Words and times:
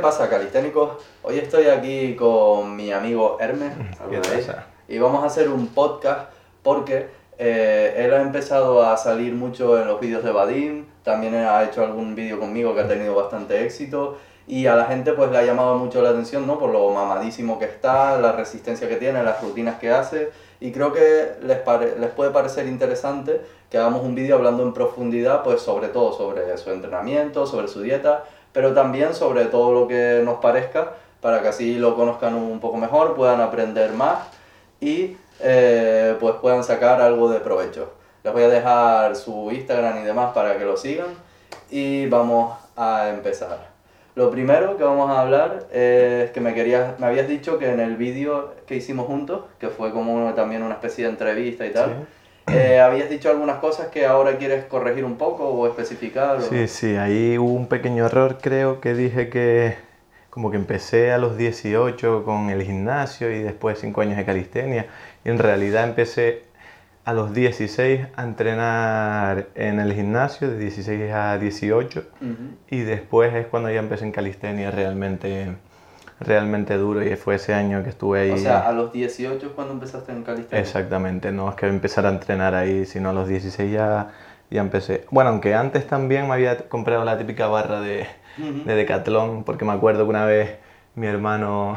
pasa, 0.00 0.28
calisténicos? 0.28 0.92
Hoy 1.22 1.38
estoy 1.38 1.66
aquí 1.66 2.16
con 2.16 2.74
mi 2.74 2.90
amigo 2.92 3.36
Hermes, 3.40 3.72
y 4.88 4.98
vamos 4.98 5.22
a 5.22 5.26
hacer 5.26 5.48
un 5.48 5.68
podcast 5.68 6.30
porque 6.62 7.08
eh, 7.38 7.94
él 7.96 8.12
ha 8.14 8.22
empezado 8.22 8.82
a 8.82 8.96
salir 8.96 9.34
mucho 9.34 9.80
en 9.80 9.86
los 9.86 10.00
vídeos 10.00 10.24
de 10.24 10.30
Vadim, 10.32 10.86
también 11.04 11.34
ha 11.34 11.62
hecho 11.64 11.84
algún 11.84 12.14
vídeo 12.14 12.38
conmigo 12.40 12.74
que 12.74 12.80
ha 12.80 12.88
tenido 12.88 13.14
bastante 13.14 13.64
éxito 13.64 14.16
y 14.46 14.66
a 14.66 14.74
la 14.74 14.86
gente 14.86 15.12
pues 15.12 15.30
le 15.30 15.38
ha 15.38 15.42
llamado 15.44 15.76
mucho 15.76 16.02
la 16.02 16.10
atención, 16.10 16.46
¿no? 16.46 16.58
Por 16.58 16.70
lo 16.70 16.90
mamadísimo 16.90 17.58
que 17.58 17.66
está, 17.66 18.18
la 18.18 18.32
resistencia 18.32 18.88
que 18.88 18.96
tiene, 18.96 19.22
las 19.22 19.40
rutinas 19.42 19.78
que 19.78 19.90
hace 19.90 20.30
y 20.60 20.72
creo 20.72 20.92
que 20.92 21.32
les, 21.42 21.58
pare- 21.58 21.96
les 21.98 22.10
puede 22.10 22.30
parecer 22.30 22.66
interesante 22.66 23.40
que 23.70 23.78
hagamos 23.78 24.02
un 24.02 24.14
vídeo 24.14 24.34
hablando 24.36 24.62
en 24.64 24.72
profundidad 24.72 25.42
pues 25.44 25.62
sobre 25.62 25.88
todo 25.88 26.12
sobre 26.12 26.56
su 26.58 26.70
entrenamiento, 26.70 27.46
sobre 27.46 27.68
su 27.68 27.80
dieta, 27.82 28.24
pero 28.52 28.74
también 28.74 29.14
sobre 29.14 29.46
todo 29.46 29.72
lo 29.72 29.88
que 29.88 30.22
nos 30.24 30.38
parezca 30.40 30.92
para 31.20 31.42
que 31.42 31.48
así 31.48 31.78
lo 31.78 31.94
conozcan 31.96 32.34
un 32.34 32.60
poco 32.60 32.76
mejor, 32.76 33.14
puedan 33.14 33.40
aprender 33.40 33.92
más 33.92 34.18
y 34.80 35.16
eh, 35.40 36.16
pues 36.18 36.36
puedan 36.36 36.64
sacar 36.64 37.00
algo 37.00 37.30
de 37.30 37.40
provecho. 37.40 37.92
Les 38.24 38.32
voy 38.32 38.42
a 38.42 38.48
dejar 38.48 39.16
su 39.16 39.50
Instagram 39.50 39.98
y 39.98 40.04
demás 40.04 40.32
para 40.32 40.58
que 40.58 40.64
lo 40.64 40.76
sigan 40.76 41.08
y 41.70 42.06
vamos 42.06 42.58
a 42.76 43.08
empezar. 43.10 43.70
Lo 44.14 44.30
primero 44.30 44.76
que 44.76 44.84
vamos 44.84 45.10
a 45.10 45.20
hablar 45.20 45.66
es 45.72 46.30
que 46.32 46.40
me 46.40 46.52
querías, 46.52 46.98
me 46.98 47.06
habías 47.06 47.28
dicho 47.28 47.58
que 47.58 47.70
en 47.70 47.80
el 47.80 47.96
vídeo 47.96 48.54
que 48.66 48.76
hicimos 48.76 49.06
juntos, 49.06 49.42
que 49.58 49.68
fue 49.68 49.92
como 49.92 50.34
también 50.34 50.62
una 50.62 50.74
especie 50.74 51.04
de 51.04 51.10
entrevista 51.10 51.64
y 51.64 51.72
tal, 51.72 52.06
eh, 52.52 52.80
habías 52.80 53.08
dicho 53.10 53.30
algunas 53.30 53.58
cosas 53.58 53.88
que 53.88 54.06
ahora 54.06 54.36
quieres 54.38 54.64
corregir 54.64 55.04
un 55.04 55.16
poco 55.16 55.48
o 55.48 55.66
especificar. 55.66 56.38
o- 56.38 56.42
Sí, 56.42 56.66
sí, 56.68 56.96
ahí 56.96 57.38
hubo 57.38 57.52
un 57.52 57.66
pequeño 57.68 58.06
error, 58.06 58.38
creo 58.40 58.80
que 58.80 58.94
dije 58.94 59.28
que 59.28 59.76
como 60.30 60.50
que 60.50 60.56
empecé 60.56 61.12
a 61.12 61.18
los 61.18 61.36
18 61.36 62.24
con 62.24 62.50
el 62.50 62.62
gimnasio 62.62 63.30
y 63.32 63.40
después 63.40 63.78
5 63.80 64.00
años 64.00 64.16
de 64.16 64.24
calistenia 64.24 64.86
y 65.24 65.28
en 65.28 65.38
realidad 65.38 65.84
empecé 65.84 66.44
a 67.04 67.12
los 67.12 67.32
16 67.34 68.06
a 68.14 68.22
entrenar 68.22 69.48
en 69.56 69.80
el 69.80 69.92
gimnasio 69.92 70.48
de 70.48 70.58
16 70.58 71.10
a 71.12 71.36
18 71.38 72.04
Ujú. 72.20 72.34
y 72.70 72.80
después 72.82 73.34
es 73.34 73.46
cuando 73.46 73.70
ya 73.70 73.80
empecé 73.80 74.04
en 74.04 74.12
calistenia 74.12 74.70
realmente 74.70 75.48
realmente 76.20 76.76
duro 76.76 77.02
y 77.02 77.16
fue 77.16 77.36
ese 77.36 77.54
año 77.54 77.82
que 77.82 77.88
estuve 77.88 78.20
ahí. 78.20 78.30
O 78.32 78.36
sea, 78.36 78.60
a 78.60 78.72
los 78.72 78.92
18 78.92 79.46
es 79.46 79.52
cuando 79.52 79.72
empezaste 79.72 80.12
en 80.12 80.22
calistenia. 80.22 80.60
Exactamente, 80.62 81.32
no 81.32 81.48
es 81.48 81.56
que 81.56 81.66
empezar 81.66 82.06
a 82.06 82.10
entrenar 82.10 82.54
ahí, 82.54 82.84
sino 82.84 83.10
a 83.10 83.12
los 83.12 83.26
16 83.26 83.72
ya, 83.72 84.10
ya 84.50 84.60
empecé. 84.60 85.06
Bueno, 85.10 85.30
aunque 85.30 85.54
antes 85.54 85.86
también 85.86 86.28
me 86.28 86.34
había 86.34 86.68
comprado 86.68 87.04
la 87.04 87.16
típica 87.18 87.46
barra 87.48 87.80
de, 87.80 88.06
Ujú. 88.38 88.64
de 88.64 88.74
Decathlon, 88.74 89.44
porque 89.44 89.64
me 89.64 89.72
acuerdo 89.72 90.04
que 90.04 90.10
una 90.10 90.26
vez 90.26 90.58
mi 90.94 91.06
hermano 91.06 91.76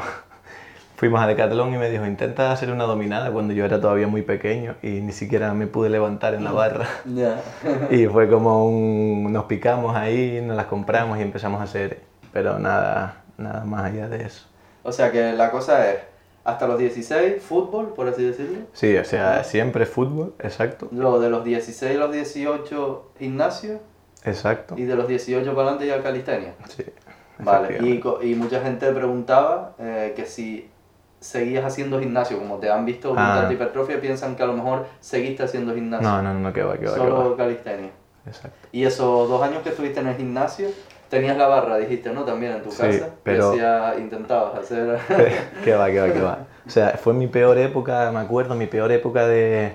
fuimos 0.96 1.22
a 1.22 1.26
Decathlon 1.26 1.72
y 1.72 1.78
me 1.78 1.88
dijo, 1.88 2.04
intenta 2.04 2.52
hacer 2.52 2.70
una 2.70 2.84
dominada 2.84 3.30
cuando 3.30 3.54
yo 3.54 3.64
era 3.64 3.80
todavía 3.80 4.08
muy 4.08 4.20
pequeño 4.20 4.74
y 4.82 5.00
ni 5.00 5.12
siquiera 5.12 5.54
me 5.54 5.66
pude 5.66 5.88
levantar 5.88 6.34
en 6.34 6.44
la 6.44 6.52
barra. 6.52 6.86
Ya. 7.06 7.40
Y 7.90 8.06
fue 8.08 8.28
como 8.28 8.68
un... 8.68 9.32
nos 9.32 9.44
picamos 9.44 9.96
ahí, 9.96 10.42
nos 10.44 10.54
las 10.54 10.66
compramos 10.66 11.18
y 11.18 11.22
empezamos 11.22 11.62
a 11.62 11.64
hacer, 11.64 12.02
pero 12.30 12.58
nada, 12.58 13.23
nada 13.38 13.64
más 13.64 13.84
allá 13.84 14.08
de 14.08 14.24
eso. 14.24 14.46
O 14.82 14.92
sea 14.92 15.10
que 15.12 15.32
la 15.32 15.50
cosa 15.50 15.90
es, 15.92 15.98
hasta 16.44 16.66
los 16.66 16.78
16, 16.78 17.42
fútbol, 17.42 17.94
por 17.94 18.06
así 18.08 18.24
decirlo. 18.24 18.58
Sí, 18.74 18.96
o 18.96 19.04
sea, 19.04 19.42
siempre 19.44 19.86
fútbol, 19.86 20.34
exacto, 20.38 20.88
Luego 20.92 21.18
de 21.20 21.30
los 21.30 21.42
16 21.44 21.96
a 21.96 21.98
los 22.00 22.12
18, 22.12 23.10
gimnasio. 23.18 23.80
exacto. 24.24 24.74
Y 24.76 24.84
de 24.84 24.94
los 24.94 25.08
18 25.08 25.44
para 25.54 25.68
adelante 25.68 25.86
ya 25.86 26.02
calistenia. 26.02 26.54
Sí, 26.68 26.84
Vale, 27.38 27.78
y, 28.22 28.34
mucha 28.36 28.60
gente 28.60 28.92
preguntaba 28.92 29.74
eh, 29.78 30.12
que 30.14 30.24
si 30.26 30.70
seguías 31.18 31.64
haciendo 31.64 31.98
gimnasio, 31.98 32.38
como 32.38 32.58
te 32.58 32.70
han 32.70 32.84
visto 32.84 33.08
con 33.08 33.18
Ah. 33.18 33.36
tanta 33.40 33.52
hipertrofia, 33.54 34.00
piensan 34.00 34.36
que 34.36 34.42
a 34.42 34.46
lo 34.46 34.52
mejor 34.52 34.86
seguiste 35.00 35.42
haciendo 35.42 35.74
gimnasio. 35.74 36.06
No, 36.08 36.22
no, 36.22 36.34
no, 36.34 36.52
que 36.52 36.62
va, 36.62 36.74
que 36.78 36.84
va, 36.86 36.92
que 36.92 36.98
Solo 36.98 37.30
va. 37.30 37.36
calistenia. 37.36 37.90
Exacto. 38.26 38.68
Y 38.70 38.84
esos 38.84 39.28
dos 39.28 39.42
años 39.42 39.62
que 39.62 39.70
estuviste 39.70 40.00
en 40.00 40.06
el 40.08 40.16
gimnasio, 40.16 40.68
tenías 41.14 41.36
la 41.36 41.46
barra, 41.46 41.76
dijiste, 41.78 42.12
¿no? 42.12 42.24
También 42.24 42.52
en 42.52 42.62
tu 42.62 42.70
Sí, 42.70 42.82
casa. 42.82 43.08
pero- 43.22 43.54
intentabas 43.98 44.58
hacer... 44.58 44.98
que 45.64 45.74
va, 45.74 45.86
que 45.90 46.00
va, 46.00 46.12
que 46.12 46.20
va. 46.20 46.38
O 46.66 46.70
sea, 46.70 46.90
fue 47.02 47.14
mi 47.14 47.26
peor 47.26 47.56
época, 47.58 48.10
me 48.12 48.20
acuerdo, 48.20 48.54
mi 48.54 48.66
peor 48.66 48.90
época 48.92 49.26
de, 49.26 49.74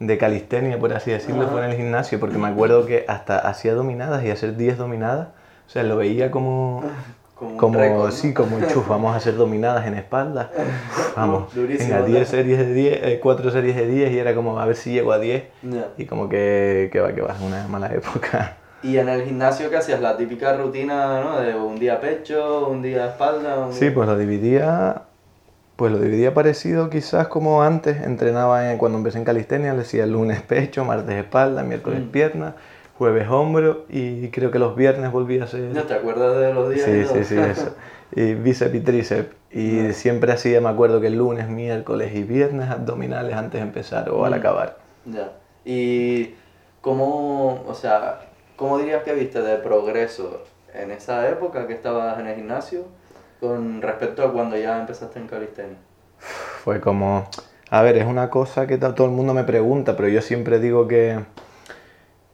de 0.00 0.18
calistenia, 0.18 0.78
por 0.78 0.92
así 0.92 1.10
decirlo, 1.10 1.48
fue 1.48 1.64
en 1.64 1.70
el 1.70 1.76
gimnasio, 1.76 2.18
porque 2.20 2.38
me 2.38 2.48
acuerdo 2.48 2.86
que 2.86 3.04
hasta 3.08 3.38
hacía 3.38 3.74
dominadas 3.74 4.24
y 4.24 4.30
hacer 4.30 4.56
10 4.56 4.76
dominadas, 4.78 5.28
o 5.66 5.70
sea, 5.70 5.82
lo 5.82 5.96
veía 5.96 6.30
como, 6.30 6.82
como 7.34 7.56
como 7.56 7.78
récord, 7.78 8.06
¿no? 8.06 8.10
sí, 8.10 8.32
como 8.34 8.58
chuf, 8.68 8.88
vamos 8.88 9.12
a 9.12 9.16
hacer 9.16 9.36
dominadas 9.36 9.86
en 9.86 9.94
espalda, 9.94 10.50
vamos, 11.16 11.54
Durísimo, 11.54 11.90
venga, 11.94 12.00
¿no? 12.08 12.14
10 12.14 12.28
series 12.28 12.58
de 12.58 12.72
10, 12.74 13.18
4 13.20 13.50
series 13.50 13.76
de 13.76 13.86
10 13.86 14.12
y 14.12 14.18
era 14.18 14.34
como 14.34 14.58
a 14.58 14.64
ver 14.66 14.76
si 14.76 14.92
llego 14.92 15.12
a 15.12 15.18
10 15.18 15.44
Ya. 15.62 15.88
y 15.98 16.06
como 16.06 16.28
que, 16.28 16.88
que 16.92 17.00
va, 17.00 17.12
que 17.12 17.20
va, 17.20 17.34
una 17.42 17.68
mala 17.68 17.92
época. 17.94 18.56
Y 18.84 18.98
en 18.98 19.08
el 19.08 19.24
gimnasio, 19.24 19.70
¿qué 19.70 19.78
hacías? 19.78 20.00
La 20.02 20.14
típica 20.14 20.54
rutina, 20.58 21.18
¿no? 21.22 21.40
De 21.40 21.54
un 21.54 21.76
día 21.78 22.00
pecho, 22.02 22.68
un 22.68 22.82
día 22.82 23.06
espalda. 23.06 23.60
un 23.66 23.72
Sí, 23.72 23.88
pues 23.88 24.06
lo 24.06 24.18
dividía, 24.18 25.04
pues 25.76 25.90
lo 25.90 25.98
dividía 25.98 26.34
parecido 26.34 26.90
quizás 26.90 27.28
como 27.28 27.62
antes. 27.62 28.02
Entrenaba 28.02 28.70
en- 28.70 28.76
cuando 28.76 28.98
empecé 28.98 29.16
en 29.16 29.24
calistenia, 29.24 29.72
le 29.72 29.78
decía 29.78 30.04
lunes 30.04 30.42
pecho, 30.42 30.84
martes 30.84 31.14
espalda, 31.16 31.62
miércoles 31.62 32.02
Mm. 32.02 32.08
pierna, 32.10 32.56
jueves 32.98 33.26
hombro 33.30 33.86
y 33.88 34.28
creo 34.28 34.50
que 34.50 34.58
los 34.58 34.76
viernes 34.76 35.10
volví 35.10 35.38
a 35.40 35.44
hacer... 35.44 35.62
¿No 35.72 35.84
te 35.84 35.94
acuerdas 35.94 36.36
de 36.38 36.52
los 36.52 36.68
días? 36.68 36.84
Sí, 36.84 37.04
sí, 37.06 37.24
sí, 37.24 37.38
eso. 37.38 37.74
Y 38.16 38.34
bíceps 38.34 38.74
y 38.74 38.80
tríceps. 38.80 39.34
Y 39.50 39.70
Mm. 39.88 39.92
siempre 39.94 40.30
hacía, 40.30 40.60
me 40.60 40.68
acuerdo 40.68 41.00
que 41.00 41.06
el 41.06 41.16
lunes, 41.16 41.48
miércoles 41.48 42.14
y 42.14 42.22
viernes 42.22 42.68
abdominales 42.68 43.34
antes 43.34 43.60
de 43.62 43.66
empezar 43.66 44.10
o 44.10 44.26
al 44.26 44.32
Mm. 44.32 44.34
acabar. 44.34 44.76
Ya. 45.06 45.32
¿Y 45.64 46.34
cómo, 46.82 47.64
o 47.66 47.72
sea, 47.74 48.20
cómo 48.56 48.78
dirías 48.78 49.02
que 49.02 49.14
viste 49.14 49.40
de 49.42 49.56
progreso 49.56 50.42
en 50.74 50.90
esa 50.90 51.28
época 51.28 51.66
que 51.66 51.74
estabas 51.74 52.18
en 52.18 52.26
el 52.26 52.36
gimnasio 52.36 52.84
con 53.40 53.82
respecto 53.82 54.22
a 54.24 54.32
cuando 54.32 54.56
ya 54.56 54.80
empezaste 54.80 55.18
en 55.18 55.26
calistenia? 55.26 55.76
Fue 56.18 56.80
como, 56.80 57.28
a 57.70 57.82
ver, 57.82 57.96
es 57.98 58.06
una 58.06 58.30
cosa 58.30 58.66
que 58.66 58.78
todo 58.78 59.04
el 59.04 59.10
mundo 59.12 59.34
me 59.34 59.44
pregunta, 59.44 59.96
pero 59.96 60.08
yo 60.08 60.22
siempre 60.22 60.58
digo 60.60 60.88
que, 60.88 61.18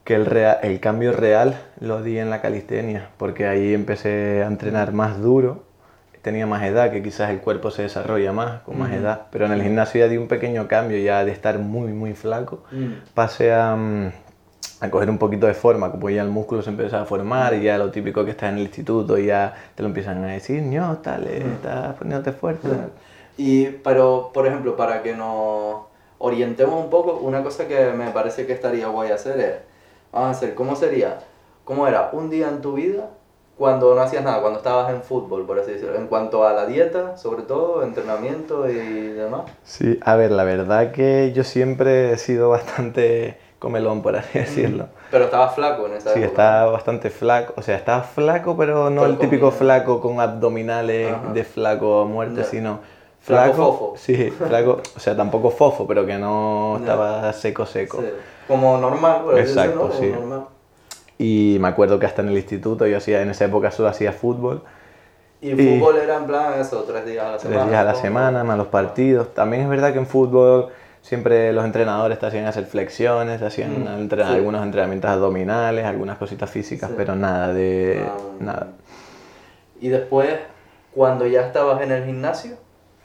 que 0.03 0.15
el, 0.15 0.25
rea- 0.25 0.53
el 0.61 0.79
cambio 0.79 1.11
real 1.11 1.59
lo 1.79 2.01
di 2.01 2.17
en 2.17 2.29
la 2.29 2.41
calistenia, 2.41 3.09
porque 3.17 3.47
ahí 3.47 3.73
empecé 3.73 4.41
a 4.43 4.47
entrenar 4.47 4.93
más 4.93 5.21
duro, 5.21 5.63
tenía 6.21 6.45
más 6.47 6.63
edad, 6.63 6.91
que 6.91 7.01
quizás 7.01 7.31
el 7.31 7.39
cuerpo 7.39 7.71
se 7.71 7.81
desarrolla 7.81 8.31
más 8.31 8.61
con 8.61 8.77
más 8.77 8.89
Ujú. 8.91 8.99
edad, 8.99 9.21
pero 9.31 9.47
en 9.47 9.51
el 9.53 9.63
gimnasio 9.63 9.99
ya 10.05 10.07
di 10.07 10.17
un 10.17 10.27
pequeño 10.27 10.67
cambio, 10.67 10.97
ya 10.99 11.25
de 11.25 11.31
estar 11.31 11.57
muy, 11.59 11.91
muy 11.93 12.13
flaco, 12.13 12.63
Mm. 12.71 12.93
pasé 13.15 13.51
a, 13.53 13.75
mm, 13.75 14.11
a 14.81 14.89
coger 14.89 15.09
un 15.09 15.19
poquito 15.19 15.45
de 15.45 15.53
forma, 15.53 15.91
como 15.91 16.09
ya 16.09 16.23
el 16.23 16.29
músculo 16.29 16.63
se 16.63 16.71
empezaba 16.71 17.03
a 17.03 17.05
formar 17.05 17.53
y 17.53 17.61
ya 17.61 17.77
lo 17.77 17.91
típico 17.91 18.25
que 18.25 18.31
está 18.31 18.49
en 18.49 18.55
el 18.55 18.61
instituto 18.61 19.17
ya 19.17 19.53
te 19.75 19.83
lo 19.83 19.89
empiezan 19.89 20.23
a 20.23 20.27
decir, 20.27 20.63
no, 20.63 20.97
tal, 20.97 21.27
eh, 21.27 21.45
estás 21.53 21.95
poniéndote 21.95 22.31
fuerte. 22.31 22.67
tal". 22.67 22.91
Y, 23.37 23.67
pero, 23.67 24.31
por 24.33 24.47
ejemplo, 24.47 24.75
para 24.75 25.03
que 25.03 25.15
nos 25.15 25.83
orientemos 26.17 26.83
un 26.83 26.89
poco, 26.89 27.17
una 27.17 27.43
cosa 27.43 27.67
que 27.67 27.91
me 27.91 28.09
parece 28.09 28.47
que 28.47 28.53
estaría 28.53 28.87
guay 28.87 29.11
hacer 29.11 29.39
es, 29.39 29.53
vamos 30.11 30.29
a 30.29 30.31
hacer, 30.31 30.55
¿cómo 30.55 30.75
sería? 30.75 31.19
¿Cómo 31.63 31.87
era 31.87 32.09
un 32.11 32.29
día 32.31 32.49
en 32.49 32.61
tu 32.61 32.73
vida 32.73 33.07
cuando 33.57 33.93
no 33.93 34.01
hacías 34.01 34.23
nada, 34.23 34.41
cuando 34.41 34.57
estabas 34.57 34.91
en 34.91 35.03
fútbol, 35.03 35.45
por 35.45 35.59
así 35.59 35.73
decirlo? 35.73 35.95
En 35.95 36.07
cuanto 36.07 36.47
a 36.47 36.53
la 36.53 36.65
dieta, 36.65 37.17
sobre 37.17 37.43
todo, 37.43 37.83
entrenamiento 37.83 38.67
y 38.67 39.09
demás. 39.09 39.43
Sí, 39.63 39.99
a 40.01 40.15
ver, 40.15 40.31
la 40.31 40.43
verdad 40.43 40.91
que 40.91 41.31
yo 41.33 41.43
siempre 41.43 42.13
he 42.13 42.17
sido 42.17 42.49
bastante 42.49 43.37
comelón, 43.61 44.01
por 44.01 44.15
así 44.15 44.39
decirlo. 44.39 44.87
Pero 45.11 45.25
estabas 45.25 45.53
flaco 45.55 45.85
en 45.85 45.93
esa 45.93 46.13
Sí, 46.13 46.19
época. 46.19 46.25
estaba 46.31 46.71
bastante 46.71 47.09
flaco, 47.11 47.53
o 47.55 47.61
sea, 47.61 47.75
estaba 47.77 48.01
flaco, 48.01 48.57
pero 48.57 48.89
no 48.89 49.01
Pero 49.01 49.13
el 49.13 49.19
típico 49.19 49.45
comía. 49.45 49.59
flaco 49.59 50.01
con 50.01 50.19
abdominales 50.19 51.13
Ajá. 51.13 51.31
de 51.33 51.43
flaco 51.43 52.01
a 52.01 52.05
muerte, 52.05 52.43
sino 52.43 52.79
Flaco 53.19 53.53
flaco, 53.53 53.71
fofo. 53.71 53.93
sí, 53.97 54.31
flaco, 54.31 54.81
o 54.95 54.99
sea, 54.99 55.15
tampoco 55.15 55.51
fofo, 55.51 55.85
pero 55.85 56.05
que 56.07 56.17
no 56.17 56.77
estaba 56.79 57.31
seco 57.33 57.67
seco. 57.67 57.99
Sí. 58.01 58.07
Como 58.47 58.77
normal, 58.79 59.21
por 59.25 59.37
Exacto, 59.37 59.87
decirlo, 59.89 59.91
sí. 59.93 60.09
como 60.09 60.25
normal. 60.27 60.47
Y 61.19 61.57
me 61.61 61.67
acuerdo 61.67 61.99
que 61.99 62.07
hasta 62.07 62.23
en 62.23 62.29
el 62.29 62.37
instituto 62.37 62.87
yo 62.87 62.97
hacía, 62.97 63.21
en 63.21 63.29
esa 63.29 63.45
época 63.45 63.69
solo 63.69 63.89
hacía 63.89 64.11
fútbol, 64.11 64.63
Y, 65.43 65.51
Y- 65.59 65.79
fútbol 65.79 65.97
era 65.97 66.17
en 66.17 66.25
plan 66.25 66.59
eso, 66.59 66.83
tres 66.87 67.03
días 67.05 67.25
a 67.25 67.31
la 67.31 67.37
tres 67.37 67.51
semana. 67.51 67.69
días 67.69 67.81
a 67.81 67.83
la 67.83 67.95
semana, 67.95 68.43
más 68.43 68.57
los 68.59 68.67
partidos. 68.67 69.33
También 69.33 69.63
es 69.63 69.69
verdad 69.69 69.91
que 69.91 69.97
en 69.97 70.05
fútbol 70.05 70.67
siempre 71.01 71.51
los 71.53 71.65
entrenadores 71.65 72.19
te 72.19 72.25
hacían 72.25 72.45
hacer 72.45 72.65
flexiones, 72.65 73.39
te 73.39 73.45
hacían 73.45 73.83
Mm, 74.05 74.09
sí. 74.09 74.21
algunos 74.21 74.63
entrenamientos 74.63 75.09
abdominales, 75.09 75.85
algunas 75.85 76.17
cositas 76.17 76.49
físicas, 76.49 76.89
Sí. 76.89 76.95
pero 76.97 77.15
nada 77.15 77.53
de 77.53 78.03
Ah, 78.07 78.13
nada. 78.39 78.67
Y 79.79 79.89
después, 79.89 80.29
cuando 80.93 81.25
ya 81.25 81.41
estabas 81.41 81.81
en 81.81 81.91
el 81.91 82.05
gimnasio, 82.05 82.55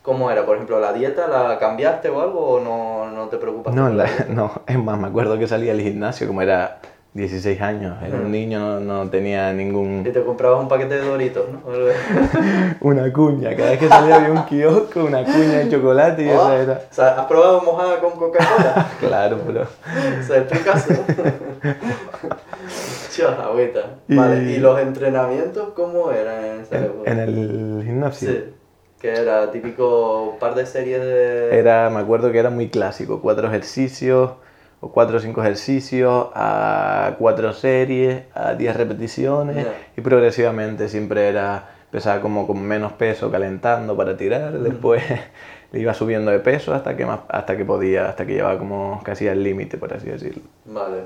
¿cómo 0.03 0.31
era? 0.31 0.45
Por 0.45 0.57
ejemplo, 0.57 0.79
¿la 0.79 0.93
dieta 0.93 1.27
la 1.27 1.59
cambiaste 1.59 2.11
o 2.11 2.21
algo 2.21 2.41
o 2.41 2.61
no, 2.61 3.11
no 3.11 3.29
te 3.29 3.39
preocupas? 3.39 3.75
No, 3.75 3.89
la- 3.89 4.07
no, 4.29 4.53
es 4.67 4.79
más, 4.79 4.99
me 4.99 5.09
acuerdo 5.09 5.39
que 5.39 5.49
salía 5.49 5.73
del 5.73 5.83
gimnasio, 5.83 6.27
como 6.27 6.43
era 6.43 6.79
16 7.17 7.61
años, 7.63 7.97
era 8.07 8.17
un 8.19 8.31
niño, 8.31 8.79
no, 8.79 9.05
no 9.05 9.11
tenía 9.11 9.51
Y 9.51 9.57
ningún... 9.57 10.05
te 10.05 10.23
comprabas 10.23 10.61
un 10.61 10.69
paquete 10.69 10.97
de 10.97 11.01
doritos, 11.09 11.47
¿no? 11.51 11.61
Una 12.81 13.11
cuña, 13.11 13.57
cada 13.57 13.71
vez 13.71 13.79
que 13.79 13.89
salía 13.89 14.17
había 14.17 14.33
un 14.33 14.45
kiosco, 14.45 15.05
una 15.05 15.25
cuña 15.25 15.59
de 15.61 15.71
chocolate 15.71 16.23
y 16.25 16.29
Oh, 16.29 16.35
esa 16.35 16.57
era... 16.63 16.73
o 16.91 16.95
sea, 16.95 17.21
¿Has 17.21 17.27
probado 17.27 17.63
mojada 17.63 18.01
con 18.01 18.13
Coca-Cola? 18.13 18.91
Claro, 19.01 19.39
pero... 19.47 19.63
o 19.63 20.23
sea, 20.23 20.47
es. 20.47 20.89
Chao, 23.17 23.31
agüita. 23.43 23.81
Y- 24.09 24.15
Vale, 24.17 24.43
¿y 24.53 24.59
los 24.59 24.79
entrenamientos 24.79 25.71
cómo 25.75 26.11
eran 26.11 26.45
en 26.45 26.61
esa 26.61 26.79
época? 26.79 27.11
en 27.11 27.19
el 27.19 27.83
gimnasio. 27.85 28.31
Sí, 28.31 28.45
que 29.01 29.15
era 29.15 29.51
típico 29.51 30.37
par 30.39 30.55
de 30.55 30.67
series 30.67 31.01
de... 31.01 31.59
Era, 31.59 31.89
me 31.89 32.01
acuerdo 32.01 32.31
que 32.31 32.39
era 32.39 32.51
muy 32.51 32.69
clásico, 32.69 33.21
cuatro 33.23 33.49
ejercicios 33.49 34.33
o 34.87 34.93
cuatro 34.93 35.17
o 35.17 35.21
cinco 35.21 35.43
ejercicios 35.43 36.29
a 36.35 37.17
cuatro 37.19 37.53
series, 37.53 38.23
a 38.35 38.55
10 38.55 38.77
repeticiones 38.77 39.67
y 39.97 40.01
progresivamente 40.01 40.89
siempre 40.89 41.29
era, 41.29 41.71
empezaba 41.87 42.21
como 42.21 42.47
con 42.47 42.63
menos 42.63 42.93
peso 42.93 43.31
calentando 43.31 43.97
para 43.97 44.17
tirar, 44.17 44.59
después 44.59 45.03
le 45.73 45.81
iba 45.81 45.93
subiendo 45.95 46.31
de 46.31 46.39
peso 46.39 46.73
hasta 46.75 46.97
que, 46.97 47.05
más, 47.05 47.21
hasta 47.29 47.57
que 47.57 47.65
podía, 47.65 48.09
hasta 48.09 48.27
que 48.27 48.35
llevaba 48.35 48.59
como 48.59 49.01
casi 49.03 49.29
al 49.29 49.43
límite, 49.43 49.77
por 49.77 49.93
así 49.93 50.09
decirlo. 50.09 50.43
Vale. 50.65 51.03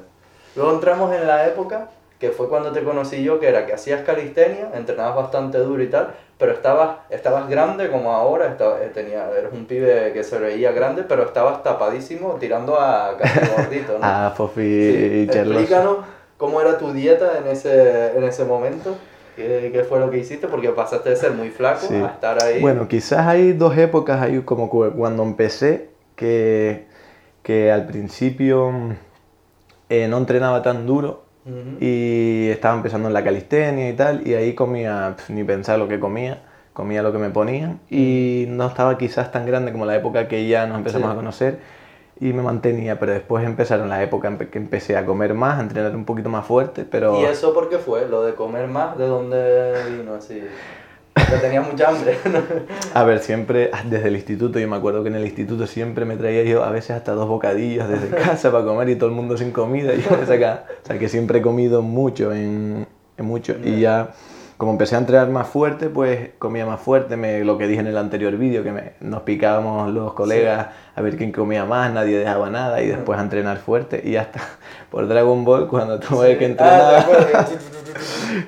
Luego 0.56 0.72
entramos 0.72 1.14
en 1.14 1.26
la 1.26 1.46
época 1.46 1.88
que 2.20 2.30
fue 2.30 2.48
cuando 2.50 2.70
te 2.70 2.84
conocí 2.84 3.22
yo, 3.24 3.40
que 3.40 3.48
era 3.48 3.64
que 3.66 3.72
hacías 3.72 4.02
calistenia, 4.02 4.70
entrenabas 4.74 5.16
bastante 5.16 5.56
duro 5.58 5.82
y 5.82 5.88
tal, 5.88 6.14
pero 6.38 6.52
estabas, 6.52 6.98
estabas 7.08 7.48
grande 7.48 7.90
como 7.90 8.12
ahora, 8.12 8.46
estaba- 8.48 8.78
eh, 8.84 8.90
tenía, 8.92 9.28
eres 9.36 9.52
un 9.52 9.64
pibe 9.64 10.12
que 10.12 10.22
se 10.22 10.38
veía 10.38 10.70
grande, 10.72 11.02
pero 11.02 11.22
estabas 11.24 11.62
tapadísimo 11.62 12.34
tirando 12.38 12.78
a 12.78 13.16
casi 13.18 13.38
gordito, 13.56 13.98
¿no? 13.98 14.04
A 14.04 14.30
Fofi 14.36 14.60
Sí. 14.60 15.28
Explícanos 15.32 15.96
cómo 16.36 16.60
era 16.60 16.76
tu 16.78 16.92
dieta 16.92 17.38
en 17.38 17.46
ese, 17.48 18.16
en 18.16 18.24
ese 18.24 18.44
momento, 18.44 18.96
qué, 19.34 19.70
qué 19.72 19.84
fue 19.84 19.98
lo 19.98 20.10
que 20.10 20.18
hiciste, 20.18 20.46
porque 20.46 20.68
pasaste 20.70 21.08
de 21.10 21.16
ser 21.16 21.32
muy 21.32 21.48
flaco 21.48 21.86
Sí. 21.88 21.94
a 21.94 22.08
estar 22.08 22.42
ahí. 22.42 22.60
Bueno, 22.60 22.86
quizás 22.86 23.26
hay 23.26 23.54
dos 23.54 23.76
épocas, 23.78 24.20
hay 24.20 24.40
como 24.42 24.68
cu- 24.68 24.92
cuando 24.94 25.22
empecé, 25.22 25.88
que, 26.16 26.86
que 27.42 27.72
al 27.72 27.86
principio 27.86 28.70
mm, 28.70 28.92
eh, 29.88 30.06
no 30.08 30.18
entrenaba 30.18 30.60
tan 30.62 30.86
duro 30.86 31.29
Y 31.80 32.48
estaba 32.50 32.76
empezando 32.76 33.08
en 33.08 33.14
la 33.14 33.24
calistenia 33.24 33.88
y 33.88 33.94
tal, 33.94 34.26
y 34.26 34.34
ahí 34.34 34.54
comía, 34.54 35.14
pf, 35.16 35.32
ni 35.32 35.42
pensar 35.44 35.78
lo 35.78 35.88
que 35.88 35.98
comía, 35.98 36.42
comía 36.72 37.02
lo 37.02 37.12
que 37.12 37.18
me 37.18 37.30
ponían 37.30 37.80
y 37.90 38.44
no 38.48 38.66
estaba 38.66 38.98
quizás 38.98 39.32
tan 39.32 39.46
grande 39.46 39.72
como 39.72 39.86
la 39.86 39.96
época 39.96 40.28
que 40.28 40.46
ya 40.46 40.66
nos 40.66 40.78
empezamos 40.78 41.08
Sí. 41.08 41.12
a 41.12 41.16
conocer 41.16 41.58
y 42.20 42.32
me 42.34 42.42
mantenía, 42.42 42.98
pero 42.98 43.12
después 43.12 43.44
empezaron 43.46 43.88
la 43.88 44.02
época 44.02 44.28
en 44.28 44.36
que 44.36 44.58
empecé 44.58 44.96
a 44.96 45.06
comer 45.06 45.32
más, 45.32 45.58
a 45.58 45.62
entrenar 45.62 45.96
un 45.96 46.04
poquito 46.04 46.28
más 46.28 46.44
fuerte, 46.46 46.84
pero... 46.84 47.18
¿Y 47.20 47.24
eso 47.24 47.54
por 47.54 47.70
qué 47.70 47.78
fue? 47.78 48.06
¿Lo 48.06 48.22
de 48.22 48.34
comer 48.34 48.68
más? 48.68 48.98
¿De 48.98 49.06
dónde 49.06 49.72
vino 49.96 50.14
así? 50.14 50.42
Que 51.28 51.36
tenías 51.36 51.66
mucha 51.66 51.88
hambre. 51.88 52.16
A 52.94 53.04
ver, 53.04 53.20
siempre, 53.20 53.70
desde 53.88 54.08
el 54.08 54.16
instituto, 54.16 54.58
yo 54.58 54.68
me 54.68 54.76
acuerdo 54.76 55.02
que 55.02 55.08
en 55.08 55.16
el 55.16 55.24
instituto 55.24 55.66
siempre 55.66 56.04
me 56.04 56.16
traía 56.16 56.42
yo 56.44 56.64
a 56.64 56.70
veces 56.70 56.92
hasta 56.92 57.12
dos 57.12 57.28
bocadillos 57.28 57.88
desde 57.88 58.08
casa 58.16 58.50
para 58.50 58.64
comer 58.64 58.88
y 58.88 58.96
todo 58.96 59.08
el 59.10 59.14
mundo 59.14 59.36
sin 59.36 59.52
comida 59.52 59.94
y 59.94 60.02
yo 60.02 60.10
me 60.18 60.26
sacaba. 60.26 60.64
O 60.82 60.86
sea, 60.86 60.98
que 60.98 61.08
siempre 61.08 61.38
he 61.38 61.42
comido 61.42 61.82
mucho, 61.82 62.32
en, 62.32 62.86
en 63.16 63.24
mucho. 63.24 63.54
Y 63.62 63.80
ya, 63.80 64.10
como 64.56 64.72
empecé 64.72 64.96
a 64.96 64.98
entrenar 64.98 65.28
más 65.28 65.46
fuerte, 65.48 65.88
pues 65.88 66.30
comía 66.38 66.66
más 66.66 66.80
fuerte, 66.80 67.16
me, 67.16 67.44
lo 67.44 67.56
que 67.58 67.66
dije 67.66 67.80
en 67.80 67.86
el 67.86 67.96
anterior 67.96 68.36
vídeo, 68.36 68.62
que 68.64 68.72
me- 68.72 68.92
nos 69.00 69.22
picábamos 69.22 69.92
los 69.92 70.12
colegas 70.14 70.68
a 71.00 71.02
ver 71.02 71.16
quién 71.16 71.32
comía 71.32 71.64
más, 71.64 71.92
nadie 71.92 72.18
dejaba 72.18 72.48
nada 72.50 72.80
y 72.80 72.86
después 72.88 73.18
a 73.18 73.22
entrenar 73.22 73.58
fuerte 73.58 74.00
y 74.04 74.16
hasta 74.16 74.40
por 74.90 75.08
Dragon 75.08 75.44
Ball 75.44 75.66
cuando 75.68 75.98
tuve 75.98 76.38
que 76.38 76.44
Ah, 76.44 76.48
entrenar. 76.48 76.90
¿te 76.94 76.98
acuerdas? 77.12 77.50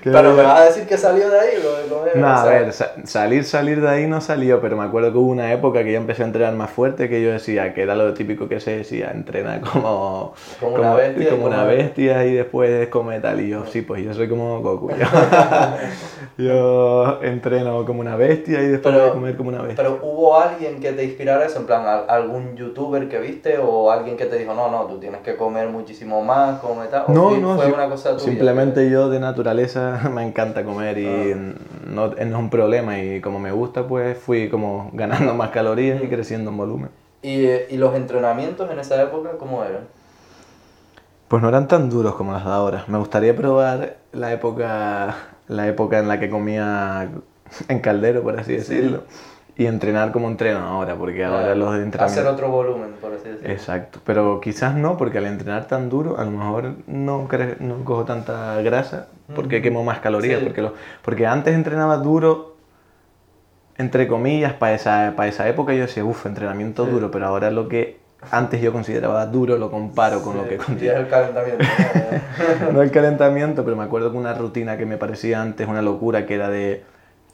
que 0.02 0.10
Pero 0.10 0.32
me 0.34 0.42
vas 0.42 0.60
a 0.60 0.64
decir 0.66 0.86
que 0.86 0.96
salió 0.96 1.28
de 1.28 1.38
ahí 1.40 1.54
lo 1.62 1.96
comer. 1.96 2.16
no, 2.16 2.26
a 2.28 2.44
ver, 2.44 2.72
sa- 2.72 2.92
salir, 3.04 3.44
salir 3.44 3.80
de 3.80 3.88
ahí 3.88 4.06
no 4.06 4.20
salió, 4.20 4.60
pero 4.60 4.76
me 4.76 4.84
acuerdo 4.84 5.10
que 5.12 5.18
hubo 5.18 5.30
una 5.30 5.52
época 5.52 5.82
que 5.82 5.92
ya 5.92 5.98
empecé 5.98 6.22
a 6.22 6.26
entrenar 6.26 6.54
más 6.54 6.70
fuerte 6.70 7.08
que 7.08 7.20
yo 7.22 7.32
decía, 7.32 7.74
que 7.74 7.82
era 7.82 7.94
lo 7.96 8.14
típico 8.14 8.48
que 8.48 8.60
se 8.60 8.78
decía, 8.78 9.10
entrena 9.10 9.60
como, 9.72 10.34
Como 10.60 10.76
una 10.76 10.94
bestia 10.94 11.24
y 11.24 11.26
como 11.30 11.46
una 11.46 11.56
como- 11.56 11.68
bestia 11.68 12.24
y 12.24 12.34
después 12.34 12.88
come 12.88 13.18
tal. 13.20 13.40
Y 13.40 13.48
yo, 13.48 13.66
sí, 13.66 13.82
pues 13.82 14.04
yo 14.04 14.14
soy 14.14 14.28
como 14.28 14.60
Goku. 14.62 14.90
Yo, 14.90 14.96
yo 16.38 17.18
entreno 17.22 17.84
como 17.84 18.00
una 18.00 18.16
bestia 18.16 18.62
y 18.62 18.68
después 18.68 18.94
Pero- 18.94 19.00
voy 19.06 19.10
a 19.10 19.14
comer 19.14 19.36
como 19.36 19.48
una 19.50 19.62
bestia. 19.62 19.82
Pero 19.84 19.98
hubo 20.02 20.38
alguien 20.38 20.80
que 20.80 20.92
te 20.92 21.04
inspirara 21.04 21.44
eso, 21.44 21.58
en 21.58 21.66
plan, 21.66 21.84
al- 21.86 22.04
algún 22.42 22.56
youtuber 22.56 23.08
que 23.08 23.18
viste 23.18 23.58
o 23.58 23.90
alguien 23.90 24.16
que 24.16 24.26
te 24.26 24.36
dijo, 24.38 24.54
no, 24.54 24.70
no, 24.70 24.84
tú 24.86 24.98
tienes 24.98 25.20
que 25.22 25.36
comer 25.36 25.68
muchísimo 25.68 26.22
más, 26.24 26.60
come 26.60 26.86
tal. 26.86 27.04
o 27.08 27.12
No, 27.12 27.28
fue- 27.30 27.38
no, 27.40 27.56
fue 27.56 27.66
sí- 27.66 27.72
una 27.72 27.88
cosa 27.88 28.10
tuya. 28.12 28.24
simplemente 28.24 28.90
yo 28.90 29.08
de 29.08 29.20
naturaleza 29.20 30.00
me 30.12 30.26
encanta 30.26 30.64
comer 30.64 30.98
y 30.98 31.32
Ah. 31.32 31.36
no, 31.86 32.08
no 32.08 32.14
es 32.16 32.34
un 32.34 32.50
problema 32.50 32.98
y 32.98 33.20
como 33.20 33.38
me 33.38 33.52
gusta 33.52 33.86
pues 33.86 34.18
fui 34.18 34.48
como 34.48 34.90
ganando 34.94 35.34
más 35.34 35.50
calorías 35.50 36.02
y 36.02 36.08
creciendo 36.08 36.50
en 36.50 36.56
volumen. 36.56 36.88
¿Y, 37.22 37.46
y 37.46 37.76
los 37.76 37.94
entrenamientos 37.94 38.70
en 38.70 38.78
esa 38.78 39.00
época 39.02 39.30
cómo 39.38 39.62
eran? 39.64 39.82
Pues 41.28 41.40
no 41.42 41.48
eran 41.48 41.66
tan 41.68 41.88
duros 41.88 42.14
como 42.16 42.32
las 42.32 42.44
de 42.44 42.50
ahora. 42.50 42.84
Me 42.88 42.98
gustaría 42.98 43.34
probar 43.34 43.96
la 44.12 44.32
época, 44.32 45.16
la 45.48 45.66
época 45.66 45.98
en 45.98 46.08
la 46.08 46.20
que 46.20 46.28
comía 46.28 47.08
en 47.68 47.80
caldero, 47.80 48.22
por 48.22 48.38
así 48.38 48.54
decirlo, 48.54 49.04
y 49.62 49.66
entrenar 49.66 50.12
como 50.12 50.28
entreno 50.28 50.58
ahora, 50.60 50.94
porque 50.96 51.24
ahora 51.24 51.54
los 51.54 51.72
de 51.74 51.88
Hacer 51.98 52.26
otro 52.26 52.48
volumen, 52.48 52.90
por 53.00 53.12
así 53.14 53.28
decirlo. 53.28 53.50
Exacto, 53.52 54.00
pero 54.04 54.40
quizás 54.40 54.74
no, 54.74 54.96
porque 54.96 55.18
al 55.18 55.26
entrenar 55.26 55.66
tan 55.66 55.88
duro, 55.88 56.18
a 56.18 56.24
lo 56.24 56.30
mejor 56.32 56.74
no, 56.86 57.28
cre- 57.28 57.58
no 57.60 57.84
cojo 57.84 58.04
tanta 58.04 58.60
grasa, 58.62 59.06
porque 59.34 59.62
quemo 59.62 59.84
más 59.84 60.00
calorías, 60.00 60.40
Sí. 60.40 60.44
porque, 60.46 60.62
lo- 60.62 60.74
porque 61.02 61.26
antes 61.26 61.54
entrenaba 61.54 61.96
duro, 61.98 62.56
entre 63.78 64.06
comillas, 64.06 64.52
para 64.52 64.74
esa, 64.74 65.14
para 65.16 65.28
esa 65.28 65.48
época 65.48 65.72
yo 65.74 65.82
decía, 65.82 66.04
uff, 66.04 66.26
entrenamiento 66.26 66.84
Sí. 66.84 66.90
duro, 66.90 67.10
pero 67.10 67.26
ahora 67.26 67.50
lo 67.50 67.68
que 67.68 68.00
antes 68.30 68.60
yo 68.60 68.72
consideraba 68.72 69.26
duro 69.26 69.56
lo 69.58 69.70
comparo 69.70 70.22
con 70.22 70.36
lo 70.36 70.46
que 70.48 70.56
considero 70.56 71.00
el 71.00 71.08
calentamiento. 71.08 71.64
no 72.72 72.82
el 72.82 72.90
calentamiento, 72.90 73.64
pero 73.64 73.76
me 73.76 73.82
acuerdo 73.84 74.12
que 74.12 74.18
una 74.18 74.34
rutina 74.34 74.76
que 74.76 74.86
me 74.86 74.96
parecía 74.96 75.40
antes 75.42 75.66
una 75.66 75.82
locura, 75.82 76.24
que 76.26 76.34
era 76.34 76.48
de 76.48 76.84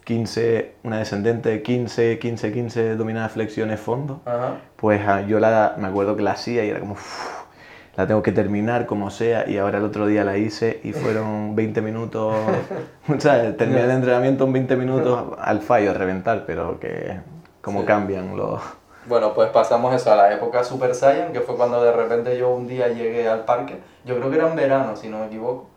15, 0.08 0.72
una 0.84 0.96
descendente 1.00 1.50
de 1.50 1.62
15, 1.62 2.18
15, 2.18 2.50
15 2.50 2.96
dominadas 2.96 3.32
flexiones 3.32 3.78
fondo, 3.78 4.22
Ajá. 4.24 4.54
pues 4.76 5.02
ah, 5.06 5.20
yo 5.20 5.38
la, 5.38 5.74
me 5.76 5.86
acuerdo 5.86 6.16
que 6.16 6.22
la 6.22 6.30
hacía 6.32 6.64
y 6.64 6.70
era 6.70 6.80
como, 6.80 6.94
"Uf, 6.94 7.28
la 7.94 8.06
tengo 8.06 8.22
que 8.22 8.32
terminar 8.32 8.86
como 8.86 9.10
sea, 9.10 9.46
y 9.46 9.58
ahora 9.58 9.76
el 9.76 9.84
otro 9.84 10.06
día 10.06 10.24
la 10.24 10.38
hice 10.38 10.80
y 10.82 10.94
fueron 10.94 11.54
20 11.54 11.82
minutos, 11.82 12.34
¿sabes? 13.18 13.54
Terminé 13.58 13.82
el 13.84 13.90
entrenamiento 13.90 14.44
en 14.44 14.54
20 14.54 14.76
minutos 14.76 15.36
al 15.38 15.60
fallo, 15.60 15.90
a 15.90 15.94
reventar, 15.94 16.44
pero 16.46 16.80
que 16.80 17.18
como 17.60 17.80
Sí. 17.80 17.86
cambian 17.86 18.34
los... 18.34 18.62
Bueno, 19.04 19.34
pues 19.34 19.50
pasamos 19.50 19.94
eso 19.94 20.10
a 20.10 20.16
la 20.16 20.32
época 20.32 20.64
Super 20.64 20.94
Saiyan, 20.94 21.34
que 21.34 21.40
fue 21.40 21.54
cuando 21.54 21.82
de 21.82 21.92
repente 21.92 22.38
yo 22.38 22.48
un 22.48 22.66
día 22.66 22.88
llegué 22.88 23.28
al 23.28 23.44
parque, 23.44 23.76
yo 24.06 24.16
creo 24.16 24.30
que 24.30 24.36
era 24.38 24.48
en 24.48 24.56
verano, 24.56 24.96
si 24.96 25.08
no 25.10 25.18
me 25.18 25.26
equivoco, 25.26 25.68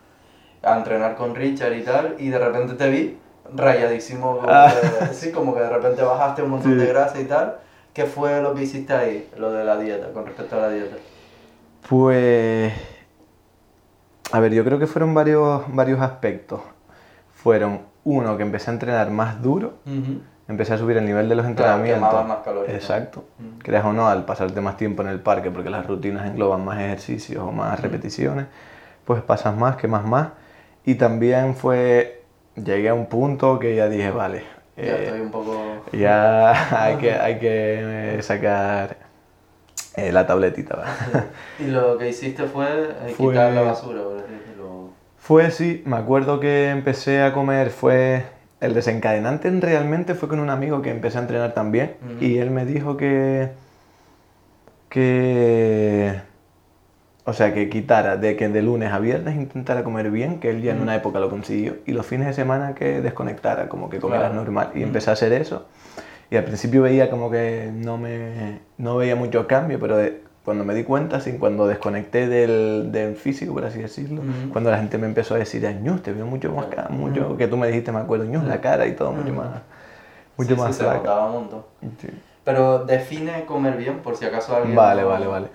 a 0.64 0.78
entrenar 0.78 1.16
con 1.16 1.36
Richard 1.36 1.74
y 1.74 1.82
tal, 1.82 2.16
y 2.18 2.30
de 2.30 2.40
repente 2.40 2.76
te 2.76 2.90
vi 2.90 3.18
rayadísimo, 3.56 4.38
como, 4.38 4.48
Ah. 4.50 4.72
que, 5.08 5.14
sí, 5.14 5.32
como 5.32 5.54
que 5.54 5.62
de 5.62 5.70
repente 5.70 6.02
bajaste 6.04 6.42
un 6.44 6.52
montón 6.52 6.72
Sí. 6.74 6.78
de 6.78 6.86
grasa 6.88 7.20
y 7.20 7.26
tal. 7.26 7.58
¿Qué 7.94 8.06
fue 8.06 8.42
lo 8.42 8.54
que 8.56 8.64
hiciste 8.64 8.94
ahí, 8.94 9.30
lo 9.38 9.52
de 9.52 9.66
la 9.66 9.78
dieta, 9.78 10.12
con 10.14 10.26
respecto 10.26 10.56
a 10.56 10.60
la 10.62 10.70
dieta? 10.70 10.96
Pues, 11.90 12.72
a 14.32 14.40
ver, 14.40 14.54
yo 14.54 14.64
creo 14.64 14.80
que 14.80 14.88
fueron 14.88 15.14
varios, 15.14 15.64
varios 15.74 16.00
aspectos. 16.02 16.62
Fueron, 17.34 17.82
uno, 18.04 18.38
que 18.38 18.44
empecé 18.44 18.70
a 18.70 18.74
entrenar 18.74 19.10
más 19.12 19.42
duro, 19.42 19.74
empecé 20.48 20.74
a 20.74 20.78
subir 20.78 20.98
el 20.98 21.06
nivel 21.06 21.28
de 21.28 21.36
los 21.36 21.44
Claro, 21.44 21.52
entrenamientos. 21.52 22.08
quemabas 22.10 22.28
más 22.28 22.38
calorías. 22.46 22.76
Exacto. 22.76 23.26
Mm. 23.40 23.58
Creas 23.60 23.84
o 23.86 23.94
no, 23.94 24.08
al 24.08 24.26
pasarte 24.26 24.62
más 24.62 24.78
tiempo 24.78 25.02
en 25.02 25.10
el 25.10 25.20
parque, 25.20 25.52
porque 25.52 25.70
las 25.70 25.86
rutinas 25.86 26.28
engloban 26.28 26.64
más 26.64 26.80
ejercicios 26.80 27.44
o 27.44 27.52
más 27.52 27.80
repeticiones, 27.82 28.46
pues 29.06 29.22
pasas 29.22 29.56
más, 29.56 29.76
quemas 29.76 30.06
más. 30.06 30.30
Y 30.86 30.96
también 30.96 31.56
fue, 31.56 32.21
llegué 32.56 32.90
a 32.90 32.94
un 32.94 33.06
punto 33.08 33.60
que 33.60 33.76
ya 33.76 33.88
dije, 33.90 34.12
vale, 34.12 34.44
Ya 34.78 34.84
eh, 34.84 35.04
estoy 35.06 35.22
un 35.22 35.32
poco... 35.32 35.84
ya 35.92 36.84
hay 36.84 36.98
que, 36.98 37.14
hay 37.14 37.40
que 37.40 38.16
eh, 38.18 38.22
sacar 38.22 38.98
eh, 39.96 40.12
la 40.12 40.26
tabletita. 40.28 40.76
¿va? 40.78 40.86
Y 41.60 41.68
lo 41.68 41.98
que 41.98 42.10
hiciste 42.10 42.44
fue, 42.46 42.66
eh, 42.66 43.14
Fue- 43.16 43.34
quitar 43.34 43.54
la 43.54 43.62
basura, 43.62 44.02
por 44.04 44.16
decirlo. 44.16 44.90
Fue 45.18 45.52
sí, 45.52 45.84
me 45.86 45.98
acuerdo 45.98 46.40
que 46.40 46.70
empecé 46.70 47.22
a 47.22 47.32
comer, 47.34 47.70
fue 47.70 48.24
el 48.60 48.74
desencadenante 48.76 49.50
realmente 49.60 50.14
fue 50.14 50.30
con 50.30 50.40
un 50.40 50.50
amigo 50.52 50.82
que 50.84 50.92
empecé 50.92 51.18
a 51.18 51.22
entrenar 51.22 51.54
también 51.54 51.96
y 52.20 52.38
él 52.38 52.52
me 52.52 52.64
dijo 52.66 52.96
que 52.96 53.50
que 54.90 56.22
o 57.24 57.34
sea, 57.34 57.54
que 57.54 57.70
quitara 57.70 58.18
de 58.18 58.36
que 58.36 58.50
de 58.50 58.62
lunes 58.62 58.92
a 58.92 59.00
viernes 59.00 59.36
intentara 59.36 59.84
comer 59.84 60.10
bien, 60.12 60.40
que 60.40 60.50
él 60.50 60.62
ya 60.62 60.72
en 60.72 60.82
una 60.82 60.96
época 60.96 61.20
lo 61.20 61.30
consiguió 61.30 61.76
y 61.86 61.92
los 61.92 62.06
fines 62.06 62.28
de 62.28 62.34
semana 62.34 62.74
que 62.74 63.02
desconectara, 63.02 63.70
como 63.70 63.90
que 63.90 64.00
comieras 64.00 64.30
Claro. 64.32 64.44
normal 64.44 64.72
y 64.76 64.82
empecé 64.84 65.10
a 65.12 65.14
hacer 65.14 65.32
eso. 65.34 65.66
Y 66.32 66.38
al 66.38 66.44
principio 66.46 66.82
veía 66.82 67.10
como 67.10 67.30
que 67.30 67.72
no 67.74 67.98
me 67.98 68.60
no 68.78 68.98
veía 68.98 69.16
mucho 69.16 69.46
cambio, 69.48 69.80
pero 69.80 69.98
de- 69.98 70.22
cuando 70.44 70.64
me 70.64 70.74
di 70.74 70.84
cuenta, 70.84 71.18
así, 71.18 71.34
cuando 71.34 71.68
desconecté 71.68 72.28
del, 72.28 72.92
del 72.92 73.16
físico, 73.16 73.54
por 73.54 73.66
así 73.66 73.78
decirlo, 73.80 74.22
Ujú. 74.22 74.52
cuando 74.52 74.72
la 74.72 74.78
gente 74.80 74.98
me 74.98 75.06
empezó 75.06 75.36
a 75.36 75.38
decir, 75.38 75.64
"Ay, 75.68 75.76
Ñus, 75.84 76.02
te 76.02 76.14
veo 76.14 76.26
mucho 76.26 76.52
más, 76.52 76.66
ca- 76.66 76.88
mucho, 76.90 77.38
que 77.38 77.48
tú 77.48 77.58
me 77.58 77.68
dijiste, 77.68 77.92
me 77.92 78.00
acuerdo, 78.00 78.26
Ñus, 78.26 78.44
la 78.46 78.60
cara 78.60 78.88
y 78.88 78.94
todo, 78.94 79.12
mucho 79.12 79.34
más, 79.34 79.50
mucho 80.38 80.56
Sí, 80.56 80.60
más 80.60 80.68
sí, 80.70 80.74
se 80.74 80.84
flaca". 80.84 80.98
notaba 80.98 81.26
un 81.28 81.34
montón. 81.34 81.64
Sí. 82.02 82.08
Pero 82.44 82.86
define 82.86 83.46
comer 83.46 83.78
bien, 83.78 84.00
por 84.00 84.16
si 84.16 84.26
acaso 84.26 84.56
alguien. 84.56 84.76
Vale, 84.76 85.04
no- 85.04 85.10
vale, 85.10 85.28
vale. 85.28 85.48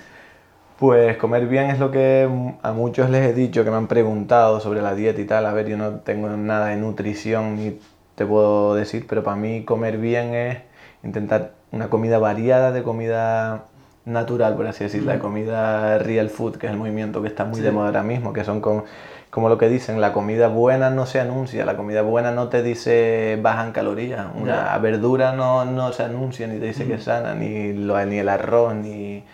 Pues 0.78 1.16
comer 1.16 1.46
bien 1.46 1.70
es 1.70 1.78
lo 1.78 1.90
que 1.90 2.28
a 2.62 2.72
muchos 2.72 3.08
les 3.08 3.26
he 3.26 3.32
dicho, 3.32 3.64
que 3.64 3.70
me 3.70 3.76
han 3.76 3.86
preguntado 3.86 4.60
sobre 4.60 4.82
la 4.82 4.94
dieta 4.94 5.20
y 5.20 5.24
tal. 5.24 5.46
A 5.46 5.52
ver, 5.54 5.66
yo 5.68 5.78
no 5.78 6.00
tengo 6.00 6.28
nada 6.28 6.66
de 6.66 6.76
nutrición 6.76 7.56
ni 7.56 7.78
te 8.14 8.26
puedo 8.26 8.74
decir, 8.74 9.06
pero 9.08 9.22
para 9.22 9.36
mí 9.36 9.64
comer 9.64 9.96
bien 9.96 10.34
es 10.34 10.58
intentar 11.02 11.52
una 11.72 11.88
comida 11.88 12.18
variada 12.18 12.72
de 12.72 12.82
comida 12.82 13.64
natural, 14.04 14.54
por 14.54 14.66
así 14.66 14.84
decirlo, 14.84 15.12
de 15.12 15.18
comida 15.18 15.98
real 15.98 16.28
food, 16.28 16.56
que 16.58 16.66
es 16.66 16.72
el 16.72 16.78
movimiento 16.78 17.22
que 17.22 17.28
está 17.28 17.44
muy 17.44 17.60
de 17.60 17.72
moda 17.72 17.86
ahora 17.86 18.02
mismo, 18.02 18.32
que 18.34 18.44
son 18.44 18.60
con- 18.60 18.84
como 19.30 19.48
lo 19.48 19.58
que 19.58 19.68
dicen, 19.68 20.00
la 20.00 20.12
comida 20.12 20.48
buena 20.48 20.88
no 20.90 21.04
se 21.06 21.20
anuncia, 21.20 21.64
la 21.66 21.76
comida 21.76 22.02
buena 22.02 22.30
no 22.30 22.48
te 22.48 22.62
dice 22.62 23.38
baja 23.42 23.64
en 23.66 23.72
calorías, 23.72 24.26
una 24.34 24.76
verdura 24.78 25.32
no, 25.32 25.64
no 25.64 25.92
se 25.92 26.04
anuncia 26.04 26.46
ni 26.46 26.58
te 26.58 26.66
dice 26.66 26.86
que 26.86 26.94
es 26.94 27.04
sana, 27.04 27.34
ni, 27.34 27.72
lo, 27.72 28.02
ni 28.06 28.18
el 28.18 28.28
arroz, 28.28 28.74
ni, 28.74 29.24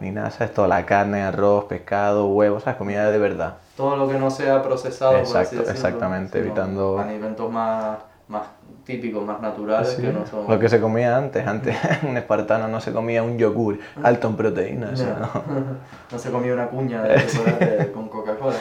ni 0.00 0.10
nada, 0.10 0.30
¿sabes? 0.30 0.54
Toda 0.54 0.68
la 0.68 0.86
carne, 0.86 1.22
arroz, 1.22 1.64
pescado, 1.64 2.26
huevos, 2.28 2.62
¿sabes? 2.62 2.78
Comida 2.78 3.10
de 3.10 3.18
verdad. 3.18 3.54
Todo 3.76 3.96
lo 3.96 4.08
que 4.08 4.18
no 4.18 4.30
sea 4.30 4.62
procesado, 4.62 5.12
por 5.12 5.20
así 5.20 5.30
Exacto, 5.30 5.56
decirlo, 5.56 5.72
exactamente, 5.72 6.38
evitando- 6.38 6.98
Alimentos 6.98 7.50
más, 7.50 7.98
más 8.28 8.42
típicos, 8.88 9.22
más 9.22 9.38
naturales, 9.42 9.90
Sí, 9.90 10.00
que 10.02 10.10
no 10.12 10.26
son. 10.26 10.48
Lo 10.48 10.58
que 10.58 10.66
se 10.70 10.80
comía 10.80 11.14
antes, 11.14 11.46
antes 11.46 11.76
un 12.02 12.16
espartano 12.16 12.66
no 12.68 12.80
se 12.80 12.90
comía 12.90 13.22
un 13.22 13.36
yogur 13.38 13.78
alto 14.02 14.28
en 14.28 14.36
proteínas. 14.36 14.98
¿no? 15.00 15.44
no 16.10 16.18
se 16.18 16.30
comía 16.30 16.54
una 16.54 16.68
cuña 16.68 17.02
de 17.02 17.26
chocolate 17.32 17.92
con 17.92 18.08
Coca-Cola. 18.08 18.56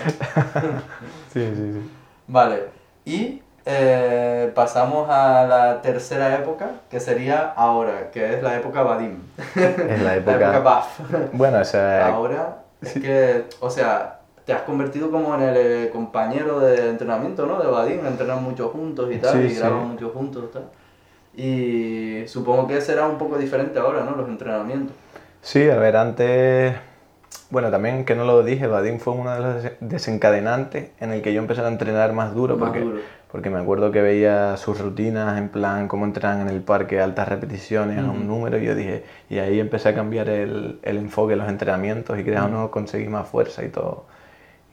Sí, 1.34 1.50
sí, 1.56 1.72
sí. 1.74 1.92
Vale, 2.28 2.64
y 3.06 3.42
eh, 3.66 4.52
pasamos 4.54 5.10
a 5.10 5.46
la 5.48 5.82
tercera 5.82 6.36
época, 6.36 6.72
que 6.92 7.00
sería 7.00 7.54
ahora, 7.56 8.12
que 8.12 8.34
es 8.36 8.44
la 8.44 8.58
época 8.58 8.82
Vadim. 8.84 9.20
Es 9.56 10.02
la 10.02 10.04
La 10.04 10.16
época... 10.18 10.36
época 10.36 10.60
Baf. 10.60 11.00
Bueno, 11.32 11.60
o 11.60 11.64
sea, 11.66 12.08
Ahora 12.08 12.58
es 12.82 12.94
que, 12.94 13.46
o 13.62 13.70
sea, 13.70 14.17
te 14.48 14.54
has 14.54 14.62
convertido 14.62 15.12
como 15.12 15.36
en 15.36 15.42
el 15.42 15.58
eh, 15.58 15.90
compañero 15.92 16.62
de 16.62 16.90
entrenamiento, 16.90 17.46
¿no? 17.46 17.60
De 17.62 17.68
Vadim, 17.70 18.06
entrenan 18.06 18.42
mucho 18.42 18.70
juntos 18.70 19.10
y 19.14 19.18
tal, 19.18 19.34
Sí, 19.34 19.40
y 19.40 19.50
sí. 19.50 19.60
graban 19.60 19.90
mucho 19.90 20.10
juntos 20.10 20.46
y 20.50 20.54
tal. 20.54 20.64
Y 21.36 22.28
supongo 22.28 22.66
que 22.66 22.80
será 22.80 23.06
un 23.08 23.18
poco 23.18 23.38
diferente 23.38 23.78
ahora, 23.78 24.06
¿no? 24.06 24.16
Los 24.16 24.30
entrenamientos. 24.30 24.96
Sí, 25.42 25.70
a 25.70 25.76
ver, 25.76 25.98
antes, 25.98 26.76
bueno, 27.50 27.70
también 27.72 28.06
que 28.06 28.16
no 28.16 28.24
lo 28.24 28.42
dije, 28.42 28.68
Vadim 28.68 29.00
fue 29.00 29.14
uno 29.16 29.34
de 29.34 29.40
los 29.42 29.64
des- 29.64 29.74
desencadenantes 29.82 30.92
en 31.02 31.12
el 31.12 31.22
que 31.22 31.34
yo 31.34 31.42
empecé 31.42 31.62
a 31.62 31.68
entrenar 31.68 32.14
más 32.14 32.34
duro, 32.34 32.56
Más 32.56 32.70
porque, 32.70 32.80
duro. 32.86 33.00
porque 33.30 33.50
me 33.50 33.60
acuerdo 33.60 33.92
que 33.92 34.02
veía 34.02 34.56
sus 34.56 34.80
rutinas, 34.80 35.38
en 35.38 35.50
plan, 35.50 35.90
cómo 35.90 36.06
entrenan 36.06 36.40
en 36.40 36.48
el 36.48 36.62
parque, 36.62 37.02
altas 37.02 37.28
repeticiones, 37.28 38.00
a 38.00 38.10
un 38.10 38.26
número, 38.28 38.58
y 38.58 38.66
yo 38.66 38.76
dije, 38.76 39.04
y 39.30 39.40
ahí 39.40 39.60
empecé 39.60 39.90
a 39.90 39.94
cambiar 39.94 40.30
el, 40.30 40.80
el 40.84 40.98
enfoque 40.98 41.32
de 41.32 41.38
los 41.38 41.50
entrenamientos, 41.50 42.18
y 42.18 42.24
creas 42.24 42.46
o 42.46 42.48
no, 42.50 42.72
conseguí 42.72 43.08
más 43.10 43.28
fuerza 43.28 43.64
y 43.66 43.70
todo, 43.70 44.06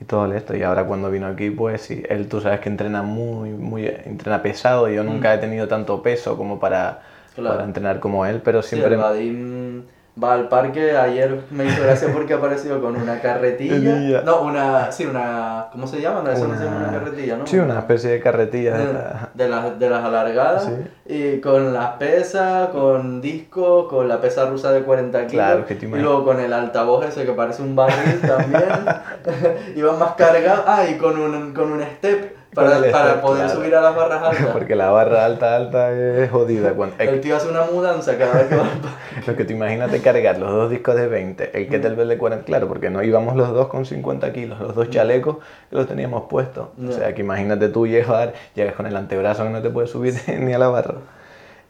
y 0.00 0.04
todo 0.04 0.32
esto, 0.32 0.56
y 0.56 0.62
ahora 0.62 0.86
cuando 0.86 1.10
vino 1.10 1.26
aquí, 1.26 1.50
pues 1.50 1.82
sí, 1.82 2.02
él 2.08 2.28
tú 2.28 2.40
sabes 2.40 2.60
que 2.60 2.68
entrena 2.68 3.02
muy, 3.02 3.50
muy, 3.50 3.86
entrena 3.86 4.42
pesado, 4.42 4.90
y 4.90 4.94
yo 4.96 5.04
nunca 5.04 5.34
he 5.34 5.38
tenido 5.38 5.68
tanto 5.68 6.02
peso 6.02 6.36
como 6.36 6.58
para, 6.58 7.02
Claro. 7.34 7.56
para 7.56 7.64
entrenar 7.64 8.00
como 8.00 8.26
él, 8.26 8.42
pero 8.44 8.62
siempre... 8.62 8.96
va 10.22 10.34
al 10.34 10.48
parque, 10.48 10.96
ayer 10.96 11.40
me 11.50 11.64
hizo 11.66 11.82
gracia 11.82 12.08
porque 12.12 12.34
apareció 12.34 12.80
con 12.80 12.94
una 12.96 13.20
carretilla. 13.20 14.22
No, 14.22 14.42
una, 14.42 14.92
sí, 14.92 15.06
una, 15.06 15.66
¿cómo 15.72 15.86
se 15.86 16.00
llama? 16.00 16.22
Eso 16.32 16.46
no 16.46 16.56
se 16.56 16.64
llama 16.64 16.76
Una- 16.76 16.88
una 16.88 16.98
carretilla, 16.98 17.36
¿no? 17.36 17.46
Sí, 17.46 17.58
una 17.58 17.78
especie 17.80 18.10
de 18.10 18.20
carretilla. 18.20 18.76
de 19.34 19.48
las, 19.48 19.78
de 19.78 19.90
las 19.90 20.04
alargadas 20.04 20.64
Sí. 20.64 20.72
y 21.06 21.40
con 21.40 21.72
las 21.74 21.90
pesas, 21.96 22.68
con 22.68 23.20
disco, 23.20 23.88
con 23.88 24.08
la 24.08 24.20
pesa 24.20 24.46
rusa 24.46 24.70
de 24.72 24.82
40 24.82 25.26
kilos 25.26 25.44
Claro, 25.44 25.66
que 25.66 25.74
te 25.74 25.86
y 25.86 25.88
luego 25.90 26.24
con 26.24 26.38
el 26.40 26.52
altavoz 26.52 27.04
ese 27.06 27.24
que 27.26 27.32
parece 27.32 27.62
un 27.62 27.74
barril 27.74 28.20
también 28.20 28.62
iba 29.76 29.92
más 29.96 30.12
cargado, 30.12 30.64
ah 30.66 30.84
y 30.88 30.96
con 30.96 31.18
un, 31.18 31.52
con 31.52 31.72
un 31.72 31.82
step 31.82 32.36
para, 32.54 32.76
el 32.78 32.90
para 32.92 33.20
poder 33.20 33.44
claro. 33.46 33.60
subir 33.60 33.74
a 33.74 33.80
las 33.80 33.94
barras 33.96 34.22
altas. 34.30 34.46
Porque 34.52 34.74
la 34.76 34.90
barra 34.90 35.24
alta, 35.24 35.56
alta 35.56 35.92
es 35.92 36.30
jodida. 36.30 36.72
Cuando, 36.74 36.96
El 36.98 37.20
tío 37.20 37.36
hace 37.36 37.48
una 37.48 37.64
mudanza 37.64 38.16
cada 38.16 38.34
vez 38.34 38.46
que 38.46 38.56
va 38.56 38.64
lo 39.26 39.36
que 39.36 39.44
te 39.44 39.52
imaginas 39.52 39.90
de 39.92 40.00
cargar 40.00 40.38
los 40.38 40.50
dos 40.50 40.70
discos 40.70 40.94
de 40.96 41.06
20, 41.08 41.58
el 41.58 41.68
kettlebell 41.68 42.08
de 42.08 42.18
40, 42.18 42.44
claro, 42.46 42.68
porque 42.68 42.90
no 42.90 43.02
íbamos 43.02 43.36
los 43.36 43.50
dos 43.52 43.68
con 43.68 43.84
50 43.86 44.32
kilos, 44.32 44.60
los 44.60 44.74
dos 44.74 44.90
chalecos 44.90 45.36
que 45.70 45.76
los 45.76 45.86
teníamos 45.86 46.24
puestos. 46.28 46.68
O 46.78 46.90
Ya. 46.90 46.92
sea, 46.92 47.14
que 47.14 47.22
imagínate 47.22 47.68
tú 47.68 47.86
llegar, 47.86 48.34
llegas 48.54 48.74
con 48.74 48.86
el 48.86 48.96
antebrazo 48.96 49.44
que 49.44 49.50
no 49.50 49.60
te 49.62 49.70
puedes 49.70 49.90
subir 49.90 50.14
ni 50.38 50.52
a 50.52 50.58
la 50.58 50.68
barra. 50.68 50.94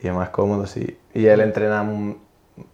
Y 0.03 0.09
es 0.09 0.12
más 0.14 0.29
cómodo, 0.31 0.67
sí. 0.67 0.99
Y 1.14 1.26
él 1.26 1.41
entrena, 1.41 1.83
un- 1.83 2.19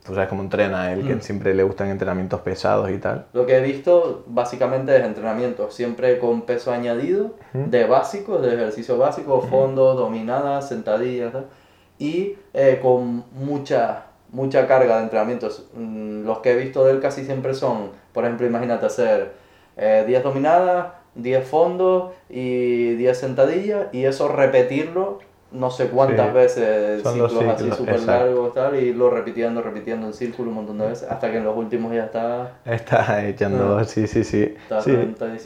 tú 0.05 0.15
sabes 0.15 0.29
cómo 0.29 0.43
entrena 0.43 0.93
él, 0.93 1.07
que 1.07 1.21
siempre 1.21 1.55
le 1.55 1.63
gustan 1.63 1.89
entrenamientos 1.89 2.41
pesados 2.41 2.91
y 2.91 2.99
tal. 2.99 3.27
Lo 3.33 3.47
que 3.47 3.57
he 3.57 3.61
visto 3.63 4.25
básicamente 4.27 4.97
es 4.97 5.05
entrenamiento, 5.05 5.71
siempre 5.71 6.19
con 6.19 6.43
peso 6.43 6.73
añadido, 6.73 7.37
de 7.53 7.85
básicos, 7.85 8.43
de 8.43 8.55
ejercicio 8.55 8.99
básico, 8.99 9.41
fondos, 9.43 9.97
dominadas, 9.97 10.69
sentadillas, 10.69 11.33
y 11.99 12.37
eh, 12.55 12.79
con 12.83 13.25
mucha, 13.33 14.07
mucha 14.31 14.67
carga 14.67 14.99
de 14.99 15.05
entrenamientos. 15.05 15.67
Mm, 15.75 16.25
Los 16.25 16.39
que 16.39 16.53
he 16.53 16.57
visto 16.57 16.85
de 16.85 16.93
él 16.93 17.01
casi 17.01 17.25
siempre 17.25 17.55
son, 17.55 17.91
por 18.13 18.25
ejemplo, 18.25 18.47
imagínate 18.47 18.87
hacer 18.87 19.33
eh, 19.77 20.05
10 20.07 20.23
dominadas, 20.23 20.89
10 21.15 21.47
fondos 21.47 22.13
y 22.29 22.95
10 22.95 23.19
sentadillas, 23.19 23.87
y 23.93 24.05
eso 24.05 24.29
repetirlo 24.29 25.19
no 25.53 25.71
sé 25.71 25.89
cuántas 25.89 26.29
Sí, 26.29 26.35
veces, 26.35 27.03
son 27.03 27.19
los 27.19 27.33
ciclos 27.33 27.55
así 27.55 27.71
ciclos, 27.71 27.79
súper 27.79 28.01
largos 28.03 28.55
tal, 28.55 28.77
y 28.77 28.93
lo 28.95 29.11
repitiendo, 29.11 29.63
repitiendo 29.63 30.07
en 30.07 30.13
círculo 30.13 30.51
un 30.51 30.57
montón 30.57 30.79
de 30.79 30.87
veces, 30.89 31.11
hasta 31.11 31.31
que 31.31 31.39
en 31.39 31.45
los 31.45 31.57
últimos 31.57 31.93
ya 31.93 32.05
está... 32.05 32.53
Está 32.65 33.27
echando, 33.27 33.79
Ah. 33.79 33.85
sí, 33.85 34.07
sí, 34.07 34.23
sí. 34.25 34.55
Está 34.63 34.81
sí. 34.81 34.97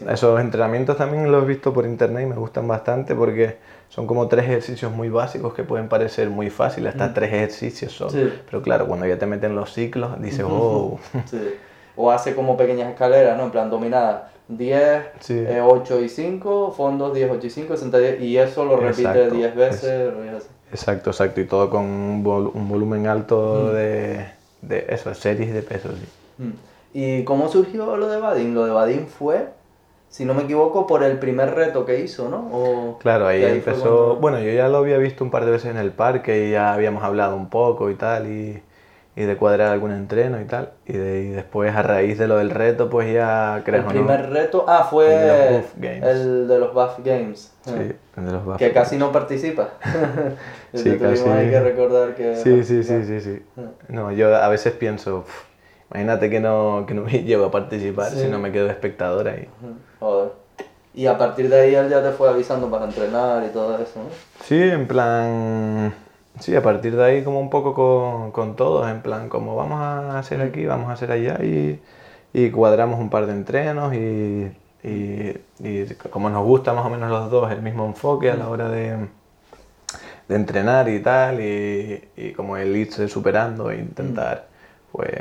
Esos 0.08 0.40
entrenamientos 0.40 0.96
también 0.96 1.30
los 1.32 1.44
he 1.44 1.46
visto 1.46 1.73
por 1.73 1.87
internet 1.87 2.25
y 2.25 2.26
me 2.26 2.37
gustan 2.37 2.68
bastante 2.68 3.14
porque 3.14 3.56
son 3.88 4.06
como 4.06 4.28
tres 4.28 4.44
ejercicios 4.44 4.92
muy 4.92 5.08
básicos 5.08 5.54
que 5.54 5.62
pueden 5.64 5.88
parecer 5.88 6.28
muy 6.28 6.50
fáciles, 6.50 6.92
hasta 6.92 7.14
tres 7.14 7.32
ejercicios 7.32 7.92
son. 7.92 8.08
Mm. 8.08 8.11
Sí. 8.11 8.32
Pero 8.50 8.62
claro, 8.62 8.87
cuando 8.87 9.06
ya 9.06 9.18
te 9.18 9.26
meten 9.26 9.54
los 9.54 9.73
ciclos, 9.73 10.20
dices, 10.20 10.44
oh, 10.49 10.99
Sí. 11.26 11.54
O 11.96 12.11
hace 12.11 12.34
como 12.34 12.56
pequeñas 12.56 12.90
escaleras, 12.90 13.38
¿no? 13.38 13.44
En 13.44 13.50
plan, 13.52 13.70
dominada 13.70 14.30
10, 14.48 15.04
Sí. 15.20 15.34
eh, 15.38 15.60
8 15.62 16.00
y 16.00 16.08
5, 16.08 16.72
fondos 16.76 17.14
10, 17.14 17.30
8 17.30 17.46
y 17.46 17.50
5, 17.50 17.76
sentadillas, 17.76 18.20
y 18.20 18.36
eso 18.36 18.64
lo 18.64 18.76
repite 18.76 19.08
Exacto. 19.08 19.34
10 19.34 19.54
veces. 19.56 20.12
así. 20.36 20.48
exacto, 20.70 21.10
exacto, 21.10 21.40
y 21.40 21.44
todo 21.46 21.70
con 21.70 21.82
un, 21.84 22.24
vol- 22.24 22.50
un 22.52 22.68
volumen 22.68 23.06
alto 23.06 23.68
Mm. 23.70 23.74
de, 23.74 24.26
de 24.62 24.86
eso, 24.88 25.14
series 25.14 25.52
de 25.54 25.62
pesos. 25.62 25.92
sí. 26.38 26.44
¿Y 26.96 27.24
cómo 27.24 27.48
surgió 27.48 27.96
lo 27.96 28.08
de 28.08 28.20
Vadim? 28.20 28.54
Lo 28.54 28.64
de 28.66 28.70
Vadim 28.72 29.06
fue, 29.06 29.48
si 30.10 30.24
no 30.24 30.32
me 30.34 30.42
equivoco, 30.44 30.86
por 30.86 31.02
el 31.02 31.18
primer 31.18 31.52
reto 31.54 31.84
que 31.84 31.98
hizo, 32.00 32.28
¿no? 32.28 32.48
O 32.52 32.98
Claro, 33.00 33.26
ahí 33.26 33.40
fue 33.40 33.50
empezó, 33.50 33.80
cuando- 33.80 34.16
bueno, 34.20 34.38
yo 34.40 34.52
ya 34.52 34.68
lo 34.68 34.78
había 34.78 34.98
visto 34.98 35.24
un 35.24 35.30
par 35.32 35.44
de 35.44 35.50
veces 35.50 35.70
en 35.72 35.76
el 35.76 35.90
parque 35.90 36.46
y 36.46 36.52
ya 36.52 36.72
habíamos 36.72 37.02
hablado 37.02 37.34
un 37.34 37.48
poco 37.50 37.90
y 37.90 37.94
tal, 37.96 38.28
y, 38.30 38.62
y 39.16 39.23
de 39.23 39.37
cuadrar 39.37 39.68
algún 39.73 39.92
entreno 39.92 40.40
y 40.40 40.44
tal, 40.44 40.71
y, 40.87 40.92
de- 40.94 41.23
y 41.23 41.28
después 41.28 41.75
a 41.75 41.83
raíz 41.83 42.18
de 42.18 42.26
lo 42.26 42.37
del 42.38 42.50
reto, 42.50 42.90
pues 42.90 43.12
ya 43.12 43.59
El 43.59 43.62
crees 43.64 43.83
o 43.85 43.87
no, 43.87 43.92
primer 43.92 44.30
reto, 44.30 44.64
ah, 44.66 44.87
fue 44.90 45.06
El 45.14 45.21
de 45.21 45.28
los 45.28 45.62
Buff 45.62 45.73
Games. 45.78 46.04
el 46.04 46.49
de 46.49 46.59
los 46.59 46.75
Buff 46.75 46.99
Games. 47.04 47.52
sí, 47.64 47.73
el 48.16 48.26
de 48.26 48.33
los 48.33 48.44
Buff 48.44 48.56
Que 48.56 48.73
casi 48.73 48.97
no 48.99 49.12
participa. 49.12 49.68
Sí, 50.75 50.99
casi. 50.99 51.28
hay 51.28 51.50
que 51.50 51.61
recordar 51.61 52.14
que... 52.16 52.35
Sí, 52.35 52.64
sí, 52.64 52.83
sí, 52.83 53.04
sí, 53.04 53.21
sí. 53.21 53.42
No, 53.88 54.11
yo 54.11 54.35
a 54.35 54.49
veces 54.49 54.73
pienso, 54.73 55.18
"Uf, 55.18 55.44
imagínate 55.92 56.28
que 56.30 56.40
no, 56.40 56.85
que 56.88 56.94
no 56.94 57.02
me 57.02 57.12
llego 57.23 57.44
a 57.44 57.50
participar 57.52 58.11
Sí. 58.11 58.23
si 58.23 58.26
no 58.28 58.40
me 58.40 58.50
quedo 58.50 58.68
espectador 58.68 59.28
ahí. 59.28 59.49
Joder. 60.00 60.30
Y 60.92 61.06
a 61.06 61.16
partir 61.18 61.49
de 61.49 61.61
ahí 61.61 61.75
él 61.76 61.88
ya 61.88 62.02
te 62.02 62.11
fue 62.11 62.28
avisando 62.28 62.68
para 62.71 62.85
entrenar 62.87 63.44
y 63.44 63.49
todo 63.52 63.75
eso, 63.76 64.00
¿no? 64.00 64.09
Sí, 64.44 64.61
en 64.61 64.87
plan, 64.88 65.94
sí, 66.40 66.54
a 66.56 66.62
partir 66.62 66.96
de 66.96 67.04
ahí 67.04 67.24
como 67.24 67.40
un 67.40 67.50
poco 67.50 67.74
con, 67.74 68.32
con 68.32 68.56
todos, 68.56 68.88
en 68.90 69.02
plan, 69.02 69.28
como 69.28 69.56
vamos 69.56 69.80
a 69.80 70.18
hacer 70.18 70.40
aquí, 70.40 70.66
vamos 70.66 70.88
a 70.90 70.92
hacer 70.92 71.10
allá 71.12 71.38
y, 71.42 71.80
y 72.32 72.50
cuadramos 72.50 73.00
un 73.00 73.10
par 73.10 73.26
de 73.26 73.32
entrenos 73.32 73.94
y, 73.94 74.52
y, 74.82 75.40
y 75.60 75.86
como 76.10 76.30
nos 76.30 76.44
gusta 76.44 76.72
más 76.72 76.84
o 76.84 76.90
menos 76.90 77.10
los 77.10 77.30
dos 77.30 77.50
el 77.52 77.62
mismo 77.62 77.86
enfoque 77.86 78.30
a 78.30 78.36
la 78.36 78.48
hora 78.48 78.68
de, 78.68 78.96
de 80.28 80.34
entrenar 80.34 80.88
y 80.88 81.00
tal, 81.00 81.40
y, 81.40 82.08
y 82.16 82.32
como 82.32 82.56
el 82.56 82.74
irse 82.76 83.08
superando 83.08 83.70
e 83.70 83.78
intentar, 83.78 84.46
pues, 84.92 85.12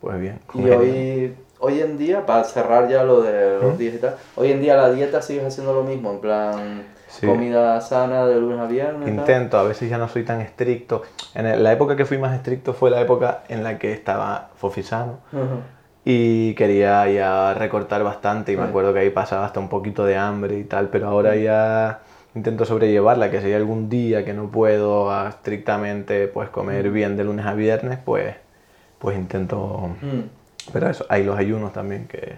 pues 0.00 0.20
bien. 0.20 0.40
Y 0.54 0.70
hoy, 0.70 1.34
hoy 1.58 1.80
en 1.80 1.98
día, 1.98 2.24
para 2.24 2.44
cerrar 2.44 2.88
ya 2.88 3.04
lo 3.04 3.20
de 3.22 3.58
los 3.60 3.76
días 3.78 3.94
y 3.94 3.98
tal, 3.98 4.16
hoy 4.36 4.52
en 4.52 4.60
día 4.60 4.76
la 4.76 4.90
dieta 4.90 5.20
sigues 5.22 5.44
haciendo 5.44 5.74
lo 5.74 5.82
mismo, 5.82 6.12
en 6.12 6.20
plan 6.20 6.93
Sí. 7.14 7.26
comida 7.26 7.80
sana 7.80 8.26
de 8.26 8.40
lunes 8.40 8.58
a 8.58 8.66
viernes. 8.66 9.04
tal. 9.04 9.18
Intento, 9.18 9.58
a 9.58 9.62
veces 9.62 9.88
ya 9.88 9.98
no 9.98 10.08
soy 10.08 10.24
tan 10.24 10.40
estricto. 10.40 11.02
En 11.34 11.62
la 11.62 11.72
época 11.72 11.94
que 11.94 12.04
fui 12.04 12.18
más 12.18 12.34
estricto 12.34 12.74
fue 12.74 12.90
la 12.90 13.00
época 13.00 13.44
en 13.48 13.62
la 13.62 13.78
que 13.78 13.92
estaba 13.92 14.50
Fofisano. 14.56 15.18
Ujú. 15.32 15.60
y 16.06 16.54
quería 16.54 17.08
ya 17.08 17.54
recortar 17.54 18.02
bastante 18.04 18.52
y 18.52 18.56
me 18.58 18.64
acuerdo 18.64 18.92
que 18.92 18.98
ahí 19.00 19.10
pasaba 19.10 19.46
hasta 19.46 19.58
un 19.58 19.70
poquito 19.70 20.04
de 20.04 20.18
hambre 20.18 20.58
y 20.58 20.64
tal, 20.64 20.88
pero 20.88 21.08
ahora 21.08 21.34
ya 21.36 22.00
intento 22.34 22.66
sobrellevarla, 22.66 23.30
que 23.30 23.40
si 23.40 23.46
hay 23.46 23.54
algún 23.54 23.88
día 23.88 24.22
que 24.24 24.34
no 24.34 24.50
puedo 24.50 25.10
estrictamente 25.26 26.28
pues 26.28 26.50
comer 26.50 26.90
bien 26.90 27.16
de 27.16 27.24
lunes 27.24 27.46
a 27.46 27.54
viernes, 27.54 27.98
pues, 28.04 28.34
pues 28.98 29.16
intento... 29.16 29.90
Mm. 30.02 30.20
Pero 30.72 30.88
eso, 30.90 31.06
hay 31.08 31.24
los 31.24 31.38
ayunos 31.38 31.72
también, 31.72 32.06
que 32.06 32.34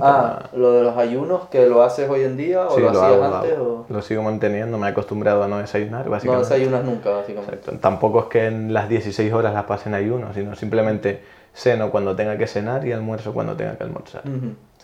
Ah, 0.00 0.48
tema... 0.50 0.62
lo 0.62 0.72
de 0.72 0.82
los 0.82 0.96
ayunos, 0.96 1.48
que 1.48 1.66
lo 1.66 1.82
haces 1.82 2.08
hoy 2.08 2.22
en 2.22 2.36
día 2.36 2.66
o 2.66 2.74
Sí, 2.76 2.80
lo 2.80 2.92
lo 2.92 3.02
hacías 3.02 3.04
hago, 3.20 3.28
lo 3.28 3.36
antes 3.36 3.52
hago. 3.56 3.86
o 3.88 3.92
Lo 3.92 4.02
sigo 4.02 4.22
manteniendo, 4.22 4.78
me 4.78 4.86
he 4.86 4.90
acostumbrado 4.90 5.42
a 5.42 5.48
no 5.48 5.58
desayunar, 5.58 6.04
no 6.04 6.10
básicamente. 6.12 6.48
desayunas 6.48 6.84
nunca, 6.84 7.10
básicamente. 7.10 7.54
Exacto. 7.56 7.80
Tampoco 7.80 8.20
es 8.20 8.24
que 8.26 8.46
en 8.46 8.72
las 8.72 8.88
16 8.88 9.32
horas 9.32 9.52
las 9.54 9.64
pase 9.64 9.88
en 9.88 9.94
ayuno, 9.96 10.32
sino 10.34 10.54
simplemente 10.54 11.20
ceno 11.52 11.90
cuando 11.90 12.14
tenga 12.16 12.38
que 12.38 12.46
cenar 12.46 12.86
y 12.86 12.92
almuerzo 12.92 13.32
cuando 13.34 13.56
tenga 13.56 13.76
que 13.76 13.84
almorzar. 13.84 14.22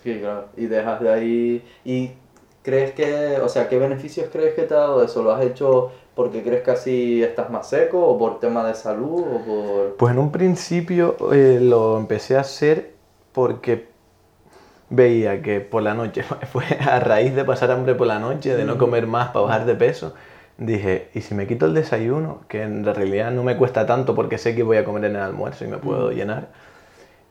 Sí, 0.03 0.19
claro. 0.21 0.47
Y 0.57 0.67
dejas 0.67 1.01
de 1.01 1.11
ahí. 1.11 1.65
¿Y 1.85 2.11
crees 2.63 2.93
que, 2.93 3.39
o 3.43 3.49
sea, 3.49 3.69
qué 3.69 3.79
beneficios 3.79 4.29
crees 4.33 4.55
que 4.55 4.63
te 4.63 4.75
ha 4.75 4.79
dado 4.79 5.03
eso? 5.03 5.23
¿Lo 5.23 5.33
has 5.33 5.43
hecho 5.45 5.91
porque 6.15 6.43
crees 6.43 6.63
que 6.65 6.71
así 6.73 7.23
estás 7.23 7.49
más 7.51 7.69
seco 7.69 8.05
o 8.05 8.19
por 8.19 8.41
tema 8.41 8.67
de 8.67 8.75
salud 8.75 9.21
o 9.23 9.45
por...? 9.47 9.97
Pues 9.97 10.13
en 10.13 10.19
un 10.19 10.31
principio 10.33 11.17
eh, 11.33 11.59
lo 11.63 11.97
empecé 11.99 12.37
a 12.37 12.41
hacer 12.41 12.91
porque 13.33 13.87
veía 14.91 15.43
que 15.43 15.61
por 15.61 15.83
la 15.83 15.95
noche, 15.95 16.23
fue 16.53 16.65
a 16.81 17.01
raíz 17.01 17.35
de 17.35 17.45
pasar 17.45 17.71
hambre 17.71 17.95
por 17.95 18.07
la 18.07 18.19
noche, 18.19 18.55
de 18.57 18.65
no 18.65 18.75
Mm. 18.77 18.79
comer 18.79 19.07
más 19.07 19.29
para 19.29 19.45
bajar 19.47 19.67
de 19.67 19.75
peso, 19.75 20.15
dije, 20.57 21.09
¿y 21.15 21.21
si 21.21 21.35
me 21.35 21.47
quito 21.47 21.67
el 21.67 21.75
desayuno? 21.75 22.41
Que 22.49 22.63
en 22.63 22.85
realidad 22.85 23.31
no 23.31 23.43
me 23.43 23.57
cuesta 23.57 23.87
tanto 23.87 24.15
porque 24.15 24.39
sé 24.39 24.55
que 24.55 24.63
voy 24.63 24.77
a 24.77 24.85
comer 24.85 25.05
en 25.05 25.17
el 25.17 25.23
almuerzo 25.23 25.65
y 25.65 25.69
me 25.69 25.79
puedo 25.79 26.11
Mm. 26.11 26.15
llenar. 26.15 26.49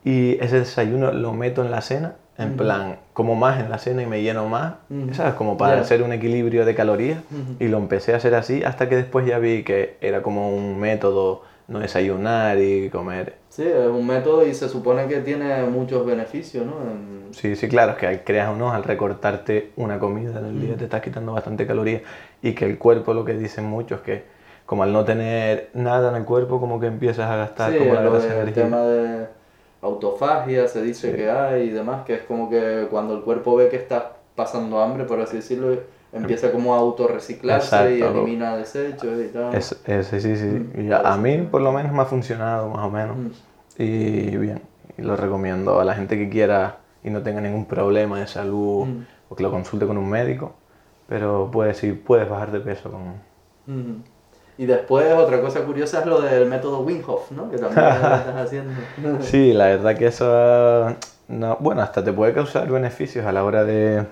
Y 0.05 0.37
ese 0.41 0.59
desayuno 0.59 1.11
lo 1.11 1.33
meto 1.33 1.63
en 1.63 1.71
la 1.71 1.81
cena, 1.81 2.15
en 2.37 2.49
Ujú. 2.49 2.57
plan, 2.57 2.99
como 3.13 3.35
más 3.35 3.59
en 3.59 3.69
la 3.69 3.77
cena 3.79 4.03
y 4.03 4.05
me 4.05 4.21
lleno 4.21 4.47
más, 4.47 4.75
Ujú. 4.89 5.13
¿sabes? 5.13 5.33
Como 5.33 5.57
para 5.57 5.79
hacer 5.81 6.03
un 6.03 6.13
equilibrio 6.13 6.65
de 6.65 6.75
calorías. 6.75 7.19
Ujú. 7.31 7.55
Y 7.59 7.67
lo 7.67 7.77
empecé 7.79 8.13
a 8.13 8.17
hacer 8.17 8.35
así 8.35 8.63
hasta 8.63 8.87
que 8.87 8.95
después 8.95 9.25
ya 9.25 9.39
vi 9.39 9.63
que 9.63 9.97
era 9.99 10.21
como 10.21 10.55
un 10.55 10.79
método 10.79 11.41
no 11.67 11.79
desayunar 11.79 12.57
y 12.59 12.89
comer. 12.89 13.35
Sí, 13.49 13.63
es 13.63 13.87
un 13.87 14.05
método 14.07 14.45
y 14.45 14.53
se 14.53 14.69
supone 14.69 15.07
que 15.07 15.19
tiene 15.19 15.63
muchos 15.63 16.05
beneficios, 16.05 16.65
¿no? 16.65 16.73
En- 16.89 17.17
Sí, 17.31 17.55
sí, 17.57 17.67
claro, 17.67 17.91
es 17.93 17.97
que 17.97 18.07
al- 18.07 18.23
creas 18.23 18.49
o 18.49 18.55
no, 18.55 18.71
al 18.71 18.83
recortarte 18.83 19.71
una 19.75 19.99
comida 19.99 20.39
en 20.39 20.45
el 20.45 20.61
día 20.61 20.73
Mm. 20.75 20.77
te 20.77 20.83
estás 20.85 21.01
quitando 21.01 21.33
bastante 21.33 21.67
calorías 21.67 22.01
y 22.41 22.53
que 22.53 22.65
el 22.65 22.77
cuerpo, 22.77 23.13
lo 23.13 23.25
que 23.25 23.33
dicen 23.33 23.65
muchos, 23.65 23.99
que 24.01 24.23
como 24.65 24.83
al 24.83 24.93
no 24.93 25.03
tener 25.03 25.69
nada 25.73 26.09
en 26.09 26.15
el 26.15 26.25
cuerpo, 26.25 26.59
como 26.59 26.79
que 26.79 26.87
empiezas 26.87 27.29
a 27.29 27.35
gastar 27.35 27.73
Sí, 27.73 27.79
como 27.79 27.93
la 27.93 28.01
lo 28.01 28.15
energía. 28.17 28.63
tema 28.63 28.81
de 28.81 29.27
autofagia 29.81 30.67
se 30.67 30.81
dice 30.81 31.11
Sí. 31.11 31.17
que 31.17 31.29
hay 31.29 31.63
y 31.63 31.69
demás, 31.69 32.05
que 32.05 32.15
es 32.15 32.21
como 32.21 32.49
que 32.49 32.87
cuando 32.89 33.15
el 33.15 33.21
cuerpo 33.23 33.55
ve 33.55 33.69
que 33.69 33.77
estás 33.77 34.03
pasando 34.35 34.81
hambre, 34.81 35.05
por 35.05 35.19
así 35.19 35.37
decirlo, 35.37 35.77
empieza 36.17 36.51
como 36.51 36.75
a 36.75 36.77
autorreciclarse 36.79 37.91
y 37.95 37.99
Exacto. 37.99 38.19
elimina 38.21 38.55
desechos 38.57 39.19
y 39.23 39.27
tal. 39.29 39.55
Es, 39.55 39.79
ese 39.85 40.19
sí, 40.19 40.35
sí. 40.35 40.45
Mm, 40.45 40.87
Y 40.87 40.91
a, 40.91 40.99
a 41.13 41.17
mí 41.17 41.37
por 41.49 41.61
lo 41.61 41.71
menos 41.71 41.91
me 41.93 42.01
ha 42.01 42.05
funcionado 42.05 42.69
más 42.69 42.85
o 42.85 42.89
menos. 42.89 43.17
Mm. 43.17 43.27
Y 43.79 44.37
bien, 44.37 44.61
y 44.97 45.01
lo 45.01 45.15
recomiendo 45.15 45.79
a 45.79 45.85
la 45.85 45.93
gente 45.95 46.17
que 46.17 46.29
quiera 46.29 46.77
y 47.03 47.09
no 47.09 47.21
tenga 47.21 47.41
ningún 47.41 47.65
problema 47.65 48.19
de 48.19 48.27
salud 48.27 48.85
Mm. 48.87 49.05
o 49.29 49.35
que 49.35 49.43
lo 49.43 49.51
consulte 49.51 49.85
con 49.87 49.97
un 49.97 50.09
médico. 50.09 50.53
Pero 51.07 51.49
puedes, 51.51 51.77
sí, 51.77 51.93
puedes 51.93 52.27
bajar 52.29 52.51
de 52.51 52.59
peso 52.59 52.91
con... 52.91 53.01
Ujú. 53.73 53.97
Y 54.57 54.65
después 54.65 55.13
otra 55.13 55.39
cosa 55.39 55.61
curiosa 55.63 55.99
es 55.99 56.05
lo 56.07 56.19
del 56.19 56.49
método 56.49 56.79
Wim 56.81 57.01
Hof, 57.07 57.31
¿no? 57.31 57.49
Que 57.49 57.57
también 57.57 57.85
lo 57.85 57.91
estás 58.15 58.35
haciendo. 58.35 58.73
Sí, 59.21 59.53
la 59.53 59.67
verdad 59.67 59.95
que 59.95 60.07
eso, 60.07 60.95
no, 61.27 61.57
bueno, 61.59 61.81
hasta 61.83 62.03
te 62.03 62.11
puede 62.11 62.33
causar 62.33 62.67
beneficios 62.69 63.25
a 63.25 63.31
la 63.31 63.43
hora 63.43 63.63
de, 63.63 64.03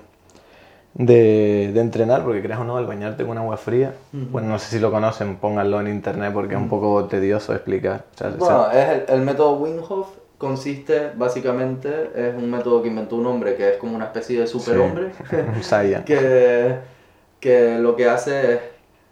de, 0.97 1.71
de 1.73 1.79
entrenar, 1.81 2.23
porque 2.23 2.41
creas 2.41 2.59
o 2.59 2.63
no, 2.63 2.77
al 2.77 2.85
bañarte 2.87 3.25
con 3.25 3.37
agua 3.37 3.57
fría, 3.57 3.93
bueno, 4.13 4.47
no 4.47 4.59
sé 4.59 4.67
si 4.77 4.79
lo 4.79 4.91
conocen, 4.91 5.35
pónganlo 5.35 5.79
en 5.81 5.87
internet 5.89 6.31
porque 6.33 6.55
es 6.55 6.59
un 6.61 6.69
poco 6.69 7.05
tedioso 7.05 7.53
explicar. 7.53 8.05
O 8.15 8.17
sea, 8.17 8.29
Bueno, 8.37 8.71
es 8.71 8.89
el, 9.09 9.15
el 9.15 9.21
método 9.21 9.57
Wim 9.57 9.79
Hof 9.87 10.07
consiste 10.37 11.11
básicamente, 11.15 12.11
es 12.15 12.33
un 12.35 12.49
método 12.49 12.81
que 12.81 12.87
inventó 12.89 13.15
un 13.17 13.25
hombre 13.27 13.55
que 13.55 13.71
es 13.71 13.77
como 13.77 13.95
una 13.95 14.05
especie 14.05 14.39
de 14.39 14.47
superhombre, 14.47 15.11
Saiyan. 15.61 16.03
que, 16.05 16.75
que 17.39 17.77
lo 17.79 17.95
que 17.95 18.07
hace 18.09 18.53
es 18.53 18.59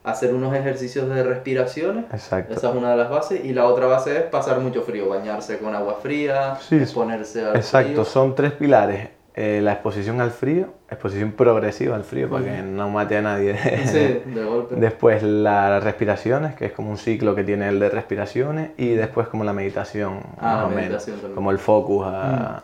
hacer 0.06 0.34
unos 0.34 0.54
ejercicios 0.56 1.10
de 1.10 1.24
respiraciones, 1.24 2.06
Exacto. 2.13 2.54
esa 2.54 2.69
es 2.69 2.76
una 2.76 2.91
de 2.91 2.98
las 2.98 3.10
bases, 3.10 3.43
y 3.43 3.54
la 3.54 3.65
otra 3.65 3.88
base 3.88 4.17
es 4.17 4.24
pasar 4.24 4.60
mucho 4.60 4.84
frío, 4.84 5.08
bañarse 5.10 5.58
con 5.60 5.74
agua 5.76 5.98
fría, 6.02 6.58
Sí, 6.62 6.76
exponerse 6.78 7.43
al 7.46 7.56
Exacto, 7.56 7.89
frío. 7.91 8.06
son 8.06 8.36
tres 8.36 8.52
pilares. 8.54 9.10
Eh, 9.36 9.62
la 9.63 9.74
exposición 9.74 10.22
al 10.22 10.30
frío, 10.30 10.67
exposición 10.91 11.32
progresiva 11.32 11.96
al 11.96 12.04
frío 12.04 12.30
para 12.30 12.46
que 12.46 12.62
no 12.62 12.89
mate 12.89 13.17
a 13.17 13.22
nadie. 13.24 13.58
Sí, 13.88 14.22
de 14.32 14.43
golpe. 14.43 14.76
Después 14.76 15.24
las 15.24 15.84
respiraciones, 15.84 16.54
que 16.56 16.65
es 16.67 16.72
como 16.72 16.91
un 16.91 16.98
ciclo 16.98 17.34
que 17.34 17.43
tiene 17.43 17.67
el 17.69 17.80
de 17.80 17.89
respiraciones, 17.89 18.72
y 18.78 18.89
después 18.89 19.28
como 19.28 19.43
la 19.43 19.52
meditación, 19.54 20.19
Ah, 20.39 20.58
más 20.58 20.65
o 20.65 20.69
meditación 20.69 21.15
menos, 21.15 21.22
también. 21.22 21.36
como 21.36 21.50
el 21.52 21.58
focus 21.58 22.06
a... 22.08 22.63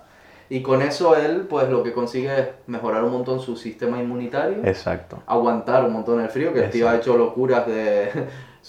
Y 0.51 0.61
con 0.63 0.81
eso 0.81 1.15
él, 1.15 1.45
pues 1.49 1.69
lo 1.69 1.83
que 1.83 1.91
consigue 1.93 2.39
es 2.39 2.47
mejorar 2.67 3.03
un 3.03 3.11
montón 3.13 3.39
su 3.39 3.55
sistema 3.55 3.99
inmunitario, 3.99 4.57
Exacto. 4.63 5.21
aguantar 5.27 5.85
un 5.85 5.93
montón 5.93 6.21
el 6.21 6.29
frío, 6.29 6.53
que 6.53 6.65
el 6.65 6.69
tío 6.71 6.87
ha 6.87 6.95
Exacto. 6.95 7.11
hecho 7.11 7.17
locuras 7.19 7.65
de 7.67 8.09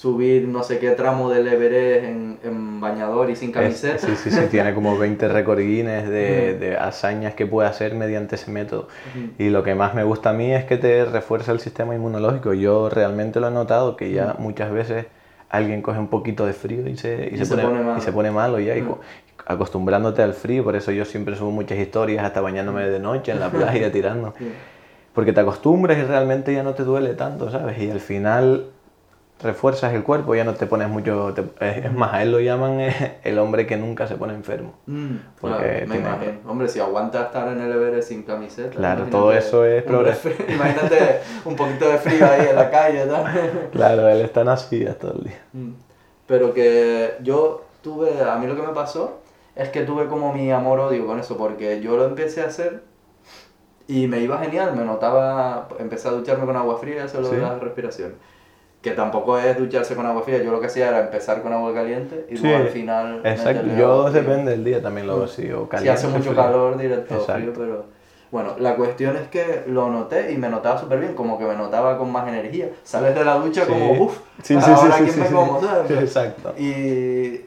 subir 0.00 0.48
no 0.48 0.62
sé 0.62 0.78
qué 0.78 0.90
tramo 0.92 1.28
del 1.30 1.46
Everest 1.46 2.04
en, 2.04 2.38
en 2.42 2.80
bañador 2.80 3.28
y 3.30 3.36
sin 3.36 3.50
Es- 3.50 3.54
camiseta. 3.54 3.98
sí, 3.98 4.12
sí, 4.16 4.30
sí, 4.30 4.40
tiene 4.50 4.74
como 4.74 4.96
20 4.98 5.28
récord 5.28 5.58
Guinness 5.58 6.08
de, 6.08 6.54
de 6.58 6.76
hazañas 6.76 7.34
que 7.34 7.46
puede 7.46 7.68
hacer 7.68 7.94
mediante 7.94 8.36
ese 8.36 8.50
método. 8.50 8.88
Y 9.38 9.50
lo 9.50 9.62
que 9.62 9.74
más 9.74 9.94
me 9.94 10.02
gusta 10.04 10.30
a 10.30 10.32
mí 10.32 10.52
es 10.52 10.64
que 10.64 10.76
te 10.78 11.04
refuerza 11.04 11.52
el 11.52 11.60
sistema 11.60 11.94
inmunológico. 11.94 12.54
Yo 12.54 12.88
realmente 12.88 13.40
lo 13.40 13.48
he 13.48 13.50
notado 13.50 13.96
que 13.96 14.10
ya 14.12 14.36
muchas 14.38 14.70
veces 14.72 15.06
alguien 15.50 15.82
coge 15.82 15.98
un 15.98 16.08
poquito 16.08 16.46
de 16.46 16.52
frío 16.54 16.88
y 16.88 16.96
se, 16.96 17.28
y 17.30 17.34
Y 17.34 17.38
se, 17.38 17.44
se 17.44 17.56
pone, 17.56 17.64
pone 17.68 17.80
malo. 17.82 17.98
y 17.98 18.00
se 18.00 18.12
pone 18.12 18.30
malo 18.30 18.60
ya. 18.60 18.74
acostumbrándote 19.46 20.22
al 20.22 20.34
frío, 20.34 20.64
por 20.64 20.76
eso 20.76 20.92
yo 20.92 21.04
siempre 21.04 21.36
subo 21.36 21.50
muchas 21.50 21.78
historias, 21.78 22.24
hasta 22.24 22.40
bañándome 22.40 22.86
de 22.88 23.00
noche 23.00 23.32
en 23.32 23.40
la 23.40 23.50
playa, 23.50 23.90
tirando. 23.92 24.34
Porque 25.14 25.32
te 25.32 25.40
acostumbras 25.40 25.98
y 25.98 26.02
realmente 26.02 26.54
ya 26.54 26.62
no 26.62 26.74
te 26.74 26.84
duele 26.84 27.14
tanto, 27.14 27.50
¿sabes? 27.50 27.78
Y 27.78 27.90
al 27.90 28.00
final 28.00 28.66
refuerzas 29.42 29.94
el 29.94 30.02
cuerpo, 30.02 30.34
ya 30.34 30.44
no 30.44 30.54
te 30.54 30.66
pones 30.66 30.88
mucho... 30.88 31.32
te- 31.34 31.84
es 31.84 31.92
más, 31.92 32.12
a 32.14 32.22
él 32.22 32.30
lo 32.32 32.40
llaman 32.40 32.80
eh, 32.80 33.18
el 33.24 33.38
hombre 33.38 33.66
que 33.66 33.76
nunca 33.76 34.06
se 34.06 34.16
pone 34.16 34.34
enfermo. 34.34 34.74
Mm, 34.86 35.16
Porque 35.40 35.56
claro, 35.56 35.72
me 35.72 35.94
tiene- 35.94 35.98
imagino. 36.08 36.32
Hombre, 36.46 36.68
si 36.68 36.80
aguanta 36.80 37.22
estar 37.22 37.48
en 37.48 37.60
el 37.60 37.72
Everest 37.72 38.08
sin 38.08 38.22
camiseta. 38.24 38.70
Claro, 38.76 39.04
todo 39.10 39.32
eso 39.32 39.64
es 39.64 39.82
progreso. 39.82 40.28
refri- 40.28 40.44
Imagínate 40.54 41.20
un 41.44 41.56
poquito 41.56 41.88
de 41.88 41.98
frío 41.98 42.26
ahí 42.26 42.48
en 42.50 42.56
la 42.56 42.70
calle, 42.70 43.06
¿no? 43.06 43.24
Claro, 43.72 44.08
él 44.08 44.20
está 44.20 44.42
en 44.42 44.48
Asturias 44.48 44.98
todo 44.98 45.12
el 45.14 45.24
día. 45.24 45.40
Mm. 45.52 45.70
Pero 46.26 46.52
que 46.54 47.14
yo 47.22 47.64
tuve, 47.82 48.20
a 48.22 48.36
mí 48.36 48.46
lo 48.46 48.54
que 48.56 48.62
me 48.62 48.74
pasó 48.74 49.20
es 49.56 49.68
que 49.70 49.82
tuve 49.82 50.06
como 50.06 50.32
mi 50.32 50.52
amor-odio 50.52 51.06
con 51.06 51.18
eso, 51.18 51.36
porque 51.36 51.80
yo 51.80 51.96
lo 51.96 52.04
empecé 52.04 52.42
a 52.42 52.46
hacer 52.46 52.82
y 53.88 54.06
me 54.06 54.20
iba 54.20 54.38
genial, 54.38 54.76
me 54.76 54.84
notaba, 54.84 55.68
empecé 55.78 56.06
a 56.08 56.12
ducharme 56.12 56.46
con 56.46 56.56
agua 56.56 56.78
fría, 56.78 57.04
eso 57.04 57.16
es 57.18 57.22
lo 57.24 57.30
de 57.30 57.36
Sí. 57.36 57.42
la 57.42 57.58
respiración. 57.58 58.14
Que 58.82 58.92
tampoco 58.92 59.36
es 59.38 59.58
ducharse 59.58 59.94
con 59.94 60.06
agua 60.06 60.22
fría, 60.22 60.42
yo 60.42 60.50
lo 60.50 60.58
que 60.60 60.66
hacía 60.66 60.88
era 60.88 61.00
empezar 61.00 61.42
con 61.42 61.52
agua 61.52 61.74
caliente 61.74 62.26
y 62.30 62.36
Sí, 62.38 62.42
luego 62.44 62.58
al 62.64 62.68
final... 62.70 63.20
Exacto, 63.24 63.66
yo 63.76 64.10
depende 64.10 64.52
del 64.52 64.64
día 64.64 64.80
también 64.80 65.06
lo 65.06 65.12
hago 65.14 65.24
así, 65.24 65.50
o 65.52 65.64
Si 65.64 65.68
caliente. 65.68 65.90
hace 65.98 66.08
mucho 66.08 66.30
frío. 66.30 66.34
calor, 66.36 66.78
directo 66.78 67.14
Exacto. 67.14 67.34
frío, 67.34 67.52
pero... 67.56 68.00
Bueno, 68.30 68.54
la 68.60 68.76
cuestión 68.76 69.16
es 69.16 69.26
que 69.28 69.64
lo 69.66 69.90
noté 69.90 70.32
y 70.32 70.38
me 70.38 70.48
notaba 70.48 70.78
súper 70.78 71.00
bien, 71.00 71.14
como 71.14 71.36
que 71.36 71.44
me 71.44 71.56
notaba 71.56 71.98
con 71.98 72.12
más 72.12 72.26
energía. 72.28 72.70
Sales 72.84 73.14
de 73.14 73.24
la 73.24 73.34
ducha 73.34 73.64
Sí. 73.64 73.70
como, 73.70 73.92
uff, 74.04 74.18
Sí, 74.42 74.54
ahora 74.54 74.96
quién 74.98 75.18
me 75.18 75.26
como, 75.26 75.60
¿sabes? 75.60 75.90
Exacto. 76.00 76.54
Y, 76.56 77.40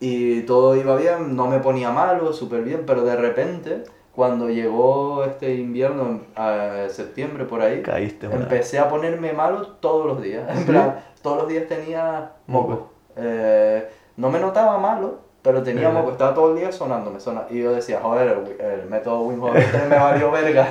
y 0.00 0.40
todo 0.42 0.74
iba 0.76 0.96
bien, 0.96 1.36
no 1.36 1.46
me 1.46 1.60
ponía 1.60 1.90
malo, 1.92 2.32
súper 2.32 2.62
bien, 2.62 2.82
pero 2.86 3.02
de 3.04 3.14
repente, 3.16 3.84
cuando 4.16 4.48
llegó 4.48 5.24
este 5.24 5.54
invierno, 5.54 6.20
a 6.34 6.86
septiembre 6.88 7.44
por 7.44 7.60
ahí, 7.60 7.82
Caíste 7.82 8.26
empecé 8.26 8.78
a 8.78 8.88
ponerme 8.88 9.34
malo 9.34 9.66
todos 9.80 10.06
los 10.06 10.22
días. 10.22 10.48
En 10.48 10.58
¿Sí? 10.60 10.64
plan, 10.64 11.00
todos 11.22 11.42
los 11.42 11.48
días 11.48 11.68
tenía 11.68 12.32
moco. 12.46 12.92
Eh, 13.14 13.86
no 14.16 14.30
me 14.30 14.40
notaba 14.40 14.78
malo, 14.78 15.18
pero 15.42 15.62
tenía 15.62 15.90
moco, 15.90 16.12
estaba 16.12 16.32
todo 16.32 16.52
el 16.54 16.58
día 16.58 16.72
sonándome. 16.72 17.20
Sona... 17.20 17.42
Y 17.50 17.62
yo 17.62 17.72
decía, 17.72 18.00
joder, 18.02 18.38
el, 18.58 18.88
método 18.88 19.20
Wim 19.20 19.42
Hof 19.42 19.54
este 19.54 19.86
me 19.86 19.96
valió 19.96 20.30
verga. 20.30 20.66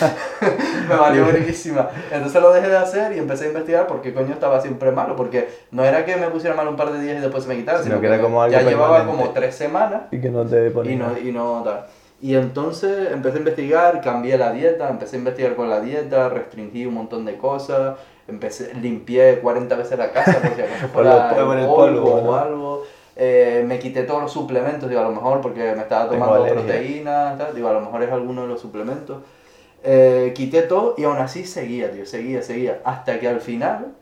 me 0.88 0.94
valió 0.94 1.26
verguísima. 1.26 1.90
Entonces 2.12 2.40
lo 2.40 2.52
dejé 2.52 2.68
de 2.68 2.76
hacer 2.76 3.12
y 3.12 3.18
empecé 3.18 3.46
a 3.46 3.48
investigar 3.48 3.86
por 3.88 4.02
qué 4.02 4.14
coño 4.14 4.32
estaba 4.32 4.60
siempre 4.60 4.92
malo. 4.92 5.16
Porque 5.16 5.48
no 5.72 5.84
era 5.84 6.04
que 6.04 6.16
me 6.16 6.28
pusiera 6.28 6.54
malo 6.54 6.70
un 6.70 6.76
par 6.76 6.92
de 6.92 7.00
días 7.00 7.18
y 7.18 7.20
después 7.20 7.42
se 7.42 7.48
me 7.48 7.56
quitara, 7.56 7.78
Sino 7.78 7.96
sino 7.96 8.00
que 8.00 8.06
era 8.06 8.22
como 8.22 8.40
algo 8.40 8.56
ya 8.56 8.62
llevaba 8.62 9.04
como 9.04 9.30
tres 9.30 9.56
semanas 9.56 10.02
Y 10.12 10.20
que 10.20 10.30
no 10.30 10.44
te 10.44 10.68
y 10.68 10.70
ponía. 10.70 10.96
no, 10.96 11.18
y 11.18 11.32
no 11.32 11.62
tal. 11.64 11.84
Y 12.20 12.36
entonces 12.36 13.10
empecé 13.12 13.36
a 13.36 13.38
investigar, 13.40 14.00
cambié 14.00 14.38
la 14.38 14.52
dieta, 14.52 14.88
empecé 14.88 15.16
a 15.16 15.18
investigar 15.18 15.56
con 15.56 15.68
la 15.68 15.80
dieta, 15.80 16.28
restringí 16.28 16.86
un 16.86 16.94
montón 16.94 17.24
de 17.24 17.36
cosas, 17.36 17.98
empecé, 18.28 18.72
limpié 18.74 19.40
40 19.40 19.74
veces 19.76 19.98
la 19.98 20.10
casa 20.12 20.38
porque 20.42 20.62
acaso 20.62 20.88
Por 20.92 21.04
fuera 21.04 21.34
polvo, 21.34 21.52
el 21.54 21.66
polvo 21.66 22.14
o 22.14 22.34
algo. 22.34 22.82
eh, 23.16 23.64
me 23.66 23.78
quité 23.78 24.04
todos 24.04 24.22
los 24.22 24.32
suplementos, 24.32 24.88
digo, 24.88 25.00
a 25.00 25.04
lo 25.04 25.10
mejor 25.10 25.40
porque 25.40 25.74
me 25.74 25.82
estaba 25.82 26.08
tomando 26.08 26.46
proteínas, 26.46 27.54
digo, 27.54 27.68
a 27.68 27.74
lo 27.74 27.80
mejor 27.80 28.02
es 28.02 28.10
alguno 28.10 28.42
de 28.42 28.48
los 28.48 28.60
suplementos. 28.60 29.18
Eh, 29.82 30.32
quité 30.34 30.62
todo 30.62 30.94
y 30.96 31.04
aún 31.04 31.18
así 31.18 31.44
seguía, 31.44 31.92
tío, 31.92 32.06
seguía, 32.06 32.42
seguía, 32.42 32.80
hasta 32.84 33.20
que 33.20 33.28
al 33.28 33.40
final 33.42 33.92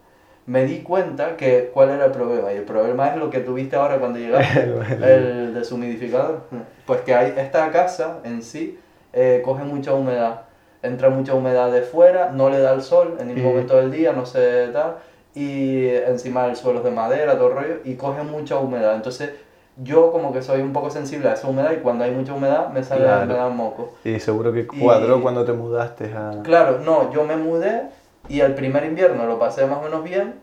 me 0.46 0.64
di 0.64 0.80
cuenta 0.80 1.36
que 1.36 1.70
cuál 1.72 1.90
era 1.90 2.06
el 2.06 2.12
problema. 2.12 2.52
Y 2.52 2.56
el 2.56 2.64
problema 2.64 3.08
es 3.08 3.16
lo 3.16 3.30
que 3.30 3.40
tuviste 3.40 3.76
ahora 3.76 3.98
cuando 3.98 4.18
llegaste, 4.18 4.62
el 5.02 5.54
deshumidificador. 5.54 6.42
Pues 6.86 7.00
que 7.02 7.14
hay, 7.14 7.34
esta 7.36 7.70
casa 7.70 8.18
en 8.24 8.42
sí 8.42 8.78
eh, 9.12 9.40
coge 9.44 9.64
mucha 9.64 9.94
humedad. 9.94 10.42
Entra 10.82 11.10
mucha 11.10 11.34
humedad 11.34 11.70
de 11.70 11.82
fuera, 11.82 12.30
no 12.32 12.50
le 12.50 12.58
da 12.58 12.72
el 12.72 12.82
sol 12.82 13.16
en 13.20 13.28
ningún 13.28 13.44
momento 13.44 13.76
del 13.76 13.92
día, 13.92 14.12
no 14.12 14.26
se 14.26 14.72
da. 14.72 14.98
Y 15.34 15.86
encima 15.88 16.46
el 16.46 16.56
suelo 16.56 16.80
es 16.80 16.84
de 16.84 16.90
madera, 16.90 17.36
todo 17.38 17.48
el 17.48 17.54
rollo, 17.54 17.74
y 17.84 17.94
coge 17.94 18.22
mucha 18.24 18.58
humedad. 18.58 18.96
Entonces 18.96 19.30
yo 19.76 20.10
como 20.12 20.32
que 20.32 20.42
soy 20.42 20.60
un 20.60 20.72
poco 20.72 20.90
sensible 20.90 21.28
a 21.28 21.32
esa 21.34 21.46
humedad 21.48 21.72
y 21.72 21.76
cuando 21.76 22.04
hay 22.04 22.10
mucha 22.10 22.34
humedad 22.34 22.68
me 22.68 22.82
sale 22.84 23.04
Claro. 23.04 23.26
me 23.26 23.34
dan 23.34 23.56
moco. 23.56 23.94
Y 24.04 24.18
seguro 24.18 24.52
que 24.52 24.66
cuadró 24.66 25.18
Y- 25.18 25.20
cuando 25.22 25.44
te 25.44 25.52
mudaste 25.52 26.12
a... 26.12 26.42
Claro, 26.42 26.80
no, 26.84 27.10
yo 27.12 27.24
me 27.24 27.36
mudé 27.36 27.84
y 28.32 28.40
el 28.40 28.54
primer 28.54 28.84
invierno 28.84 29.26
lo 29.26 29.38
pasé 29.38 29.66
más 29.66 29.78
o 29.78 29.82
menos 29.82 30.02
bien, 30.02 30.36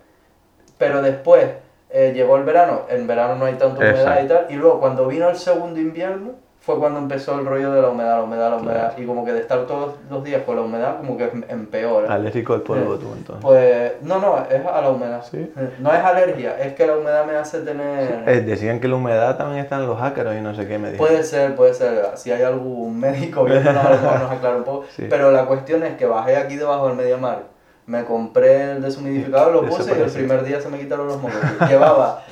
pero 0.77 1.01
después 1.01 1.47
eh, 1.89 2.11
llegó 2.13 2.37
el 2.37 2.43
verano, 2.43 2.81
en 2.87 3.07
verano 3.07 3.35
no 3.35 3.45
hay 3.45 3.55
tanta 3.55 3.79
humedad 3.79 4.23
y 4.23 4.27
tal, 4.27 4.45
y 4.49 4.53
luego 4.53 4.79
cuando 4.79 5.07
vino 5.07 5.27
el 5.27 5.35
segundo 5.35 5.79
invierno 5.79 6.33
fue 6.59 6.77
cuando 6.77 6.99
empezó 6.99 7.39
el 7.39 7.47
rollo 7.47 7.71
de 7.71 7.81
la 7.81 7.89
humedad, 7.89 8.17
la 8.17 8.23
humedad, 8.23 8.49
la 8.51 8.57
humedad, 8.57 8.93
y 8.97 9.05
como 9.05 9.25
que 9.25 9.31
de 9.31 9.39
estar 9.39 9.65
todos 9.65 9.95
los 10.07 10.23
días 10.23 10.43
con 10.43 10.57
la 10.57 10.61
humedad 10.61 10.97
como 10.97 11.17
que 11.17 11.23
em- 11.23 11.43
empeora. 11.49 12.13
Alérgico 12.13 12.53
al 12.53 12.61
polvo 12.61 12.93
Eh, 12.93 12.97
tú 12.99 13.07
entonces. 13.17 13.41
Pues 13.41 13.91
no, 14.03 14.19
no, 14.19 14.37
es 14.37 14.63
a 14.63 14.81
la 14.81 14.89
humedad. 14.91 15.23
Sí. 15.23 15.51
No 15.79 15.91
es 15.91 15.99
alergia, 16.03 16.59
es 16.59 16.73
que 16.75 16.85
la 16.85 16.95
humedad 16.97 17.25
me 17.25 17.37
hace 17.37 17.61
tener... 17.61 18.23
Eh, 18.27 18.41
decían 18.41 18.79
que 18.79 18.87
la 18.87 18.97
humedad 18.97 19.35
también 19.35 19.63
está 19.63 19.77
en 19.77 19.87
los 19.87 19.99
ácaros 19.99 20.35
y 20.35 20.41
no 20.41 20.53
sé 20.53 20.67
qué 20.67 20.77
me 20.77 20.91
dijeron. 20.91 21.07
Puede 21.07 21.23
ser, 21.23 21.55
puede 21.55 21.73
ser. 21.73 22.05
Si 22.15 22.31
hay 22.31 22.43
algún 22.43 22.99
médico 22.99 23.45
mejor 23.45 23.73
nos 23.73 24.31
aclara 24.31 24.57
un 24.57 24.63
poco. 24.63 24.85
Sí. 24.95 25.07
Pero 25.09 25.31
la 25.31 25.45
cuestión 25.45 25.81
es 25.83 25.95
que 25.95 26.05
bajé 26.05 26.35
aquí 26.37 26.55
debajo 26.55 26.87
del 26.87 26.97
Mediamar, 26.97 27.45
me 27.89 28.05
compré 28.05 28.73
el 28.73 28.81
deshumidificador, 28.83 29.51
lo 29.53 29.61
puse 29.67 29.91
y 29.97 30.01
el 30.01 30.11
primer 30.11 30.43
día 30.43 30.61
se 30.61 30.69
me 30.69 30.77
quitaron 30.79 31.07
los 31.07 31.17
mocos. 31.21 31.35
Llevaba 31.67 32.23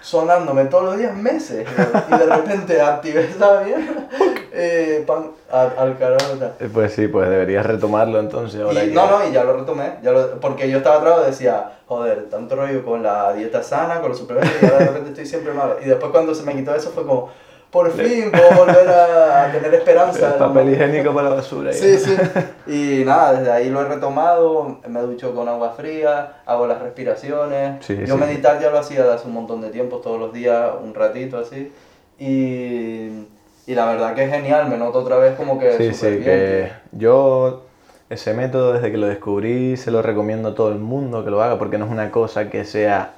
sonándome 0.00 0.64
todos 0.66 0.84
los 0.84 0.98
días 0.98 1.14
meses 1.16 1.66
y 2.08 2.16
de 2.18 2.26
repente 2.26 2.80
activé 2.80 3.24
esa 3.24 3.60
mierda 3.62 4.08
eh, 4.52 5.04
pan, 5.06 5.30
al, 5.50 5.72
al 5.78 5.98
carajo. 5.98 6.34
Eh, 6.60 6.68
Pues 6.72 6.92
sí, 6.94 7.06
pues 7.08 7.28
deberías 7.28 7.64
retomarlo 7.64 8.18
entonces 8.20 8.60
ahora 8.60 8.82
Y, 8.84 8.88
que- 8.88 8.94
no, 8.94 9.08
no, 9.08 9.28
y 9.28 9.32
ya 9.32 9.44
lo 9.44 9.56
retomé, 9.56 9.94
ya 10.02 10.10
lo- 10.12 10.40
porque 10.40 10.68
yo 10.70 10.78
estaba 10.78 10.96
atrás 10.98 11.18
y 11.24 11.30
decía, 11.30 11.72
joder, 11.86 12.28
tanto 12.30 12.56
rollo 12.56 12.84
con 12.84 13.02
la 13.02 13.32
dieta 13.32 13.62
sana, 13.62 14.00
con 14.00 14.10
los 14.10 14.18
suplementos, 14.18 14.52
y 14.60 14.66
ahora 14.66 14.78
de 14.78 14.84
repente 14.86 15.08
estoy 15.10 15.26
siempre 15.26 15.52
malo. 15.52 15.76
Y 15.82 15.86
después 15.86 16.10
cuando 16.12 16.34
se 16.34 16.42
me 16.42 16.54
quitó 16.54 16.74
eso 16.74 16.90
fue 16.90 17.04
como, 17.06 17.30
por 17.72 17.90
fin 17.90 18.30
puedo 18.30 18.50
volver 18.50 18.86
a, 18.86 19.50
tener 19.52 19.74
esperanza. 19.74 20.34
El 20.34 20.38
papel 20.38 20.74
higiénico 20.74 21.14
para 21.14 21.30
la 21.30 21.36
basura. 21.36 21.72
ya. 21.72 21.76
Sí, 21.76 21.98
sí. 21.98 22.16
Y 22.66 23.04
nada, 23.04 23.32
desde 23.32 23.50
ahí 23.50 23.70
lo 23.70 23.80
he 23.80 23.86
retomado, 23.86 24.78
me 24.86 25.00
ducho 25.00 25.34
con 25.34 25.48
agua 25.48 25.72
fría, 25.72 26.42
hago 26.46 26.66
las 26.66 26.80
respiraciones. 26.80 27.84
Sí, 27.84 27.98
Yo 28.06 28.14
sí. 28.14 28.20
meditar 28.20 28.60
ya 28.60 28.70
lo 28.70 28.78
hacía 28.78 29.02
de 29.02 29.14
hace 29.14 29.26
un 29.26 29.34
montón 29.34 29.62
de 29.62 29.70
tiempo, 29.70 29.96
todos 29.96 30.20
los 30.20 30.32
días, 30.32 30.70
un 30.80 30.94
ratito 30.94 31.38
así. 31.38 31.72
Y, 32.18 33.26
y 33.66 33.74
la 33.74 33.86
verdad 33.86 34.14
que 34.14 34.24
es 34.24 34.30
genial, 34.30 34.68
me 34.68 34.76
noto 34.76 34.98
otra 34.98 35.16
vez 35.16 35.34
como 35.34 35.58
que 35.58 35.72
Sí, 35.78 35.94
sí, 35.94 36.08
bien, 36.10 36.22
que 36.24 36.72
yo 36.92 37.64
ese 38.10 38.34
método 38.34 38.74
desde 38.74 38.92
que 38.92 38.98
lo 38.98 39.06
descubrí 39.06 39.78
se 39.78 39.90
lo 39.90 40.02
recomiendo 40.02 40.50
a 40.50 40.54
todo 40.54 40.68
el 40.68 40.78
mundo 40.78 41.24
que 41.24 41.30
lo 41.30 41.42
haga 41.42 41.58
porque 41.58 41.78
no 41.78 41.86
es 41.86 41.90
una 41.90 42.10
cosa 42.10 42.50
que 42.50 42.64
sea, 42.64 43.14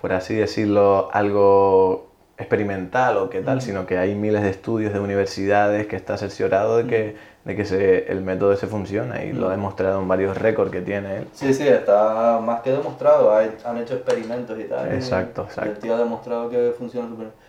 por 0.00 0.14
así 0.14 0.34
decirlo, 0.34 1.10
algo 1.12 2.09
experimental 2.40 3.16
o 3.18 3.30
qué 3.30 3.40
tal, 3.42 3.58
Mm. 3.58 3.60
sino 3.60 3.86
que 3.86 3.98
hay 3.98 4.14
miles 4.14 4.42
de 4.42 4.50
estudios 4.50 4.92
de 4.92 5.00
universidades 5.00 5.86
que 5.86 5.96
está 5.96 6.16
cerciorado 6.16 6.78
de 6.78 6.86
que, 6.86 7.16
de 7.44 7.56
que 7.56 7.64
se- 7.64 8.10
el 8.10 8.20
método 8.22 8.52
ese 8.52 8.66
funciona 8.66 9.24
y 9.24 9.32
lo 9.32 9.46
ha 9.46 9.48
Mm. 9.50 9.52
demostrado 9.52 10.00
en 10.00 10.08
varios 10.08 10.36
récords 10.36 10.70
que 10.70 10.80
tiene 10.80 11.18
él. 11.18 11.26
Sí, 11.32 11.54
sí, 11.54 11.66
está 11.68 12.40
más 12.42 12.60
que 12.62 12.70
demostrado. 12.72 13.34
Hay- 13.34 13.52
han 13.64 13.78
hecho 13.78 13.94
experimentos 13.94 14.58
y 14.58 14.64
tal. 14.64 14.90
y- 14.92 14.96
Exacto, 14.96 15.42
y 15.42 15.46
exacto. 15.46 15.70
el 15.70 15.78
tío 15.78 15.94
ha 15.94 15.98
demostrado 15.98 16.48
que 16.50 16.72
funciona 16.76 17.08
súper 17.08 17.26
bien. 17.26 17.40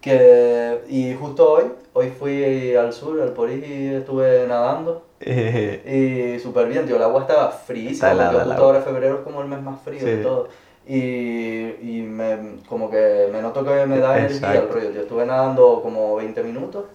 Que, 0.00 0.80
y 0.88 1.12
justo 1.14 1.52
hoy, 1.54 1.64
hoy 1.92 2.10
fui 2.10 2.74
al 2.76 2.92
sur, 2.92 3.20
al 3.20 3.30
Porís, 3.32 3.66
y 3.66 3.94
estuve 3.94 4.46
nadando. 4.46 5.04
Y 5.20 6.38
súper 6.38 6.68
bien, 6.68 6.86
tío. 6.86 6.96
El 6.96 7.02
agua 7.02 7.22
estaba 7.22 7.50
helada 7.68 8.30
porque 8.30 8.44
justo 8.48 8.64
ahora 8.64 8.80
febrero 8.82 9.14
es 9.16 9.20
como 9.22 9.42
el 9.42 9.48
mes 9.48 9.60
más 9.60 9.80
frío 9.82 10.04
de 10.04 10.16
Sí. 10.18 10.22
todo. 10.22 10.48
Y, 10.88 11.76
y 11.82 12.02
me, 12.02 12.56
como 12.66 12.90
que 12.90 13.28
me 13.30 13.42
noto 13.42 13.62
que 13.62 13.86
me 13.86 13.98
da 13.98 14.18
energía 14.18 14.54
el 14.54 14.68
rollo. 14.68 14.90
Yo 14.90 15.02
estuve 15.02 15.26
nadando 15.26 15.80
como 15.82 16.16
20 16.16 16.42
minutos. 16.42 16.86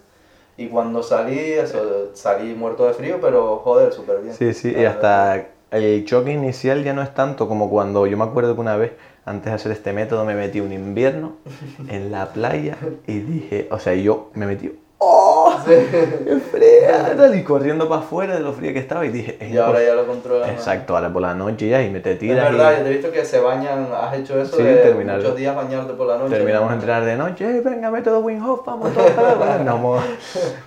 Y 0.58 0.68
cuando 0.68 1.02
salí, 1.04 1.40
eso, 1.40 2.12
salí 2.14 2.54
muerto 2.54 2.86
de 2.88 2.94
frío, 2.94 3.20
pero 3.22 3.58
joder, 3.58 3.94
súper 3.94 4.22
bien. 4.22 4.34
Sí, 4.34 4.54
sí, 4.54 4.74
y 4.76 4.86
hasta 4.86 5.48
el 5.72 6.06
choque 6.06 6.32
inicial 6.32 6.84
ya 6.84 6.94
no 6.94 7.02
es 7.02 7.14
tanto 7.14 7.48
como 7.48 7.70
cuando 7.70 8.06
yo 8.06 8.18
me 8.18 8.24
acuerdo 8.24 8.54
que 8.54 8.62
una 8.62 8.78
vez, 8.78 8.92
antes 9.26 9.46
de 9.46 9.54
hacer 9.54 9.72
este 9.72 9.94
método, 9.94 10.26
me 10.26 10.36
metí 10.36 10.60
un 10.60 10.72
invierno 10.72 11.38
en 11.90 12.12
la 12.12 12.34
playa 12.34 12.78
y 13.08 13.20
dije, 13.20 13.68
o 13.72 13.80
sea, 13.80 13.96
yo 13.96 14.30
me 14.36 14.46
metí, 14.46 14.72
¡Qué 15.66 16.38
fría! 16.52 17.14
tal, 17.16 17.36
Y 17.36 17.44
corriendo 17.44 17.88
para 17.88 18.02
afuera 18.02 18.36
de 18.36 18.42
lo 18.42 18.54
fría 18.54 18.74
que 18.74 18.80
estaba 18.80 19.06
y 19.06 19.10
dije, 19.10 19.38
es 19.40 19.52
Y 19.52 19.58
ahora 19.58 19.84
ya 19.84 19.94
lo 19.96 20.06
controlas. 20.06 20.50
Exacto, 20.50 20.96
ahora 20.96 21.12
por 21.12 21.22
la 21.22 21.34
noche 21.34 21.70
ya 21.70 21.82
y 21.82 21.90
me 21.90 22.00
te 22.00 22.14
Es 22.14 22.20
tiras 22.20 22.52
verdad, 22.52 22.74
y 22.74 22.78
yo 22.78 22.84
te 22.84 22.90
he 22.90 22.94
visto 22.94 23.12
que 23.12 23.26
se 23.26 23.40
bañan, 23.40 23.88
has 23.96 24.14
hecho 24.18 24.40
eso 24.42 24.58
Sí, 24.58 24.64
de 24.64 24.76
terminar- 24.78 25.18
muchos 25.18 25.36
días 25.36 25.56
bañarte 25.56 25.94
por 25.94 26.08
la 26.08 26.18
noche. 26.18 26.36
terminamos 26.36 26.70
de 26.70 26.74
entrenar 26.76 27.06
de 27.06 27.16
noche, 27.18 27.58
"Eh, 27.58 27.62
venga, 27.62 27.90
método 27.92 28.20
Wim 28.20 28.44
Hof, 28.48 28.66
vamos 28.66 28.94
todos 28.94 29.12
para 29.12 29.34
el 29.34 29.42
agua. 29.42 29.58
Nos, 29.58 29.66
vamos- 29.66 30.04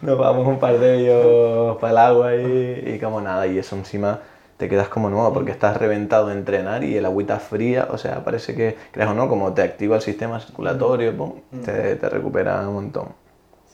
nos 0.03 0.19
vamos 0.19 0.47
un 0.47 0.59
par 0.59 0.79
de 0.79 0.95
ellos 1.01 1.77
para 1.79 1.91
el 1.93 1.99
agua 1.99 2.35
y, 2.37 2.93
y 2.95 2.99
como 2.99 3.21
nada, 3.21 3.47
y 3.47 3.59
eso 3.59 3.77
encima 3.77 4.21
te 4.57 4.71
quedas 4.71 4.89
como 4.89 5.11
nuevo 5.11 5.35
porque 5.35 5.51
estás 5.51 5.77
reventado 5.77 6.29
de 6.29 6.33
entrenar 6.33 6.83
y 6.83 6.97
el 6.97 7.05
agüita 7.05 7.39
fría, 7.39 7.89
o 7.91 7.99
sea, 7.99 8.25
parece 8.25 8.55
que, 8.55 8.75
creas 8.91 9.11
o 9.11 9.15
no, 9.15 9.29
como 9.29 9.53
te 9.53 9.61
activa 9.61 9.97
el 9.97 10.03
sistema 10.03 10.41
circulatorio, 10.41 11.15
pum, 11.15 11.33
te, 11.63 11.97
te 11.97 12.09
recupera 12.09 12.67
un 12.67 12.73
montón. 12.75 13.26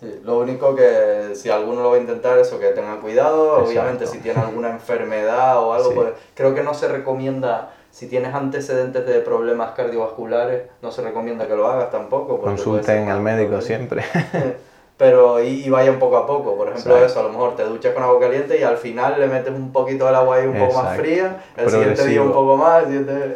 Sí, 0.03 0.21
lo 0.25 0.41
único 0.41 0.75
que 0.75 1.31
si 1.37 1.49
alguno 1.49 1.83
lo 1.83 1.91
va 1.91 1.97
a 1.97 2.01
intentar, 2.01 2.37
eso 2.39 2.59
que 2.59 2.67
tenga 2.71 2.99
cuidado. 3.01 3.59
Exacto. 3.61 3.71
Obviamente, 3.71 4.07
si 4.09 4.19
tiene 4.19 4.41
alguna 4.41 4.71
enfermedad 4.71 5.59
o 5.63 5.73
algo, 5.73 5.91
Sí. 5.91 5.95
pues 5.95 6.09
creo 6.35 6.55
que 6.55 6.63
no 6.65 6.75
se 6.75 6.89
recomienda. 6.89 7.71
Si 7.93 8.09
tienes 8.09 8.35
antecedentes 8.35 9.07
de 9.07 9.21
problemas 9.21 9.73
cardiovasculares, 9.73 10.63
no 10.81 10.91
se 10.91 11.03
recomienda 11.03 11.47
que 11.47 11.55
lo 11.55 11.69
hagas 11.69 11.91
tampoco. 11.91 12.41
Consulten 12.41 13.09
al 13.11 13.21
médico 13.21 13.61
siempre. 13.61 14.03
Pero 14.99 15.43
y, 15.43 15.65
y 15.65 15.71
vayan 15.71 15.99
poco 15.99 16.17
a 16.17 16.27
poco. 16.27 16.55
Por 16.57 16.69
ejemplo, 16.69 16.93
Exacto. 16.95 17.07
eso, 17.07 17.21
a 17.21 17.23
lo 17.25 17.31
mejor 17.31 17.57
te 17.57 17.65
duchas 17.65 17.93
con 17.93 18.05
agua 18.05 18.21
caliente 18.21 18.61
y 18.61 18.63
al 18.63 18.77
final 18.77 19.19
le 19.19 19.27
metes 19.27 19.53
un 19.53 19.73
poquito 19.73 20.07
del 20.07 20.15
agua 20.15 20.37
ahí 20.37 20.47
un 20.47 20.53
poco 20.57 20.75
más 20.75 20.83
Exacto. 20.97 21.03
fría, 21.03 21.37
el 21.57 21.71
siguiente 21.71 22.07
día 22.07 22.23
un 22.23 22.33
poco 22.33 22.57
más, 22.57 22.85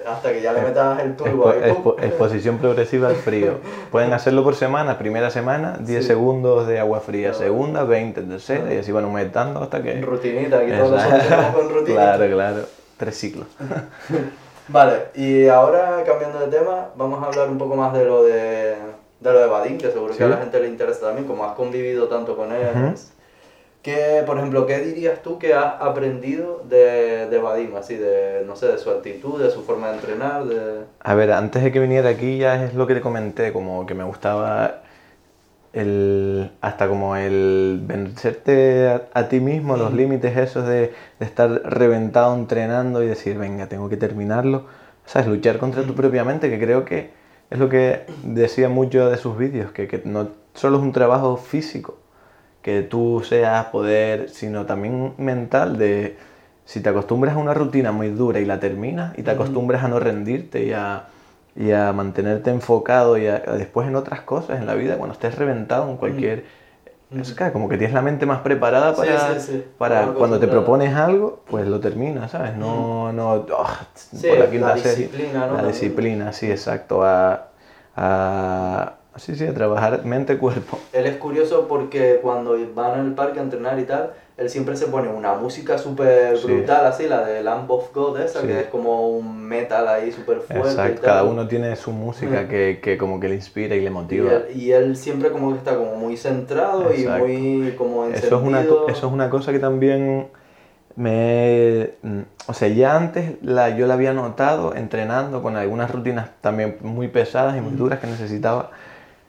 hasta 0.06 0.32
que 0.32 0.42
ya 0.42 0.52
le 0.52 0.60
metas 0.60 1.00
el 1.02 1.16
turbo 1.16 1.52
Expo- 1.52 1.62
ahí. 1.64 1.70
expo- 1.72 1.96
exposición 2.04 2.58
progresiva 2.58 3.08
al 3.08 3.16
frío. 3.16 3.54
Pueden 3.90 4.12
hacerlo 4.12 4.44
por 4.44 4.54
semana. 4.54 4.96
Primera 4.98 5.30
semana, 5.30 5.76
10 5.80 6.02
Sí. 6.02 6.08
segundos 6.08 6.68
de 6.68 6.78
agua 6.78 7.00
fría. 7.00 7.30
Claro. 7.30 7.44
Segunda, 7.44 7.82
20. 7.84 8.22
Tercera, 8.22 8.72
y 8.72 8.78
así 8.78 8.92
van 8.92 9.04
aumentando 9.04 9.60
hasta 9.60 9.82
que. 9.82 10.00
Rutinita, 10.02 10.58
aquí 10.58 10.70
todos 10.70 10.92
Exacto. 11.02 11.16
nosotros 11.34 11.54
con 11.64 11.74
rutina. 11.74 11.96
Claro, 12.16 12.32
claro. 12.32 12.58
Tres 12.96 13.16
ciclos. 13.18 13.46
Vale, 14.68 14.94
y 15.14 15.46
ahora 15.48 16.02
cambiando 16.04 16.38
de 16.40 16.46
tema, 16.48 16.88
vamos 16.96 17.22
a 17.22 17.26
hablar 17.26 17.48
un 17.48 17.58
poco 17.58 17.76
más 17.76 17.92
de 17.92 18.04
lo 18.04 18.24
de, 18.24 18.74
de 19.20 19.32
lo 19.32 19.40
de 19.40 19.46
Vadim, 19.46 19.78
que 19.78 19.90
seguro 19.90 20.12
Sí. 20.12 20.18
que 20.18 20.24
a 20.24 20.28
la 20.28 20.36
gente 20.38 20.60
le 20.60 20.68
interesa 20.68 21.06
también, 21.06 21.26
como 21.26 21.44
has 21.44 21.52
convivido 21.54 22.08
tanto 22.08 22.36
con 22.36 22.52
él. 22.52 22.94
¿Qué, 23.82 24.24
por 24.26 24.36
ejemplo, 24.36 24.66
¿qué 24.66 24.80
dirías 24.80 25.22
tú 25.22 25.38
que 25.38 25.54
has 25.54 25.80
aprendido 25.80 26.64
de, 26.68 27.28
de 27.30 27.38
Vadim? 27.38 27.76
Así, 27.76 27.94
de, 27.94 28.42
no 28.44 28.56
sé, 28.56 28.66
de 28.66 28.78
su 28.78 28.90
actitud, 28.90 29.40
de 29.40 29.50
su 29.50 29.62
forma 29.62 29.88
de 29.90 29.94
entrenar, 29.94 30.44
de... 30.44 30.84
A 31.00 31.14
ver, 31.14 31.30
antes 31.30 31.62
de 31.62 31.70
que 31.70 31.78
viniera 31.78 32.08
aquí 32.08 32.38
ya 32.38 32.64
es 32.64 32.74
lo 32.74 32.88
que 32.88 32.94
te 32.94 33.00
comenté, 33.00 33.52
como 33.52 33.86
que 33.86 33.94
me 33.94 34.02
gustaba 34.02 34.82
el, 35.72 36.50
hasta 36.60 36.88
como 36.88 37.16
el 37.16 37.80
vencerte 37.84 38.88
a, 38.88 39.02
a 39.14 39.28
ti 39.28 39.38
mismo, 39.40 39.76
los 39.76 39.92
límites 39.92 40.36
esos 40.36 40.66
de, 40.66 40.92
de 41.20 41.26
estar 41.26 41.48
reventado 41.50 42.34
entrenando 42.34 43.02
y 43.04 43.06
decir, 43.06 43.38
venga, 43.38 43.68
tengo 43.68 43.88
que 43.88 43.96
terminarlo. 43.96 44.64
¿Sabes? 45.04 45.28
Luchar 45.28 45.58
contra 45.58 45.84
tu 45.84 45.94
propia 45.94 46.24
mente, 46.24 46.50
que 46.50 46.58
creo 46.58 46.84
que 46.84 47.10
es 47.50 47.58
lo 47.58 47.68
que 47.68 48.06
decía 48.24 48.68
mucho 48.68 49.08
de 49.08 49.16
sus 49.16 49.36
vídeos, 49.36 49.72
que, 49.72 49.88
que 49.88 50.02
no 50.04 50.28
solo 50.54 50.78
es 50.78 50.82
un 50.82 50.92
trabajo 50.92 51.36
físico, 51.36 51.98
que 52.62 52.82
tú 52.82 53.22
seas 53.24 53.66
poder, 53.66 54.28
sino 54.30 54.66
también 54.66 55.14
mental 55.18 55.78
de 55.78 56.16
si 56.64 56.80
te 56.80 56.88
acostumbras 56.88 57.36
a 57.36 57.38
una 57.38 57.54
rutina 57.54 57.92
muy 57.92 58.08
dura 58.10 58.40
y 58.40 58.44
la 58.44 58.58
terminas 58.58 59.16
y 59.16 59.22
te 59.22 59.30
acostumbras 59.30 59.84
a 59.84 59.88
no 59.88 60.00
rendirte 60.00 60.64
y 60.64 60.72
a, 60.72 61.06
y 61.54 61.70
a 61.70 61.92
mantenerte 61.92 62.50
enfocado 62.50 63.18
y 63.18 63.28
a, 63.28 63.36
a 63.36 63.52
después 63.52 63.86
en 63.86 63.94
otras 63.94 64.22
cosas 64.22 64.58
en 64.58 64.66
la 64.66 64.74
vida, 64.74 64.96
cuando 64.96 65.14
estés 65.14 65.36
reventado 65.36 65.88
en 65.90 65.96
cualquier... 65.96 66.65
Es 67.14 67.32
que 67.34 67.52
como 67.52 67.68
que 67.68 67.76
tienes 67.78 67.94
la 67.94 68.02
mente 68.02 68.26
más 68.26 68.40
preparada 68.40 68.94
para, 68.94 69.38
sí, 69.38 69.52
sí. 69.52 69.64
para 69.78 70.06
cuando 70.08 70.40
te 70.40 70.48
propones 70.48 70.94
algo, 70.94 71.44
pues 71.48 71.66
lo 71.68 71.78
terminas, 71.78 72.32
¿sabes? 72.32 72.56
No, 72.56 73.12
no, 73.12 73.46
Sí, 73.94 74.26
por 74.26 74.38
la 74.38 74.46
la 74.68 74.76
serie. 74.76 75.06
disciplina, 75.06 75.46
¿no? 75.46 75.56
La 75.56 75.66
disciplina, 75.68 76.32
sí, 76.32 76.50
exacto. 76.50 77.04
A, 77.04 77.48
a, 77.96 78.94
Sí, 79.16 79.34
sí, 79.34 79.46
a 79.46 79.54
trabajar 79.54 80.04
mente-cuerpo. 80.04 80.78
Él 80.92 81.06
es 81.06 81.16
curioso 81.16 81.66
porque 81.68 82.20
cuando 82.22 82.56
van 82.74 83.00
al 83.00 83.14
parque 83.14 83.38
a 83.38 83.42
entrenar 83.42 83.78
y 83.78 83.84
tal, 83.84 84.12
él 84.36 84.50
siempre 84.50 84.76
se 84.76 84.86
pone 84.88 85.08
una 85.08 85.34
música 85.34 85.78
súper 85.78 86.36
brutal, 86.38 86.84
así, 86.84 87.08
la 87.08 87.24
de 87.24 87.42
Lamb 87.42 87.70
of 87.70 87.94
God, 87.94 88.20
esa, 88.20 88.42
que 88.42 88.60
es 88.60 88.66
como 88.66 89.08
un 89.08 89.42
metal 89.42 89.88
ahí 89.88 90.12
súper 90.12 90.40
fuerte. 90.40 90.68
Exacto, 90.68 91.02
cada 91.02 91.24
uno 91.24 91.48
tiene 91.48 91.74
su 91.76 91.90
música 91.90 92.46
que, 92.46 92.80
que, 92.82 92.98
como 92.98 93.18
que 93.18 93.30
le 93.30 93.36
inspira 93.36 93.74
y 93.74 93.80
le 93.80 93.88
motiva. 93.88 94.42
Y 94.54 94.72
él, 94.72 94.96
siempre 94.96 95.30
como 95.30 95.52
que 95.52 95.58
está 95.58 95.76
como 95.76 95.94
muy 95.96 96.18
centrado 96.18 96.92
y 96.94 97.06
muy 97.06 97.74
como 97.78 98.04
encendido. 98.04 98.26
Eso 98.26 98.36
es, 98.36 98.46
una, 98.46 98.60
eso 98.60 99.06
es 99.06 99.12
una 99.12 99.30
cosa 99.30 99.52
que 99.52 99.58
también 99.58 100.28
me... 100.96 101.92
O 102.46 102.52
sea, 102.52 102.68
ya 102.68 102.94
antes 102.94 103.36
la, 103.42 103.70
yo 103.70 103.86
la 103.86 103.94
había 103.94 104.12
notado 104.12 104.74
entrenando 104.74 105.42
con 105.42 105.56
algunas 105.56 105.90
rutinas 105.90 106.28
también 106.42 106.76
muy 106.82 107.08
pesadas 107.08 107.56
y 107.56 107.62
muy 107.62 107.72
duras 107.72 108.00
que 108.00 108.06
necesitaba 108.06 108.70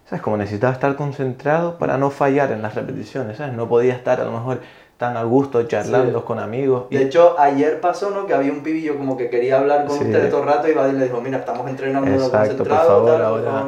¿sabes? 0.10 0.22
Como 0.22 0.38
necesitaba 0.38 0.74
estar 0.74 0.96
concentrado 0.96 1.78
para 1.78 1.98
no 1.98 2.10
fallar 2.10 2.52
en 2.52 2.62
las 2.62 2.76
repeticiones, 2.76 3.38
¿sabes? 3.38 3.54
No 3.54 3.68
podía 3.68 3.94
estar 3.94 4.22
a 4.22 4.26
lo 4.26 4.32
mejor 4.32 4.62
tan 4.98 5.16
a 5.16 5.24
gusto 5.24 5.62
charlando 5.64 6.26
con 6.26 6.40
amigos. 6.40 6.90
De 6.90 7.04
hecho, 7.04 7.40
ayer 7.40 7.80
pasó, 7.80 8.10
¿no? 8.10 8.26
Que 8.26 8.34
había 8.34 8.52
un 8.52 8.64
pibillo 8.64 8.98
como 8.98 9.16
que 9.16 9.30
quería 9.30 9.60
hablar 9.60 9.86
con 9.86 9.98
usted 9.98 10.30
todo 10.30 10.42
el 10.42 10.48
rato 10.48 10.68
y 10.68 10.74
va 10.74 10.88
y 10.90 10.94
le 10.94 11.06
dijo, 11.06 11.22
mira, 11.22 11.38
estamos 11.38 11.70
entrenando 11.70 12.12
Exacto, 12.12 12.64
por 12.64 12.68
favor, 12.68 13.22
ahora... 13.22 13.66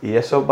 Y 0.00 0.16
eso 0.16 0.44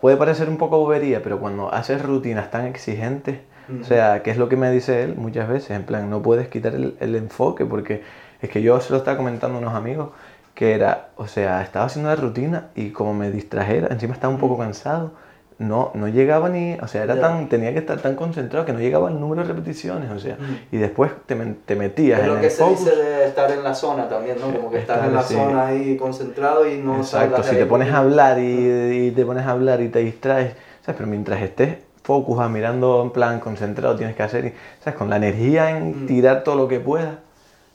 puede 0.00 0.16
parecer 0.16 0.48
un 0.48 0.58
poco 0.58 0.78
bobería, 0.78 1.22
pero 1.24 1.40
cuando 1.40 1.72
haces 1.72 2.00
rutinas 2.00 2.52
tan 2.52 2.66
exigentes, 2.66 3.40
o 3.80 3.84
sea, 3.84 4.22
¿qué 4.22 4.30
es 4.30 4.36
lo 4.36 4.48
que 4.48 4.56
me 4.56 4.70
dice 4.70 5.02
él 5.02 5.16
muchas 5.16 5.48
veces? 5.48 5.70
En 5.70 5.84
plan, 5.84 6.08
no 6.10 6.22
puedes 6.22 6.46
quitar 6.48 6.74
el, 6.74 6.96
el 7.00 7.16
enfoque 7.16 7.64
porque 7.64 8.02
es 8.40 8.50
que 8.50 8.62
yo 8.62 8.80
se 8.80 8.92
lo 8.92 8.98
estaba 8.98 9.16
comentando 9.16 9.56
a 9.58 9.60
unos 9.60 9.74
amigos 9.74 10.10
que 10.54 10.74
era, 10.74 11.08
o 11.16 11.26
sea, 11.26 11.62
estaba 11.62 11.86
haciendo 11.86 12.10
la 12.10 12.16
rutina 12.16 12.68
y 12.74 12.90
como 12.90 13.14
me 13.14 13.30
distrajera, 13.30 13.88
encima 13.90 14.14
estaba 14.14 14.32
un 14.32 14.40
poco 14.40 14.58
cansado, 14.58 15.12
no, 15.58 15.90
no 15.94 16.08
llegaba 16.08 16.48
ni, 16.48 16.74
o 16.74 16.88
sea, 16.88 17.04
era 17.04 17.20
tan, 17.20 17.48
tenía 17.48 17.72
que 17.72 17.78
estar 17.78 18.00
tan 18.00 18.16
concentrado 18.16 18.66
que 18.66 18.72
no 18.72 18.80
llegaba 18.80 19.10
el 19.10 19.20
número 19.20 19.42
de 19.42 19.48
repeticiones, 19.48 20.10
o 20.10 20.18
sea, 20.18 20.36
y 20.70 20.76
después 20.76 21.12
te, 21.26 21.36
te 21.36 21.76
metías 21.76 22.20
es 22.20 22.26
lo 22.26 22.40
que 22.40 22.50
se 22.50 22.68
dice 22.68 22.96
de 22.96 23.26
estar 23.26 23.50
en 23.50 23.62
la 23.62 23.74
zona 23.74 24.08
también, 24.08 24.38
¿no? 24.40 24.54
Como 24.54 24.70
que 24.70 24.78
estar 24.78 25.04
en 25.04 25.14
la 25.14 25.22
zona 25.22 25.66
ahí 25.66 25.96
concentrado 25.96 26.68
y 26.68 26.78
no 26.78 26.98
Exacto, 26.98 27.42
si 27.42 27.56
te 27.56 27.66
pones 27.66 27.92
a 27.92 27.98
hablar 27.98 28.38
y, 28.38 29.06
y, 29.06 29.10
te 29.12 29.24
pones 29.24 29.46
a 29.46 29.50
hablar 29.50 29.80
y 29.80 29.88
te 29.88 30.00
distraes, 30.00 30.54
¿sabes? 30.82 30.96
Pero 30.98 31.06
mientras 31.06 31.40
estés 31.40 31.76
focus, 32.02 32.50
mirando 32.50 33.02
en 33.02 33.10
plan 33.10 33.40
concentrado, 33.40 33.96
tienes 33.96 34.16
que 34.16 34.22
hacer, 34.22 34.52
¿sabes? 34.80 34.98
Con 34.98 35.08
la 35.08 35.16
energía 35.16 35.70
en 35.70 36.04
mm. 36.04 36.06
tirar 36.06 36.42
todo 36.42 36.56
lo 36.56 36.68
que 36.68 36.80
puedas, 36.80 37.16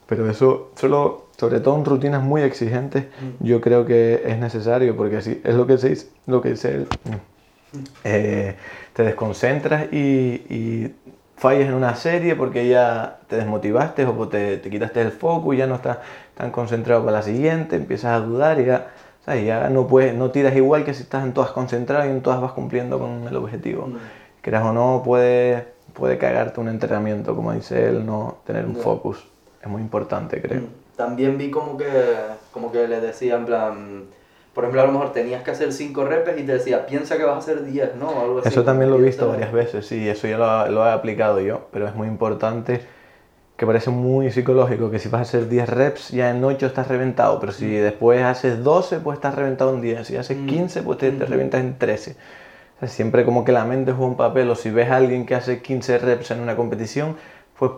pero 0.08 0.30
eso 0.30 0.72
solo 0.76 1.28
sobre 1.38 1.60
todo 1.60 1.78
en 1.78 1.86
rutinas 1.86 2.24
muy 2.24 2.42
exigentes, 2.42 3.06
mm. 3.06 3.46
yo 3.46 3.62
creo 3.62 3.86
que 3.86 4.24
es 4.26 4.38
necesario, 4.40 4.98
porque 4.98 5.18
así 5.18 5.40
es 5.44 5.54
lo 5.54 5.68
que 5.68 5.78
se 5.78 5.90
dice, 5.90 6.08
lo 6.26 6.42
que 6.42 6.50
dice 6.50 6.80
mm. 6.80 7.78
eh, 8.04 8.56
te 8.94 9.04
desconcentras 9.04 9.94
y, 9.94 10.44
y, 10.50 10.96
fallas 11.36 11.68
en 11.68 11.76
una 11.76 11.94
serie 11.94 12.36
porque 12.36 12.68
ya 12.68 13.20
te 13.28 13.36
desmotivaste 13.36 14.06
o 14.06 14.28
te, 14.28 14.58
te, 14.58 14.72
quitaste 14.72 15.02
el 15.02 15.12
foco 15.12 15.54
y 15.54 15.58
ya 15.58 15.68
no 15.68 15.76
estás 15.76 16.00
tan 16.34 16.50
concentrado 16.50 17.06
para 17.06 17.18
la 17.18 17.22
siguiente, 17.22 17.76
empiezas 17.76 18.20
a 18.20 18.26
dudar 18.26 18.60
y 18.60 18.66
ya, 18.66 18.88
ya 19.28 19.70
no, 19.70 19.86
puedes, 19.86 20.16
no 20.16 20.32
tiras 20.32 20.56
igual 20.56 20.84
que 20.84 20.96
si 20.96 21.04
estás 21.04 21.24
en 21.24 21.34
todas 21.34 21.52
concentrado 21.52 22.08
y 22.08 22.10
en 22.10 22.22
todas 22.22 22.42
vas 22.42 22.54
cumpliendo 22.54 22.98
con 22.98 23.28
el 23.28 23.36
objetivo. 23.36 23.86
Mm. 23.86 23.98
Creas 24.42 24.64
o 24.64 24.74
no, 24.74 25.04
puede, 25.06 25.68
puede 25.94 26.18
cagarte 26.18 26.60
un 26.60 26.70
entrenamiento, 26.70 27.36
como 27.36 27.54
dice 27.54 27.88
él, 27.88 28.04
no 28.04 28.38
tener 28.44 28.66
un 28.66 28.76
focus. 28.76 29.24
Es 29.62 29.68
muy 29.68 29.82
importante, 29.82 30.42
creo 30.42 30.64
también 30.98 31.38
vi 31.38 31.50
como 31.50 31.78
que, 31.78 31.86
como 32.52 32.72
que 32.72 32.86
le 32.88 33.00
decía 33.00 33.36
en 33.36 33.46
plan, 33.46 34.04
por 34.54 34.66
ejemplo, 34.66 34.82
a 34.82 34.88
lo 34.88 34.92
mejor 34.92 35.14
tenías 35.14 35.44
que 35.44 35.52
hacer 35.52 35.72
5 35.72 36.04
reps 36.04 36.38
y 36.40 36.44
te 36.44 36.54
decía, 36.54 36.86
piensa 36.86 37.18
que 37.18 37.24
vas 37.24 37.36
a 37.36 37.38
hacer 37.38 37.64
10, 37.64 37.96
¿no? 37.96 38.10
Algo 38.20 38.40
así, 38.40 38.50
eso 38.50 38.64
también 38.64 38.90
lo 38.90 38.98
he 38.98 39.04
visto 39.04 39.30
varias 39.30 39.54
veces, 39.54 39.86
sí, 39.86 40.10
eso 40.10 40.28
ya 40.28 40.38
lo, 40.38 40.68
lo, 40.70 40.86
he 40.86 40.92
aplicado 40.92 41.40
yo, 41.40 41.68
pero 41.72 41.88
es 41.88 41.96
muy 41.96 42.08
importante, 42.08 42.82
que 43.56 43.66
parece 43.66 43.92
muy 43.92 44.32
psicológico, 44.32 44.90
que 44.90 44.98
si 44.98 45.08
vas 45.08 45.20
a 45.20 45.22
hacer 45.22 45.48
10 45.48 45.70
reps, 45.70 46.10
ya 46.10 46.32
en 46.32 46.44
8 46.44 46.66
estás 46.66 46.88
reventado, 46.88 47.40
pero 47.40 47.52
si 47.52 47.66
mm. 47.66 47.82
después 47.84 48.24
haces 48.24 48.64
12, 48.64 49.00
pues 49.00 49.18
estás 49.18 49.36
reventado 49.36 49.74
en 49.76 49.82
10, 49.82 50.08
si 50.08 50.18
haces 50.18 50.38
15, 50.48 50.82
mm. 50.82 50.84
pues 50.84 50.98
te, 50.98 51.12
te 51.12 51.26
reventas 51.26 51.62
en 51.62 51.78
13. 51.78 52.16
O 52.78 52.80
sea, 52.80 52.90
siempre 52.90 53.26
como 53.26 53.44
que 53.44 53.52
la 53.52 53.66
mente 53.66 53.92
juega 53.92 54.12
un 54.12 54.18
papel, 54.18 54.50
o 54.50 54.56
si 54.56 54.72
ves 54.72 54.90
a 54.90 54.98
alguien 54.98 55.28
que 55.28 55.36
hace 55.36 55.62
15 55.62 56.00
reps 56.00 56.32
en 56.32 56.40
una 56.40 56.56
competición, 56.56 57.18
pues 57.58 57.72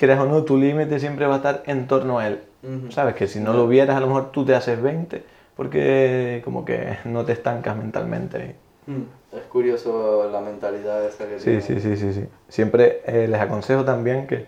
creas 0.00 0.18
o 0.18 0.24
no, 0.24 0.44
tu 0.44 0.56
límite 0.56 0.98
siempre 0.98 1.26
va 1.26 1.34
a 1.34 1.36
estar 1.36 1.62
en 1.66 1.86
torno 1.86 2.18
a 2.18 2.26
él. 2.26 2.40
¿Sabes? 2.88 3.14
Que 3.14 3.26
si 3.26 3.38
no 3.38 3.52
lo 3.52 3.68
vieras, 3.68 3.96
a 3.96 4.00
lo 4.00 4.06
mejor 4.06 4.32
tú 4.32 4.46
te 4.46 4.54
haces 4.54 4.80
20, 4.80 5.22
porque 5.56 6.40
como 6.42 6.64
que 6.64 6.96
no 7.04 7.24
te 7.26 7.32
estancas 7.32 7.76
mentalmente. 7.76 8.56
Mm. 8.86 9.36
Es 9.36 9.42
curioso 9.44 10.28
la 10.30 10.40
mentalidad 10.40 11.04
esa 11.04 11.28
que 11.28 11.38
sí, 11.38 11.60
Sí, 11.60 11.80
sí, 11.80 11.96
sí, 11.96 12.12
sí. 12.14 12.24
Siempre 12.48 13.02
eh, 13.06 13.28
les 13.28 13.40
aconsejo 13.40 13.84
también 13.84 14.26
que, 14.26 14.46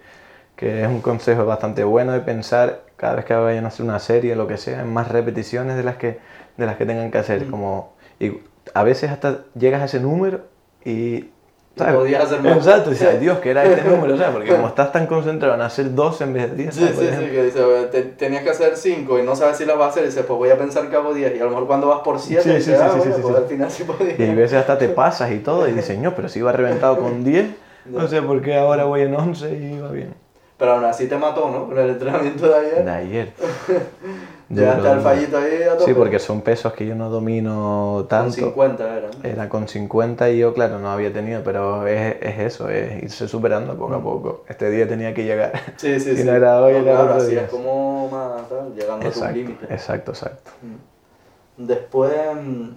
que, 0.56 0.82
es 0.82 0.88
un 0.88 1.02
consejo 1.02 1.44
bastante 1.44 1.84
bueno 1.84 2.12
de 2.12 2.20
pensar 2.20 2.84
cada 2.96 3.16
vez 3.16 3.26
que 3.26 3.34
vayan 3.34 3.66
a 3.66 3.68
hacer 3.68 3.84
una 3.84 3.98
serie, 3.98 4.34
lo 4.36 4.46
que 4.46 4.56
sea, 4.56 4.80
en 4.80 4.92
más 4.92 5.08
repeticiones 5.08 5.76
de 5.76 5.84
las 5.84 5.96
que, 5.96 6.18
de 6.56 6.66
las 6.66 6.76
que 6.76 6.86
tengan 6.86 7.10
que 7.10 7.18
hacer. 7.18 7.46
Como, 7.48 7.92
y 8.18 8.38
a 8.72 8.82
veces 8.82 9.10
hasta 9.10 9.44
llegas 9.54 9.82
a 9.82 9.84
ese 9.84 10.00
número 10.00 10.46
y 10.84 11.26
Podías 11.74 12.24
hacer 12.24 12.42
más. 12.42 12.58
Exacto, 12.58 12.90
dice, 12.90 13.18
Dios, 13.18 13.38
que 13.38 13.50
era 13.50 13.64
este 13.64 13.82
número, 13.88 14.16
¿sabes? 14.16 14.32
Porque 14.32 14.50
como 14.50 14.68
estás 14.68 14.92
tan 14.92 15.06
concentrado 15.06 15.54
en 15.54 15.62
hacer 15.62 15.94
dos 15.94 16.20
en 16.20 16.34
vez 16.34 16.50
de 16.50 16.56
10. 16.64 16.74
Sí, 16.74 16.86
sí, 16.86 16.94
sí, 16.94 17.24
que 17.30 17.44
dice, 17.44 18.02
tenías 18.18 18.42
que 18.42 18.50
hacer 18.50 18.76
5 18.76 19.18
y 19.18 19.22
no 19.22 19.34
sabes 19.34 19.56
si 19.56 19.64
las 19.64 19.78
vas 19.78 19.86
a 19.86 19.90
hacer, 19.90 20.02
y 20.04 20.06
dices, 20.06 20.24
pues 20.26 20.38
voy 20.38 20.50
a 20.50 20.58
pensar 20.58 20.90
que 20.90 20.96
hago 20.96 21.14
10. 21.14 21.34
Y 21.34 21.40
a 21.40 21.44
lo 21.44 21.50
mejor 21.50 21.66
cuando 21.66 21.88
vas 21.88 22.00
por 22.00 22.18
7, 22.18 22.42
sí, 22.42 22.62
sí, 22.62 22.72
ah, 22.78 22.90
sí, 23.02 23.08
pues 23.20 23.36
al 23.36 23.46
final 23.46 23.70
sí 23.70 23.84
podías. 23.84 24.18
Y 24.18 24.30
a 24.30 24.34
veces 24.34 24.58
hasta 24.58 24.76
te 24.76 24.88
pasas 24.90 25.32
y 25.32 25.38
todo, 25.38 25.66
y 25.66 25.72
dices, 25.72 25.98
no, 25.98 26.14
pero 26.14 26.28
si 26.28 26.40
iba 26.40 26.52
reventado 26.52 26.98
con 26.98 27.24
10, 27.24 27.46
no 27.86 28.06
sé 28.06 28.20
por 28.20 28.42
qué 28.42 28.56
ahora 28.56 28.84
voy 28.84 29.02
en 29.02 29.14
11 29.14 29.54
y 29.54 29.78
va 29.80 29.90
bien. 29.90 30.14
Pero 30.58 30.74
aún 30.74 30.84
así 30.84 31.08
te 31.08 31.16
mató, 31.16 31.50
¿no? 31.50 31.66
Con 31.66 31.78
el 31.78 31.90
entrenamiento 31.90 32.48
de 32.48 32.54
ayer. 32.54 32.84
De 32.84 32.90
ayer. 32.90 33.32
Llegaste 34.52 34.88
al 34.88 35.00
fallito 35.00 35.38
ahí 35.38 35.62
a 35.62 35.78
tope. 35.78 35.84
Sí, 35.84 35.94
porque 35.94 36.18
son 36.18 36.42
pesos 36.42 36.72
que 36.74 36.86
yo 36.86 36.94
no 36.94 37.08
domino 37.08 38.06
tanto. 38.08 38.52
Con 38.52 38.68
50 38.68 38.96
era. 38.96 39.10
Era 39.22 39.48
con 39.48 39.66
50 39.66 40.30
y 40.30 40.38
yo, 40.38 40.52
claro, 40.52 40.78
no 40.78 40.90
había 40.90 41.12
tenido, 41.12 41.42
pero 41.42 41.86
es, 41.86 42.16
es 42.20 42.38
eso, 42.38 42.68
es 42.68 43.02
irse 43.02 43.28
superando 43.28 43.74
poco 43.76 43.94
a 43.94 43.98
mm. 43.98 44.02
poco. 44.02 44.44
Este 44.48 44.70
día 44.70 44.86
tenía 44.86 45.14
que 45.14 45.24
llegar. 45.24 45.52
Sí, 45.76 45.98
sí, 45.98 46.16
sí. 46.16 46.24
no 46.24 46.32
era 46.32 46.60
hoy, 46.60 46.74
era 46.74 46.82
claro, 46.82 47.14
así 47.14 47.34
es 47.34 47.48
como 47.48 48.08
más, 48.10 48.42
llegando 48.76 49.08
a 49.08 49.10
tu 49.10 49.34
límite. 49.34 49.66
Exacto, 49.70 50.10
exacto. 50.12 50.50
Mm. 50.60 51.66
Después, 51.66 52.12
mm, 52.34 52.68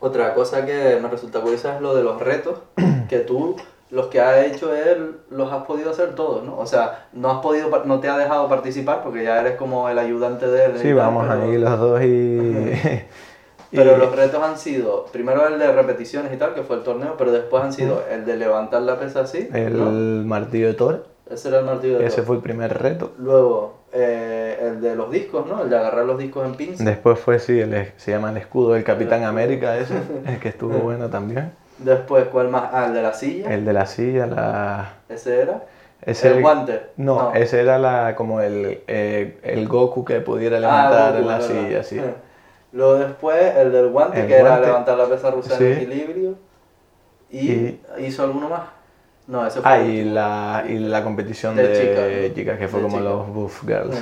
otra 0.00 0.32
cosa 0.32 0.64
que 0.64 0.98
me 1.02 1.08
resulta 1.08 1.40
curiosa 1.40 1.76
es 1.76 1.82
lo 1.82 1.94
de 1.94 2.02
los 2.02 2.18
retos, 2.20 2.60
que 3.08 3.18
tú 3.18 3.56
los 3.90 4.06
que 4.08 4.20
ha 4.20 4.44
hecho 4.44 4.74
él 4.74 5.16
los 5.30 5.52
has 5.52 5.64
podido 5.64 5.90
hacer 5.90 6.14
todos, 6.14 6.44
¿no? 6.44 6.58
O 6.58 6.66
sea, 6.66 7.06
no 7.12 7.30
has 7.30 7.38
podido, 7.40 7.84
no 7.84 8.00
te 8.00 8.08
ha 8.08 8.18
dejado 8.18 8.48
participar 8.48 9.02
porque 9.02 9.24
ya 9.24 9.40
eres 9.40 9.56
como 9.56 9.88
el 9.88 9.98
ayudante 9.98 10.46
de 10.46 10.64
él. 10.66 10.78
Sí, 10.78 10.92
vamos 10.92 11.28
ahí 11.28 11.56
los 11.58 11.78
dos 11.78 12.02
y... 12.02 12.72
pero 13.72 13.96
los 13.96 14.14
retos 14.14 14.42
han 14.42 14.58
sido, 14.58 15.06
primero 15.06 15.46
el 15.46 15.58
de 15.58 15.72
repeticiones 15.72 16.32
y 16.32 16.36
tal, 16.36 16.54
que 16.54 16.62
fue 16.62 16.76
el 16.76 16.82
torneo, 16.82 17.14
pero 17.16 17.32
después 17.32 17.62
han 17.62 17.72
sido 17.72 18.02
el 18.10 18.24
de 18.24 18.36
levantar 18.36 18.82
la 18.82 18.98
pesa 18.98 19.20
así. 19.20 19.48
El 19.52 19.74
martillo 20.26 20.68
de 20.68 20.74
Thor. 20.74 21.06
Ese 21.30 21.48
era 21.48 21.60
el 21.60 21.66
martillo 21.66 21.94
de 21.94 21.98
Thor. 22.00 22.08
Ese 22.08 22.22
fue 22.22 22.36
el 22.36 22.42
primer 22.42 22.76
reto. 22.80 23.12
Luego, 23.18 23.78
eh, 23.92 24.58
el 24.60 24.80
de 24.80 24.96
los 24.96 25.10
discos, 25.10 25.46
¿no? 25.46 25.62
El 25.62 25.70
de 25.70 25.76
agarrar 25.78 26.04
los 26.04 26.18
discos 26.18 26.46
en 26.46 26.54
pins. 26.54 26.84
Después 26.84 27.18
fue, 27.18 27.38
sí, 27.38 27.58
el, 27.58 27.92
se 27.96 28.10
llama 28.10 28.30
el 28.30 28.36
escudo 28.36 28.72
del 28.72 28.84
Capitán 28.84 29.24
América, 29.24 29.78
ese, 29.78 29.94
el 30.26 30.38
que 30.38 30.48
estuvo 30.48 30.78
bueno 30.78 31.08
también. 31.08 31.52
Después, 31.78 32.26
¿cuál 32.28 32.48
más? 32.48 32.70
Ah, 32.72 32.86
el 32.86 32.94
de 32.94 33.02
la 33.02 33.12
silla. 33.12 33.54
El 33.54 33.64
de 33.64 33.72
la 33.72 33.86
silla, 33.86 34.26
la... 34.26 34.92
¿Ese 35.08 35.42
era? 35.42 35.62
¿El 36.02 36.40
guante? 36.40 36.82
No, 36.96 37.34
ese 37.34 37.60
era 37.60 37.78
la, 37.78 38.14
como 38.14 38.40
el, 38.40 38.82
eh, 38.86 39.38
el 39.42 39.68
Goku 39.68 40.04
que 40.04 40.20
pudiera 40.20 40.56
ah, 40.56 40.60
levantar 40.60 41.16
en 41.16 41.26
la 41.26 41.40
silla, 41.40 41.82
sí. 41.82 42.00
Luego 42.72 42.94
después, 42.94 43.56
el 43.56 43.72
del 43.72 43.88
guante, 43.88 44.26
que 44.26 44.36
era 44.36 44.60
levantar 44.60 44.96
la 44.96 45.06
pesa 45.06 45.30
rusa 45.30 45.56
en 45.58 45.72
equilibrio. 45.72 46.34
Y, 47.30 47.80
hizo 47.98 48.22
alguno 48.22 48.48
más. 48.48 48.62
No, 49.26 49.46
ese 49.46 49.60
fue 49.60 49.70
Ah, 49.70 49.80
y 49.80 50.04
la, 50.04 50.64
y 50.66 50.78
la 50.78 51.04
competición 51.04 51.56
de, 51.56 52.32
chicas, 52.34 52.58
que 52.58 52.68
fue 52.68 52.80
como 52.80 53.00
los 53.00 53.28
Buff 53.28 53.64
Girls. 53.66 53.96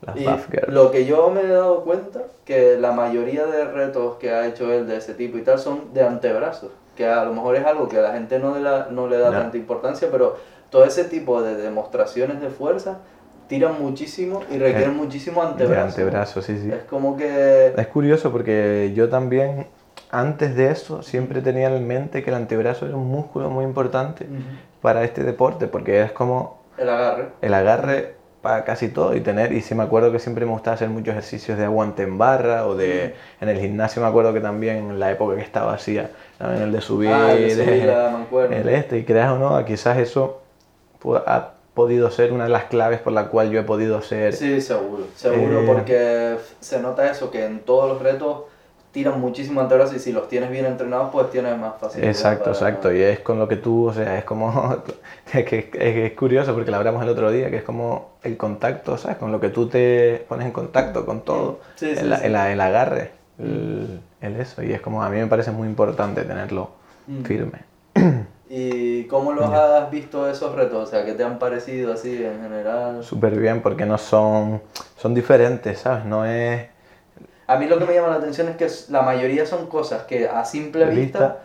Las 0.00 0.14
buff 0.14 0.50
girls. 0.50 0.72
Lo 0.72 0.90
que 0.90 1.06
yo 1.06 1.30
me 1.30 1.42
he 1.42 1.48
dado 1.48 1.82
cuenta, 1.84 2.22
que 2.44 2.76
la 2.78 2.92
mayoría 2.92 3.46
de 3.46 3.64
retos 3.64 4.16
que 4.16 4.30
ha 4.30 4.46
hecho 4.46 4.72
él 4.72 4.86
de 4.86 4.96
ese 4.96 5.14
tipo 5.14 5.38
y 5.38 5.42
tal 5.42 5.58
son 5.58 5.92
de 5.92 6.02
antebrazos 6.02 6.70
que 6.98 7.06
a 7.06 7.24
lo 7.24 7.32
mejor 7.32 7.54
es 7.54 7.64
algo 7.64 7.88
que 7.88 7.96
a 7.96 8.02
la 8.02 8.12
gente 8.12 8.40
no 8.40 8.56
le 8.56 8.60
da, 8.60 8.88
no 8.90 9.06
le 9.06 9.18
da 9.18 9.30
tanta 9.30 9.56
importancia, 9.56 10.08
pero 10.10 10.36
todo 10.68 10.84
ese 10.84 11.04
tipo 11.04 11.40
de 11.42 11.54
demostraciones 11.54 12.40
de 12.40 12.50
fuerza 12.50 12.98
tiran 13.46 13.80
muchísimo 13.80 14.42
y 14.50 14.58
requieren 14.58 14.96
muchísimo 14.96 15.40
antebrazo. 15.40 15.86
antebrazo, 15.86 16.42
sí, 16.42 16.58
sí. 16.58 16.72
Es 16.72 16.82
como 16.90 17.16
que... 17.16 17.72
Es 17.76 17.86
curioso 17.86 18.32
porque 18.32 18.92
yo 18.96 19.08
también, 19.08 19.68
antes 20.10 20.56
de 20.56 20.72
eso, 20.72 21.02
siempre 21.02 21.40
tenía 21.40 21.68
en 21.68 21.86
mente 21.86 22.24
que 22.24 22.30
el 22.30 22.36
antebrazo 22.36 22.86
era 22.86 22.96
un 22.96 23.06
músculo 23.06 23.48
muy 23.48 23.64
importante 23.64 24.26
para 24.82 25.04
este 25.04 25.22
deporte, 25.22 25.68
porque 25.68 26.02
es 26.02 26.10
como... 26.10 26.58
El 26.76 26.88
agarre. 26.88 27.28
El 27.42 27.54
agarre 27.54 28.16
para 28.42 28.64
casi 28.64 28.88
todo 28.88 29.16
y 29.16 29.20
tener, 29.20 29.52
y 29.52 29.60
sí 29.62 29.74
me 29.74 29.82
acuerdo 29.82 30.12
que 30.12 30.18
siempre 30.18 30.44
me 30.46 30.52
gustaba 30.52 30.74
hacer 30.74 30.88
muchos 30.88 31.08
ejercicios 31.12 31.58
de 31.58 31.64
aguante 31.64 32.02
en 32.04 32.18
barra 32.18 32.66
o 32.66 32.76
de, 32.76 33.14
en 33.40 33.48
el 33.48 33.58
gimnasio 33.58 34.00
me 34.00 34.08
acuerdo 34.08 34.32
que 34.32 34.40
también 34.40 34.76
en 34.76 35.00
la 35.00 35.10
época 35.10 35.34
que 35.36 35.42
estaba 35.42 35.74
hacía, 35.74 36.10
también 36.38 36.62
el 36.62 36.72
de 36.72 36.80
subir, 36.80 37.10
Ah, 37.12 37.32
el 37.32 37.56
de 37.56 37.64
subir 37.64 37.84
la 37.86 38.10
mancuerna. 38.10 38.56
el 38.56 38.68
este, 38.68 38.98
y 38.98 39.04
creas 39.04 39.32
o 39.32 39.38
no, 39.38 39.64
quizás 39.64 39.98
eso 39.98 40.40
ha 41.26 41.50
podido 41.74 42.10
ser 42.10 42.32
una 42.32 42.44
de 42.44 42.50
las 42.50 42.64
claves 42.64 43.00
por 43.00 43.12
la 43.12 43.26
cual 43.28 43.50
yo 43.50 43.60
he 43.60 43.64
podido 43.64 44.02
ser 44.02 44.32
Sí, 44.34 44.60
seguro, 44.60 45.04
seguro, 45.14 45.60
Eh, 45.62 45.64
porque 45.66 46.36
se 46.60 46.80
nota 46.80 47.10
eso, 47.10 47.30
que 47.30 47.44
en 47.44 47.60
todos 47.60 47.88
los 47.88 48.02
retos 48.02 48.42
tiran 48.98 49.20
muchísimo 49.20 49.60
antebrazo 49.60 49.94
y 49.94 49.98
si 50.00 50.12
los 50.12 50.28
tienes 50.28 50.50
bien 50.50 50.66
entrenados, 50.66 51.10
pues 51.12 51.30
tienes 51.30 51.56
más 51.56 51.74
facilidad. 51.80 52.10
Exacto, 52.10 52.44
para- 52.44 52.56
exacto. 52.56 52.92
Y 52.92 53.00
es 53.00 53.20
con 53.20 53.38
lo 53.38 53.46
que 53.46 53.56
tú, 53.56 53.86
o 53.88 53.92
sea, 53.92 54.18
es 54.18 54.24
como. 54.24 54.76
Es 55.32 55.44
que 55.44 55.58
es, 55.58 55.66
es 55.74 56.12
curioso 56.14 56.54
porque 56.54 56.70
lo 56.70 56.78
hablamos 56.78 57.02
el 57.02 57.08
otro 57.10 57.30
día, 57.30 57.50
que 57.50 57.58
es 57.58 57.62
como 57.62 58.12
el 58.22 58.36
contacto, 58.38 58.96
¿sabes? 58.96 59.18
Con 59.18 59.30
lo 59.30 59.38
que 59.40 59.50
tú 59.50 59.68
te 59.68 60.24
pones 60.26 60.46
en 60.46 60.52
contacto 60.52 61.04
con 61.04 61.20
todo. 61.20 61.60
Sí, 61.76 61.94
sí, 61.94 62.00
el, 62.00 62.14
sí. 62.16 62.20
el- 62.24 62.34
el 62.34 62.60
agarre, 62.60 63.10
el, 63.38 64.00
el 64.22 64.36
eso. 64.40 64.62
Y 64.62 64.72
es 64.72 64.80
como, 64.80 65.02
a 65.02 65.10
mí 65.10 65.18
me 65.18 65.26
parece 65.26 65.50
muy 65.52 65.68
importante 65.68 66.22
tenerlo 66.22 66.70
Mm. 67.06 67.22
firme. 67.24 67.58
¿Y 68.50 69.04
cómo 69.04 69.32
los 69.32 69.50
has 69.50 69.90
visto 69.90 70.28
esos 70.30 70.54
retos? 70.54 70.88
O 70.88 70.90
sea, 70.90 71.04
¿qué 71.04 71.12
te 71.12 71.22
han 71.24 71.38
parecido 71.38 71.92
así 71.92 72.24
en 72.24 72.40
general? 72.40 73.04
Súper 73.04 73.38
bien 73.38 73.60
porque 73.60 73.84
no 73.84 73.98
son. 73.98 74.62
Son 74.96 75.14
diferentes, 75.14 75.80
¿sabes? 75.80 76.04
No 76.06 76.24
es. 76.24 76.66
A 77.48 77.56
mí 77.56 77.66
lo 77.66 77.78
que 77.78 77.84
me 77.86 77.94
llama 77.94 78.08
la 78.08 78.16
atención 78.16 78.48
es 78.48 78.56
que 78.56 78.68
la 78.92 79.02
mayoría 79.02 79.44
son 79.46 79.66
cosas 79.66 80.02
que 80.04 80.28
a 80.28 80.44
simple 80.44 80.84
vista, 80.84 81.18
vista, 81.18 81.36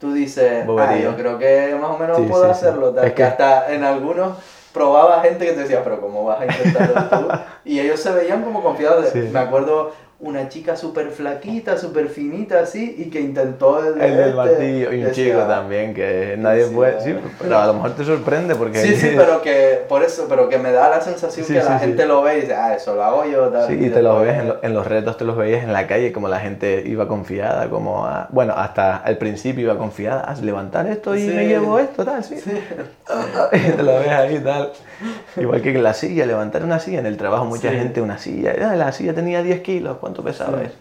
tú 0.00 0.12
dices, 0.12 0.64
ah, 0.78 0.96
yo 0.96 1.14
creo 1.16 1.38
que 1.38 1.76
más 1.80 1.90
o 1.90 1.98
menos 1.98 2.16
Sí, 2.16 2.24
puedo 2.24 2.44
sí. 2.46 2.50
hacerlo. 2.50 2.92
tal, 2.92 3.04
Es 3.04 3.10
que 3.12 3.16
que- 3.16 3.24
hasta 3.24 3.72
en 3.72 3.84
algunos 3.84 4.38
probaba 4.72 5.20
gente 5.20 5.44
que 5.46 5.52
te 5.52 5.60
decía, 5.60 5.84
pero 5.84 6.00
¿cómo 6.00 6.24
vas 6.24 6.40
a 6.40 6.46
intentarlo 6.46 7.04
tú? 7.08 7.28
y 7.64 7.78
ellos 7.78 8.00
se 8.00 8.10
veían 8.12 8.42
como 8.42 8.62
confiados. 8.62 9.04
de- 9.04 9.10
Sí. 9.26 9.28
Me 9.32 9.38
acuerdo 9.40 9.92
una 10.22 10.48
chica 10.50 10.76
súper 10.76 11.10
flaquita, 11.12 11.78
súper 11.78 12.08
finita 12.08 12.60
así, 12.60 12.94
y 12.98 13.10
que 13.10 13.20
intentó 13.20 13.78
el, 13.82 14.00
El 14.00 14.16
del 14.16 14.20
este, 14.28 14.34
martillo 14.34 14.92
y 14.92 15.04
un 15.04 15.12
chico 15.12 15.38
también, 15.44 15.94
que 15.94 16.36
nadie 16.38 16.64
sí, 16.66 16.74
puede. 16.74 17.00
Sí, 17.00 17.14
pero 17.40 17.58
a 17.58 17.66
lo 17.66 17.74
mejor 17.74 17.92
te 17.92 18.04
sorprende 18.04 18.54
porque. 18.54 18.78
Sí, 18.82 18.96
sí, 18.96 19.12
pero 19.16 19.40
que 19.40 19.80
por 19.88 20.02
eso, 20.02 20.26
pero 20.28 20.48
que 20.50 20.58
me 20.58 20.72
da 20.72 20.90
la 20.90 21.00
sensación 21.00 21.46
Sí, 21.46 21.54
que 21.54 21.60
sí, 21.62 21.66
la 21.66 21.78
gente 21.78 22.04
lo 22.06 22.20
ve 22.22 22.36
y 22.36 22.40
dice, 22.42 22.54
ah, 22.54 22.74
eso 22.74 22.94
lo 22.94 23.02
hago 23.02 23.24
yo. 23.24 23.48
Tal, 23.48 23.66
Sí, 23.68 23.74
y 23.80 23.88
te 23.88 24.02
los 24.02 24.20
después- 24.20 24.26
ves 24.26 24.38
en, 24.42 24.48
lo- 24.48 24.58
en 24.62 24.74
los 24.74 24.86
retos, 24.86 25.16
te 25.16 25.24
los 25.24 25.36
veías 25.38 25.64
en 25.64 25.72
la 25.72 25.86
calle, 25.86 26.12
como 26.12 26.28
la 26.28 26.38
gente 26.40 26.82
iba 26.86 27.08
confiada, 27.08 27.70
como 27.70 28.04
a- 28.06 28.28
bueno, 28.30 28.52
hasta 28.56 28.96
al 28.98 29.16
principio 29.16 29.64
iba 29.64 29.78
confiada, 29.78 30.20
a 30.20 30.34
levantar 30.36 30.86
esto 30.86 31.16
y 31.16 31.26
me 31.28 31.46
llevo 31.46 31.78
esto, 31.78 32.04
tal, 32.04 32.22
sí. 32.22 32.36
Sí. 32.38 32.50
Y 33.52 33.58
te 33.72 33.82
lo 33.82 33.98
ves 33.98 34.08
ahí, 34.08 34.38
tal. 34.38 34.72
Igual 35.36 35.62
que 35.62 35.72
la 35.78 35.94
silla, 35.94 36.26
levantar 36.26 36.62
una 36.62 36.78
silla, 36.78 36.98
en 37.00 37.06
el 37.06 37.16
trabajo 37.16 37.44
mucha 37.46 37.70
gente 37.72 38.00
una 38.02 38.18
silla, 38.18 38.54
ah, 38.70 38.76
la 38.76 38.92
silla 38.92 39.14
tenía 39.14 39.42
10 39.42 39.60
kilos, 39.62 39.96
¿cuánto 40.10 40.24
pesaba 40.24 40.62
eso? 40.62 40.74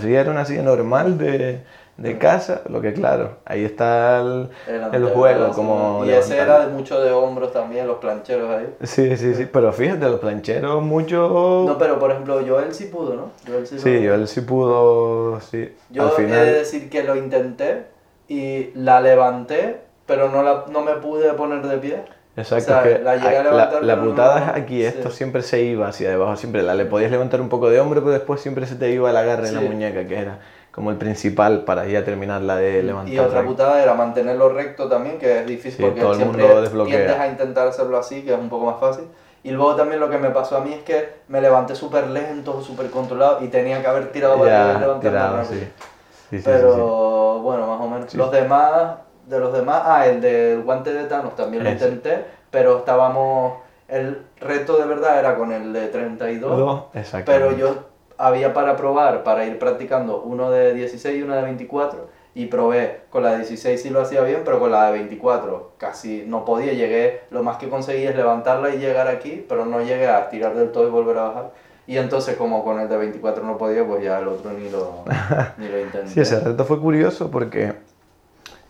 Silla 0.00 0.20
era 0.20 0.30
una 0.30 0.44
silla 0.44 0.62
normal 0.62 1.18
de, 1.18 1.60
de 1.96 2.18
casa, 2.18 2.62
lo 2.68 2.80
que 2.80 2.92
claro, 2.92 3.38
ahí 3.44 3.64
está 3.64 4.20
el, 4.20 4.48
el 4.92 5.04
juego, 5.06 5.50
como... 5.50 6.04
Y 6.04 6.10
ese 6.10 6.38
era 6.38 6.66
de 6.66 6.72
mucho 6.72 7.00
de 7.00 7.10
hombros 7.10 7.52
también, 7.52 7.86
los 7.86 7.98
plancheros 7.98 8.48
ahí. 8.50 8.74
Sí, 8.84 9.16
sí, 9.16 9.34
sí, 9.34 9.48
pero 9.52 9.72
fíjate, 9.72 10.06
los 10.06 10.20
plancheros 10.20 10.82
mucho... 10.82 11.64
No, 11.66 11.76
pero 11.76 11.98
por 11.98 12.10
ejemplo, 12.10 12.40
Joel 12.46 12.72
sí 12.72 12.86
pudo, 12.86 13.14
¿no? 13.14 13.30
Joel 13.46 13.66
sí, 13.66 13.78
Sí, 13.78 13.90
él 13.90 14.28
sí 14.28 14.42
pudo, 14.42 15.40
sí. 15.40 15.74
Yo 15.90 16.16
Al 16.16 16.24
he 16.24 16.26
de 16.26 16.52
decir 16.52 16.88
que 16.88 17.02
lo 17.02 17.16
intenté 17.16 17.86
y 18.28 18.70
la 18.74 19.00
levanté, 19.00 19.80
pero 20.06 20.28
no, 20.30 20.42
la, 20.42 20.64
no 20.70 20.82
me 20.82 20.92
pude 20.94 21.32
poner 21.34 21.66
de 21.66 21.78
pie. 21.78 22.04
Exacto, 22.40 22.72
o 22.78 22.82
sea, 22.82 22.98
la 22.98 23.16
la, 23.16 23.42
levantar, 23.42 23.82
la 23.84 23.94
pero 23.94 23.96
no- 23.96 24.10
putada 24.10 24.40
es 24.40 24.62
aquí, 24.62 24.78
sí. 24.80 24.84
esto 24.84 25.10
siempre 25.10 25.42
se 25.42 25.62
iba 25.62 25.88
hacia 25.88 26.10
debajo, 26.10 26.36
siempre 26.36 26.62
la 26.62 26.74
le 26.74 26.84
podías 26.86 27.10
levantar 27.10 27.40
un 27.40 27.48
poco 27.48 27.70
de 27.70 27.80
hombro, 27.80 28.00
pero 28.00 28.12
después 28.12 28.40
siempre 28.40 28.66
se 28.66 28.76
te 28.76 28.90
iba 28.90 29.10
el 29.10 29.16
agarre 29.16 29.48
en 29.48 29.54
la 29.54 29.60
Sí. 29.60 29.66
muñeca, 29.66 30.06
que 30.06 30.18
era 30.18 30.38
como 30.72 30.90
el 30.90 30.96
principal 30.96 31.64
para 31.64 31.86
ya 31.86 32.04
terminar 32.04 32.42
la 32.42 32.56
de 32.56 32.82
levantar. 32.82 33.12
Y 33.14 33.18
otra 33.18 33.44
putada 33.44 33.82
era 33.82 33.94
mantenerlo 33.94 34.48
recto 34.50 34.88
también, 34.88 35.18
que 35.18 35.40
es 35.40 35.46
difícil 35.46 35.72
Sí, 35.72 35.82
porque 35.82 36.00
todo 36.00 36.10
el 36.12 36.16
siempre 36.18 36.46
mundo 36.46 36.84
tiendes 36.86 37.18
a 37.18 37.26
intentar 37.26 37.68
hacerlo 37.68 37.98
así, 37.98 38.22
que 38.22 38.32
es 38.32 38.38
un 38.38 38.48
poco 38.48 38.66
más 38.66 38.78
fácil. 38.80 39.04
Y 39.42 39.52
luego 39.52 39.74
también 39.74 40.00
lo 40.00 40.10
que 40.10 40.18
me 40.18 40.30
pasó 40.30 40.58
a 40.58 40.60
mí 40.60 40.72
es 40.72 40.82
que 40.82 41.08
me 41.28 41.40
levanté 41.40 41.74
súper 41.74 42.08
lento, 42.08 42.60
súper 42.62 42.90
controlado 42.90 43.42
y 43.42 43.48
tenía 43.48 43.80
que 43.80 43.86
haber 43.86 44.12
tirado 44.12 44.38
para 44.38 45.00
tirado, 45.00 45.36
rápido. 45.38 45.60
sí. 45.60 45.68
Sí, 46.30 46.38
sí, 46.38 46.42
Pero 46.44 46.68
sí, 46.68 46.76
sí. 46.76 47.42
bueno, 47.42 47.66
más 47.66 47.80
o 47.80 47.88
menos. 47.88 48.10
Sí. 48.12 48.16
Los 48.18 48.30
demás, 48.30 48.98
de 49.30 49.38
los 49.38 49.52
demás, 49.52 49.82
ah, 49.86 50.06
el 50.06 50.20
del 50.20 50.62
guante 50.62 50.92
de 50.92 51.04
Thanos 51.04 51.36
también 51.36 51.64
lo 51.64 51.70
Ese. 51.70 51.86
intenté, 51.86 52.24
pero 52.50 52.78
estábamos, 52.78 53.54
el 53.88 54.22
reto 54.40 54.76
de 54.76 54.86
verdad 54.86 55.18
era 55.18 55.36
con 55.36 55.52
el 55.52 55.72
de 55.72 55.88
32, 55.88 56.58
Dos, 56.58 56.82
exacto. 56.94 57.30
pero 57.30 57.56
yo 57.56 57.74
había 58.18 58.52
para 58.52 58.76
probar, 58.76 59.22
para 59.22 59.46
ir 59.46 59.58
practicando 59.58 60.20
uno 60.20 60.50
de 60.50 60.74
16 60.74 61.16
y 61.18 61.22
uno 61.22 61.36
de 61.36 61.42
24, 61.42 62.08
y 62.34 62.46
probé 62.46 63.00
con 63.10 63.22
la 63.22 63.30
de 63.32 63.38
16 63.38 63.80
sí 63.80 63.90
lo 63.90 64.00
hacía 64.00 64.20
bien, 64.22 64.42
pero 64.44 64.60
con 64.60 64.70
la 64.70 64.86
de 64.86 64.92
24 64.98 65.72
casi 65.78 66.24
no 66.26 66.44
podía, 66.44 66.72
llegué, 66.72 67.22
lo 67.30 67.42
más 67.42 67.56
que 67.56 67.68
conseguí 67.68 68.04
es 68.04 68.14
levantarla 68.14 68.74
y 68.74 68.78
llegar 68.78 69.08
aquí, 69.08 69.44
pero 69.48 69.64
no 69.64 69.80
llegué 69.80 70.08
a 70.08 70.28
tirar 70.28 70.54
del 70.54 70.70
todo 70.70 70.86
y 70.86 70.90
volver 70.90 71.18
a 71.18 71.22
bajar. 71.22 71.50
Y 71.86 71.96
entonces 71.98 72.36
como 72.36 72.62
con 72.62 72.78
el 72.78 72.88
de 72.88 72.96
24 72.96 73.42
no 73.42 73.58
podía, 73.58 73.84
pues 73.84 74.04
ya 74.04 74.20
el 74.20 74.28
otro 74.28 74.52
ni 74.52 74.70
lo, 74.70 75.04
ni 75.56 75.68
lo 75.68 75.80
intenté. 75.86 76.08
Sí, 76.08 76.20
ese 76.20 76.38
reto 76.38 76.64
fue 76.64 76.78
curioso 76.78 77.32
porque 77.32 77.72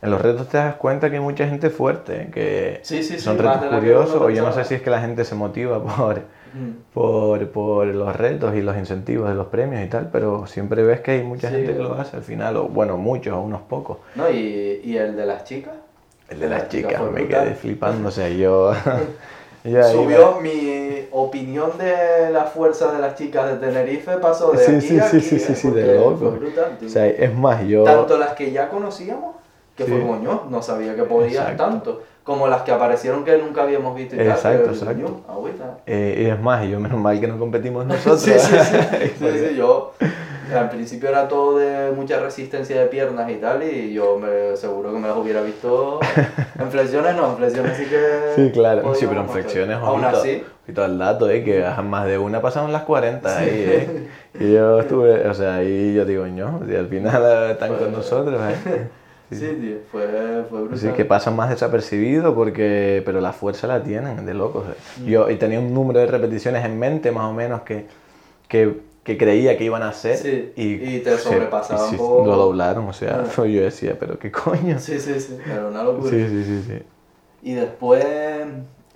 en 0.03 0.11
los 0.11 0.21
retos 0.21 0.49
te 0.49 0.57
das 0.57 0.77
cuenta 0.77 1.11
que 1.11 1.17
hay 1.17 1.23
mucha 1.23 1.47
gente 1.47 1.71
fuerte, 1.71 2.31
que 2.33 2.81
Sí, 2.83 3.03
sí, 3.03 3.15
sí, 3.15 3.21
son 3.21 3.39
retos 3.39 3.63
de 3.63 3.69
curiosos, 3.69 4.17
o 4.21 4.31
yo 4.31 4.43
no 4.43 4.53
sé 4.53 4.65
si 4.65 4.75
es 4.75 4.83
que 4.83 4.91
la 4.91 5.01
gente 5.01 5.25
se 5.25 5.35
motiva 5.35 5.83
por, 5.83 6.23
Mm. 6.53 6.93
por, 6.93 7.49
por 7.51 7.87
los 7.87 8.17
retos 8.17 8.57
y 8.57 8.61
los 8.61 8.77
incentivos 8.77 9.29
de 9.29 9.37
los 9.37 9.47
premios 9.47 9.85
y 9.85 9.89
tal, 9.89 10.09
pero 10.11 10.49
siempre 10.49 10.83
ves 10.83 11.01
que 11.01 11.13
hay 11.13 11.23
mucha 11.23 11.49
gente 11.49 11.75
que 11.75 11.79
lo 11.79 11.95
hace 11.95 12.17
al 12.17 12.25
final, 12.25 12.57
o 12.57 12.65
bueno, 12.65 12.97
muchos, 12.97 13.35
o 13.35 13.41
unos 13.41 13.61
pocos. 13.63 13.99
No, 14.17 14.29
y, 14.29 14.81
y 14.83 14.97
el 14.97 15.15
de 15.15 15.27
las 15.27 15.45
chicas. 15.45 15.75
El 16.29 16.41
de 16.41 16.49
las 16.49 16.69
chicas, 16.69 17.01
me 17.13 17.29
quedé 17.29 17.55
flipando, 17.55 18.09
o 18.09 18.11
sea, 18.11 18.29
yo... 18.31 18.73
Subió 19.93 20.41
mi 20.41 21.07
opinión 21.13 21.77
de 21.77 22.31
la 22.33 22.45
fuerza 22.45 22.93
de 22.93 22.99
las 22.99 23.15
chicas 23.15 23.47
de 23.51 23.67
Tenerife, 23.67 24.17
pasó 24.17 24.53
de 24.53 24.59
Sí, 24.65 24.73
aquí 24.73 24.81
sí, 24.89 24.99
a 24.99 25.03
sí, 25.05 25.17
aquí, 25.19 25.27
sí, 25.27 25.37
¿eh? 25.37 25.39
sí, 25.39 25.55
sí, 25.55 25.71
de 25.71 25.83
Porque 25.85 25.95
loco. 25.99 26.31
Brutal. 26.31 26.79
O 26.85 26.89
sea, 26.89 27.07
es 27.07 27.35
más, 27.35 27.63
yo... 27.67 27.85
Tanto 27.85 28.17
las 28.19 28.33
que 28.33 28.51
ya 28.53 28.71
conocíamos, 28.71 29.37
que 29.85 29.91
Sí. 29.91 29.99
fue 29.99 30.07
coño, 30.07 30.43
no 30.51 30.63
sabía 30.63 30.95
que 30.95 31.03
podían 31.05 31.43
Exacto. 31.53 31.65
tanto, 31.65 32.03
como 32.25 32.47
las 32.47 32.63
que 32.63 32.73
aparecieron 32.73 33.25
que 33.25 33.39
nunca 33.39 33.63
habíamos 33.63 33.95
visto 33.97 34.15
y 34.15 34.19
tal. 34.19 34.29
Exacto, 34.29 34.65
que, 34.65 34.71
exacto. 34.77 35.23
coño, 35.27 35.77
eh, 35.87 36.23
y 36.23 36.31
es 36.31 36.41
más, 36.41 36.67
yo 36.67 36.79
menos 36.79 37.01
mal 37.01 37.19
que 37.19 37.27
no 37.27 37.39
competimos 37.39 37.87
nosotros. 37.87 38.21
Sí, 38.21 38.33
sí, 38.39 38.57
sí. 38.63 39.11
sí, 39.19 39.39
sí, 39.49 39.57
yo 39.57 39.93
al 40.55 40.69
principio 40.69 41.09
era 41.09 41.29
todo 41.29 41.59
de 41.59 41.93
mucha 41.93 42.19
resistencia 42.19 42.81
de 42.81 42.87
piernas 42.87 43.31
y 43.31 43.37
tal, 43.37 43.63
y 43.63 43.93
yo 43.93 44.19
me 44.19 44.57
seguro 44.57 44.93
que 44.93 44.99
me 44.99 45.09
las 45.09 45.17
hubiera 45.17 45.41
visto. 45.43 46.01
En 46.61 46.71
flexiones 46.71 47.17
no, 47.17 47.31
en 47.31 47.37
flexiones 47.39 47.75
sí 47.79 47.87
que. 47.87 48.01
Sí, 48.37 48.51
claro. 48.53 48.95
Sí, 48.95 49.07
pero 49.09 49.23
en 49.23 49.29
flexiones, 49.31 49.79
Aún 49.79 50.05
así. 50.05 50.45
ojito 50.65 50.85
al 50.85 50.99
dato, 50.99 51.31
¿eh? 51.31 51.43
Que 51.43 51.65
más 51.83 52.05
de 52.07 52.19
una 52.19 52.43
pasaron 52.43 52.71
las 52.71 52.83
40 52.83 53.39
ahí, 53.39 53.49
¿eh? 53.49 54.09
Y 54.39 54.53
yo 54.53 54.79
estuve, 54.81 55.27
o 55.27 55.33
sea, 55.33 55.55
ahí 55.55 55.95
yo 55.95 56.05
digo, 56.05 56.27
no, 56.27 56.61
si 56.69 56.77
al 56.77 56.87
final 56.89 57.51
están 57.53 57.77
con 57.77 57.93
nosotros, 57.93 58.39
¿eh? 58.67 58.89
Sí, 59.39 59.57
tío, 59.61 59.77
fue, 59.91 60.45
fue 60.51 60.61
brutal. 60.63 60.79
Sí, 60.79 60.89
que 60.97 61.05
pasan 61.05 61.37
más 61.37 61.51
desapercibidos 61.51 62.35
porque, 62.35 63.03
pero 63.05 63.21
la 63.21 63.33
fuerza 63.33 63.67
la 63.67 63.83
tienen, 63.83 64.27
de 64.27 64.35
locos. 64.35 64.65
Mm. 65.01 65.07
Yo 65.07 65.31
y 65.31 65.37
tenía 65.37 65.59
un 65.61 65.73
número 65.73 66.01
de 66.01 66.07
repeticiones 66.07 66.65
en 66.65 66.79
mente, 66.79 67.11
más 67.13 67.25
o 67.25 67.33
menos, 67.33 67.63
que, 67.63 67.87
que, 68.49 68.81
que 69.05 69.17
creía 69.17 69.57
que 69.57 69.65
iban 69.65 69.83
a 69.83 69.91
hacer. 69.91 70.17
Sí, 70.17 70.53
y, 70.57 70.97
y 70.97 71.01
te 71.01 71.11
se- 71.13 71.19
sobrepasaba 71.19 71.81
y 71.81 71.85
un 71.85 71.91
sí, 71.91 71.97
poco. 71.97 72.27
Lo 72.27 72.37
doblaron, 72.37 72.89
o 72.89 72.93
sea, 72.93 73.25
Ah. 73.25 73.31
yo 73.47 73.63
decía, 73.63 73.97
pero 73.99 74.19
qué 74.19 74.31
coño. 74.33 74.79
Sí, 74.79 74.99
sí, 74.99 75.21
sí, 75.21 75.37
era 75.47 75.67
una 75.69 75.83
locura. 75.85 76.11
Sí, 76.11 76.27
sí, 76.29 76.45
sí, 76.45 76.63
sí. 76.67 76.83
Y 77.43 77.55
después 77.55 78.05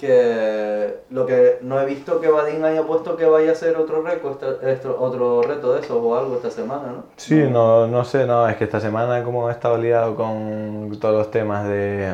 que 0.05 0.95
lo 1.11 1.27
que 1.27 1.59
no 1.62 1.81
he 1.81 1.87
visto 1.87 2.21
que 2.21 2.29
Badín 2.29 2.64
haya 2.64 2.83
puesto 2.83 3.17
que 3.17 3.25
vaya 3.27 3.51
a 3.51 3.53
hacer 3.53 3.77
otro 3.77 4.05
esto- 4.62 4.97
otro 5.01 5.43
reto 5.43 5.73
de 5.75 5.81
esos 5.81 5.99
o 6.03 6.17
algo 6.17 6.37
esta 6.37 6.51
semana, 6.51 6.88
¿no? 6.93 7.05
Sí, 7.17 7.43
no, 7.51 7.87
no 7.87 8.05
sé, 8.05 8.27
no, 8.27 8.49
es 8.49 8.57
que 8.57 8.64
esta 8.64 8.81
semana 8.81 9.25
como 9.25 9.49
he 9.49 9.53
estado 9.53 9.79
liado 9.79 10.14
con 10.14 10.97
todos 11.01 11.14
los 11.17 11.31
temas 11.31 11.67
de, 11.67 12.12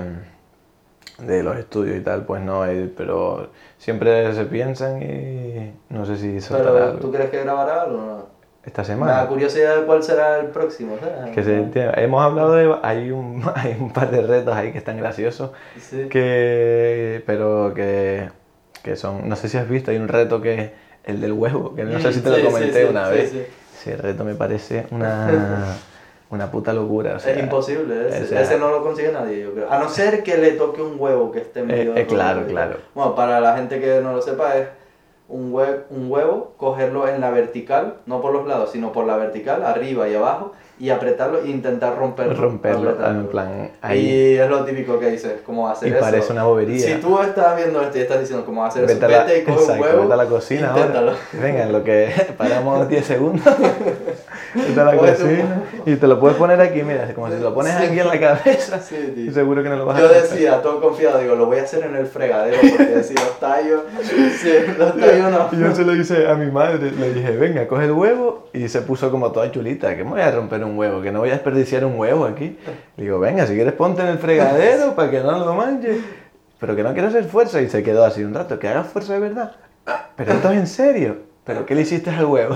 de 1.18 1.42
los 1.42 1.56
estudios 1.56 1.96
y 1.98 2.00
tal, 2.00 2.24
pues 2.24 2.40
no, 2.42 2.64
eh, 2.66 2.90
pero 2.96 3.48
siempre 3.78 4.32
se 4.34 4.44
piensan 4.44 5.02
y 5.02 5.72
no 5.88 6.06
sé 6.06 6.16
si 6.16 6.40
soltará 6.40 6.72
Pero 6.72 6.84
algo. 6.86 6.98
¿tú 7.00 7.12
crees 7.12 7.30
que 7.30 7.40
grabará 7.44 7.82
algo 7.82 7.98
o 7.98 8.00
no? 8.02 8.39
Esta 8.64 8.82
Me 8.82 8.88
da 8.88 8.94
semana. 8.94 9.26
curiosidad 9.26 9.76
de 9.76 9.82
cuál 9.86 10.02
será 10.02 10.38
el 10.40 10.46
próximo, 10.48 10.96
¿sabes? 11.00 11.34
Que 11.34 11.42
se 11.42 11.56
entienda. 11.56 11.94
Hemos 11.94 12.22
hablado 12.22 12.52
de, 12.54 12.74
hay 12.82 13.10
un, 13.10 13.42
hay 13.54 13.76
un 13.80 13.90
par 13.92 14.10
de 14.10 14.20
retos 14.22 14.54
ahí 14.54 14.70
que 14.72 14.78
están 14.78 14.98
graciosos, 14.98 15.50
Sí. 15.78 16.08
que, 16.10 17.22
pero 17.26 17.72
que, 17.74 18.28
que 18.82 18.96
son, 18.96 19.28
no 19.28 19.36
sé 19.36 19.48
si 19.48 19.56
has 19.56 19.68
visto, 19.68 19.90
hay 19.90 19.96
un 19.96 20.08
reto 20.08 20.42
que 20.42 20.54
es 20.60 20.70
el 21.04 21.20
del 21.22 21.32
huevo, 21.32 21.74
que 21.74 21.84
no 21.84 21.98
sé 22.00 22.12
si 22.12 22.20
te 22.20 22.34
Sí, 22.34 22.42
lo 22.42 22.50
comenté 22.50 22.82
sí, 22.84 22.88
una 22.90 23.06
sí, 23.06 23.12
vez. 23.12 23.30
sí. 23.30 23.42
Ese 23.80 23.96
reto 23.96 24.24
me 24.24 24.34
parece 24.34 24.86
una, 24.90 25.76
una 26.30 26.50
puta 26.50 26.74
locura. 26.74 27.14
o 27.16 27.18
sea, 27.18 27.32
es 27.32 27.38
imposible, 27.42 28.08
ese, 28.08 28.42
ese 28.42 28.58
no 28.58 28.68
lo 28.70 28.82
consigue 28.82 29.10
nadie, 29.10 29.40
yo 29.42 29.54
creo. 29.54 29.72
A 29.72 29.78
no 29.78 29.88
ser 29.88 30.22
que 30.22 30.36
le 30.36 30.52
toque 30.52 30.82
un 30.82 30.96
huevo 30.98 31.32
que 31.32 31.40
esté 31.40 31.62
medio... 31.62 31.96
eh, 31.96 32.06
claro, 32.06 32.44
claro. 32.46 32.76
Bueno, 32.94 33.14
para 33.14 33.40
la 33.40 33.56
gente 33.56 33.80
que 33.80 34.02
no 34.02 34.12
lo 34.12 34.20
sepa, 34.20 34.54
es 34.58 34.68
un, 35.30 35.52
hue- 35.52 35.84
un 35.90 36.10
huevo, 36.10 36.52
cogerlo 36.56 37.08
en 37.08 37.20
la 37.20 37.30
vertical, 37.30 37.94
no 38.06 38.20
por 38.20 38.32
los 38.32 38.46
lados, 38.46 38.72
sino 38.72 38.92
por 38.92 39.06
la 39.06 39.16
vertical, 39.16 39.64
arriba 39.64 40.08
y 40.08 40.14
abajo, 40.14 40.52
y 40.80 40.88
apretarlo 40.90 41.40
e 41.44 41.48
intentar 41.50 41.96
romperlo. 41.96 42.34
Romperlo, 42.34 43.06
en 43.06 43.26
plan, 43.26 43.70
ahí. 43.82 44.00
Y 44.00 44.36
es 44.38 44.48
lo 44.48 44.64
típico 44.64 44.98
que 44.98 45.10
dices, 45.10 45.34
cómo 45.44 45.68
hacer 45.68 45.88
Y 45.88 45.92
eso. 45.92 46.00
parece 46.00 46.32
una 46.32 46.44
bobería. 46.44 46.80
Si 46.84 46.94
tú 46.94 47.20
estás 47.20 47.54
viendo 47.56 47.82
esto 47.82 47.98
y 47.98 48.00
estás 48.00 48.18
diciendo 48.20 48.44
cómo 48.46 48.64
hacer 48.64 48.84
eso, 48.84 48.94
Vete 48.94 49.08
la, 49.08 49.24
vete 49.24 49.38
y 49.40 49.42
coge 49.44 49.58
exacto, 49.60 49.74
un 49.74 49.80
huevo. 49.88 50.00
vete 50.02 50.12
a 50.14 50.16
la 50.16 50.26
cocina 50.26 50.68
inténtalo. 50.74 51.10
ahora. 51.10 51.22
Venga, 51.40 51.62
en 51.64 51.72
lo 51.72 51.84
que 51.84 52.08
paramos 52.38 52.88
10 52.88 53.04
segundos. 53.06 53.44
vete 54.54 54.80
a 54.80 54.84
la 54.84 54.96
cocina. 54.96 55.62
Y 55.86 55.96
te 55.96 56.06
lo 56.06 56.18
puedes 56.18 56.36
poner 56.36 56.60
aquí, 56.60 56.82
mira, 56.82 57.12
como 57.14 57.28
si 57.28 57.34
te 57.34 57.40
lo 57.42 57.54
pones 57.54 57.74
Sí. 57.74 57.84
aquí 57.84 58.00
en 58.00 58.08
la 58.08 58.18
cabeza. 58.20 58.80
Sí, 58.80 58.96
Y 59.16 59.24
tío. 59.24 59.32
seguro 59.32 59.62
que 59.62 59.68
no 59.68 59.76
lo 59.76 59.86
vas 59.86 59.96
a 59.98 60.00
Yo 60.00 60.08
romper. 60.08 60.22
decía, 60.30 60.62
todo 60.62 60.80
confiado, 60.80 61.18
digo, 61.18 61.34
lo 61.36 61.46
voy 61.46 61.58
a 61.58 61.62
hacer 61.62 61.84
en 61.84 61.94
el 61.96 62.06
fregadero, 62.06 62.56
porque 62.60 63.02
si 63.04 63.14
los 63.14 63.38
tallos, 63.38 63.82
si 64.40 64.78
los 64.78 64.96
tallos 64.96 65.30
no. 65.30 65.48
Y 65.52 65.60
yo 65.60 65.74
se 65.74 65.84
lo 65.84 65.94
hice 65.94 66.26
a 66.28 66.34
mi 66.34 66.50
madre, 66.50 66.90
le 66.90 67.12
dije, 67.12 67.32
venga, 67.36 67.66
coge 67.68 67.84
el 67.84 67.92
huevo, 67.92 68.48
y 68.52 68.68
se 68.68 68.80
puso 68.82 69.10
como 69.10 69.30
toda 69.30 69.50
chulita, 69.50 69.94
que 69.96 70.04
me 70.04 70.10
voy 70.10 70.20
a 70.20 70.30
romper 70.30 70.64
un 70.64 70.69
huevo, 70.78 71.02
que 71.02 71.12
no 71.12 71.20
voy 71.20 71.30
a 71.30 71.32
desperdiciar 71.32 71.84
un 71.84 71.98
huevo 71.98 72.24
aquí. 72.24 72.58
Le 72.96 73.04
digo, 73.04 73.18
venga, 73.18 73.46
si 73.46 73.54
quieres 73.54 73.72
ponte 73.74 74.02
en 74.02 74.08
el 74.08 74.18
fregadero 74.18 74.94
para 74.96 75.10
que 75.10 75.20
no 75.20 75.38
lo 75.38 75.54
manches, 75.54 75.98
pero 76.58 76.76
que 76.76 76.82
no 76.82 76.92
quiero 76.92 77.08
hacer 77.08 77.24
fuerza, 77.24 77.60
y 77.60 77.68
se 77.68 77.82
quedó 77.82 78.04
así 78.04 78.22
un 78.22 78.34
rato, 78.34 78.58
que 78.58 78.68
hagas 78.68 78.86
fuerza 78.88 79.14
de 79.14 79.20
verdad. 79.20 79.52
Pero 80.16 80.32
esto 80.32 80.50
es 80.50 80.58
en 80.58 80.66
serio, 80.66 81.16
pero 81.44 81.64
¿qué 81.64 81.74
le 81.74 81.80
hiciste 81.80 82.10
al 82.10 82.26
huevo? 82.26 82.54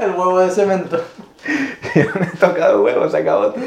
El 0.00 0.10
huevo 0.12 0.40
de 0.40 0.50
cemento. 0.50 0.98
y 1.94 1.98
no 1.98 2.10
me 2.18 2.26
he 2.26 2.36
tocado 2.38 2.76
el 2.78 2.80
huevo, 2.84 3.08
se 3.10 3.18
acabó. 3.18 3.52
todo. 3.52 3.62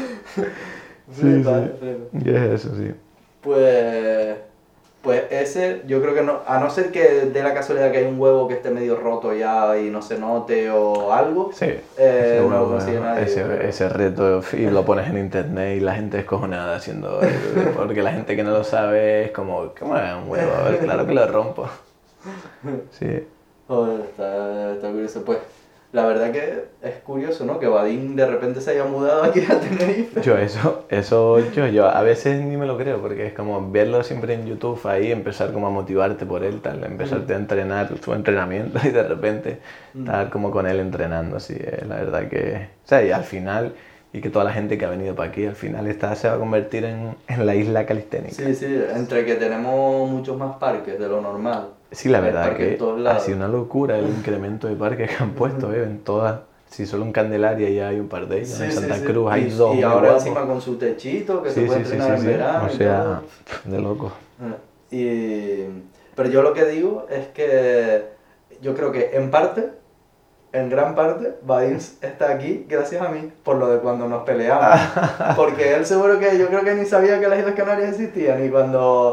Flipa, 1.12 1.60
sí. 1.60 1.70
flipa. 1.78 2.24
¿Qué 2.24 2.36
es 2.36 2.64
eso, 2.64 2.74
sí? 2.76 2.92
Pues, 3.40 4.36
pues 5.02 5.24
ese, 5.30 5.82
yo 5.86 6.02
creo 6.02 6.14
que 6.14 6.22
no, 6.22 6.40
a 6.46 6.58
no 6.58 6.68
ser 6.70 6.90
que 6.90 7.26
de 7.26 7.42
la 7.42 7.54
casualidad 7.54 7.90
que 7.90 7.98
hay 7.98 8.04
un 8.04 8.20
huevo 8.20 8.46
que 8.48 8.54
esté 8.54 8.70
medio 8.70 8.96
roto 8.96 9.32
ya 9.32 9.78
y 9.78 9.88
no 9.88 10.02
se 10.02 10.18
note 10.18 10.70
o 10.70 11.12
algo, 11.12 11.52
Sí, 11.52 11.66
Eh, 11.96 12.34
ese, 12.36 12.40
no 12.40 12.48
huevo, 12.48 12.64
lo 12.64 12.70
consigue 12.72 13.00
nadie, 13.00 13.24
ese, 13.24 13.68
ese 13.68 13.88
reto 13.88 14.42
y 14.52 14.66
lo 14.66 14.84
pones 14.84 15.08
en 15.08 15.18
internet 15.18 15.78
y 15.78 15.80
la 15.80 15.94
gente 15.94 16.18
es 16.18 16.24
cojonada 16.26 16.76
haciendo 16.76 17.20
porque 17.76 18.02
la 18.02 18.12
gente 18.12 18.36
que 18.36 18.42
no 18.42 18.50
lo 18.50 18.64
sabe 18.64 19.24
es 19.24 19.30
como, 19.32 19.72
¿cómo 19.78 19.96
es 19.96 20.14
un 20.14 20.30
huevo? 20.30 20.52
A 20.54 20.68
ver, 20.68 20.78
claro 20.80 21.06
que 21.06 21.14
lo 21.14 21.26
rompo. 21.26 21.68
Sí, 22.90 23.26
Joder, 23.70 24.00
está, 24.00 24.72
está 24.72 24.90
curioso. 24.90 25.24
Pues 25.24 25.38
la 25.92 26.06
verdad 26.06 26.30
que 26.30 26.64
es 26.82 26.94
curioso, 27.00 27.44
¿no? 27.44 27.58
Que 27.58 27.66
Vadim 27.66 28.14
de 28.14 28.24
repente 28.24 28.60
se 28.60 28.70
haya 28.70 28.84
mudado 28.84 29.24
aquí 29.24 29.40
a 29.40 29.58
Tenerife. 29.58 30.22
yo 30.22 30.38
eso, 30.38 30.84
eso 30.88 31.38
yo, 31.50 31.66
yo 31.66 31.88
a 31.88 32.02
veces 32.02 32.44
ni 32.44 32.56
me 32.56 32.66
lo 32.66 32.78
creo 32.78 33.00
porque 33.00 33.26
es 33.26 33.32
como 33.32 33.70
verlo 33.70 34.02
siempre 34.04 34.34
en 34.34 34.46
YouTube 34.46 34.80
ahí, 34.86 35.10
empezar 35.10 35.52
como 35.52 35.66
a 35.66 35.70
motivarte 35.70 36.26
por 36.26 36.44
él, 36.44 36.60
tal, 36.60 36.84
empezarte 36.84 37.34
a 37.34 37.36
entrenar 37.36 37.90
su 38.02 38.12
entrenamiento 38.14 38.78
y 38.84 38.90
de 38.90 39.02
repente 39.02 39.58
estar 39.98 40.30
como 40.30 40.52
con 40.52 40.66
él 40.66 40.78
entrenando, 40.78 41.36
así, 41.36 41.54
es 41.54 41.86
la 41.86 41.96
verdad 41.96 42.28
que, 42.28 42.68
o 42.84 42.88
sea, 42.88 43.04
y 43.04 43.10
al 43.10 43.24
final, 43.24 43.74
y 44.12 44.20
que 44.20 44.30
toda 44.30 44.44
la 44.44 44.52
gente 44.52 44.76
que 44.76 44.84
ha 44.84 44.90
venido 44.90 45.14
para 45.14 45.30
aquí, 45.30 45.46
al 45.46 45.54
final 45.54 45.86
esta 45.86 46.14
se 46.16 46.28
va 46.28 46.34
a 46.34 46.38
convertir 46.38 46.84
en, 46.84 47.16
en 47.28 47.46
la 47.46 47.54
isla 47.54 47.86
calisténica. 47.86 48.34
Sí, 48.34 48.54
sí, 48.54 48.82
entre 48.94 49.24
que 49.24 49.36
tenemos 49.36 50.10
muchos 50.10 50.36
más 50.36 50.56
parques 50.56 50.98
de 50.98 51.08
lo 51.08 51.20
normal. 51.20 51.68
Sí, 51.92 52.08
la 52.08 52.20
verdad 52.20 52.56
que 52.56 52.78
ha 53.08 53.18
sido 53.20 53.36
una 53.36 53.48
locura 53.48 53.98
el 53.98 54.08
incremento 54.08 54.68
de 54.68 54.76
parques 54.76 55.10
que 55.10 55.22
han 55.22 55.32
puesto, 55.32 55.72
¿eh? 55.72 55.82
En 55.84 56.00
todas. 56.00 56.40
Si 56.68 56.86
solo 56.86 57.04
en 57.04 57.10
Candelaria 57.10 57.68
ya 57.68 57.88
hay 57.88 57.98
un 57.98 58.08
par 58.08 58.28
de 58.28 58.38
ellos, 58.38 58.50
Sí, 58.50 58.62
en 58.62 58.72
Santa 58.72 58.94
sí. 58.94 59.04
Cruz 59.04 59.28
hay 59.32 59.46
y, 59.46 59.50
dos. 59.50 59.76
Y 59.76 59.82
ahora 59.82 60.14
encima 60.14 60.46
con 60.46 60.60
su 60.60 60.76
techito 60.76 61.42
que 61.42 61.50
se 61.50 61.62
puede 61.62 61.80
entrenar 61.80 62.16
en 62.16 62.24
verano. 62.26 62.66
O 62.66 62.70
sea, 62.70 63.20
de 63.64 63.80
loco. 63.80 64.12
Y, 64.92 65.64
pero 66.14 66.28
yo 66.28 66.42
lo 66.42 66.52
que 66.52 66.64
digo 66.66 67.06
es 67.10 67.26
que 67.28 68.04
yo 68.62 68.74
creo 68.74 68.92
que 68.92 69.10
en 69.14 69.32
parte, 69.32 69.70
en 70.52 70.68
gran 70.68 70.94
parte, 70.94 71.34
Vadim 71.42 71.76
está 71.76 72.30
aquí 72.30 72.66
gracias 72.68 73.00
a 73.02 73.08
mí 73.08 73.30
por 73.44 73.56
lo 73.56 73.68
de 73.68 73.78
cuando 73.78 74.08
nos 74.08 74.24
peleamos. 74.24 74.80
Porque 75.36 75.74
él 75.74 75.86
seguro 75.86 76.18
que 76.18 76.38
yo 76.38 76.48
creo 76.48 76.62
que 76.64 76.74
ni 76.74 76.84
sabía 76.86 77.20
que 77.20 77.28
las 77.28 77.38
Islas 77.38 77.54
Canarias 77.54 77.90
existían 77.90 78.44
y 78.44 78.48
cuando... 78.50 79.12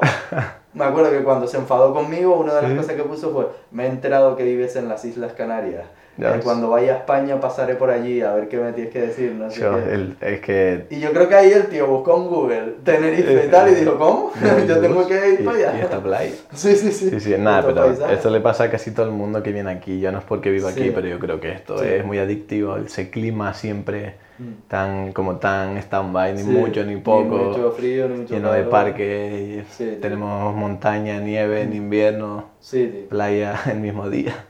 Me 0.73 0.85
acuerdo 0.85 1.09
que 1.09 1.23
cuando 1.23 1.47
se 1.47 1.57
enfadó 1.57 1.91
conmigo, 1.93 2.35
una 2.37 2.53
de 2.55 2.61
las 2.61 2.71
Sí. 2.71 2.77
cosas 2.77 2.95
que 2.95 3.03
puso 3.03 3.31
fue, 3.31 3.47
me 3.71 3.85
he 3.85 3.87
enterado 3.87 4.35
que 4.35 4.43
vives 4.43 4.75
en 4.75 4.87
las 4.87 5.03
Islas 5.05 5.33
Canarias. 5.33 5.85
Eh, 6.19 6.39
cuando 6.43 6.69
vaya 6.69 6.93
a 6.93 6.97
España 6.97 7.39
pasaré 7.39 7.75
por 7.75 7.91
allí 7.91 8.21
a 8.21 8.33
ver 8.33 8.47
qué 8.49 8.57
me 8.57 8.71
tienes 8.73 8.91
que 8.91 9.01
decir. 9.01 9.33
No 9.33 9.49
Yo, 9.49 9.75
qué. 9.85 9.93
el- 9.93 10.17
es 10.19 10.39
que. 10.41 10.85
Y 10.89 10.99
yo 10.99 11.11
creo 11.11 11.29
que 11.29 11.35
ahí 11.35 11.51
el 11.51 11.67
tío 11.67 11.85
buscó 11.87 12.17
en 12.17 12.27
Google 12.27 12.73
Tenerife 12.83 13.45
y 13.45 13.49
tal 13.51 13.71
y 13.71 13.75
dijo, 13.75 13.97
¿cómo? 13.97 14.31
yo 14.67 14.79
tengo 14.79 15.07
que 15.07 15.29
ir 15.33 15.41
y, 15.41 15.43
para 15.43 15.57
allá. 15.57 15.77
Y 15.77 15.81
esta 15.81 15.99
playa. 16.01 16.31
Sí, 16.53 16.75
sí, 16.75 16.91
sí. 16.91 17.09
Sí, 17.11 17.19
sí, 17.19 17.35
nada, 17.37 17.61
pero 17.67 17.85
paisaje. 17.85 18.13
esto 18.15 18.29
le 18.31 18.39
pasa 18.41 18.63
a 18.65 18.69
casi 18.71 18.91
todo 18.91 19.05
el 19.05 19.11
mundo 19.11 19.43
que 19.43 19.51
viene 19.51 19.69
aquí. 19.69 19.99
Yo 19.99 20.11
no 20.11 20.17
es 20.19 20.23
porque 20.23 20.49
viva 20.49 20.71
Sí. 20.71 20.79
aquí, 20.81 20.91
pero 20.91 21.07
yo 21.07 21.19
creo 21.19 21.39
que 21.39 21.51
esto 21.51 21.77
Sí. 21.77 21.85
es 21.87 22.03
muy 22.05 22.17
adictivo. 22.17 22.77
Ese 22.77 23.09
clima 23.11 23.53
siempre 23.53 24.15
Mm. 24.39 24.67
tan, 24.67 25.13
como 25.13 25.37
tan 25.37 25.77
stand-by, 25.77 26.33
ni 26.35 26.43
mucho 26.43 26.83
ni 26.83 26.95
poco. 26.97 27.37
Ni 27.37 27.43
mucho 27.45 27.71
frío, 27.71 28.07
ni 28.07 28.17
mucho 28.19 28.33
lleno 28.35 28.51
de 28.51 28.57
calor. 28.59 28.69
parques. 28.71 29.65
Sí, 29.71 29.85
tío. 29.85 29.97
tenemos 29.99 30.55
montaña, 30.55 31.19
nieve 31.19 31.61
en 31.61 31.73
invierno, 31.73 32.45
Sí, 32.59 32.87
tío. 32.87 33.09
playa 33.09 33.55
el 33.71 33.79
mismo 33.79 34.09
día. 34.09 34.45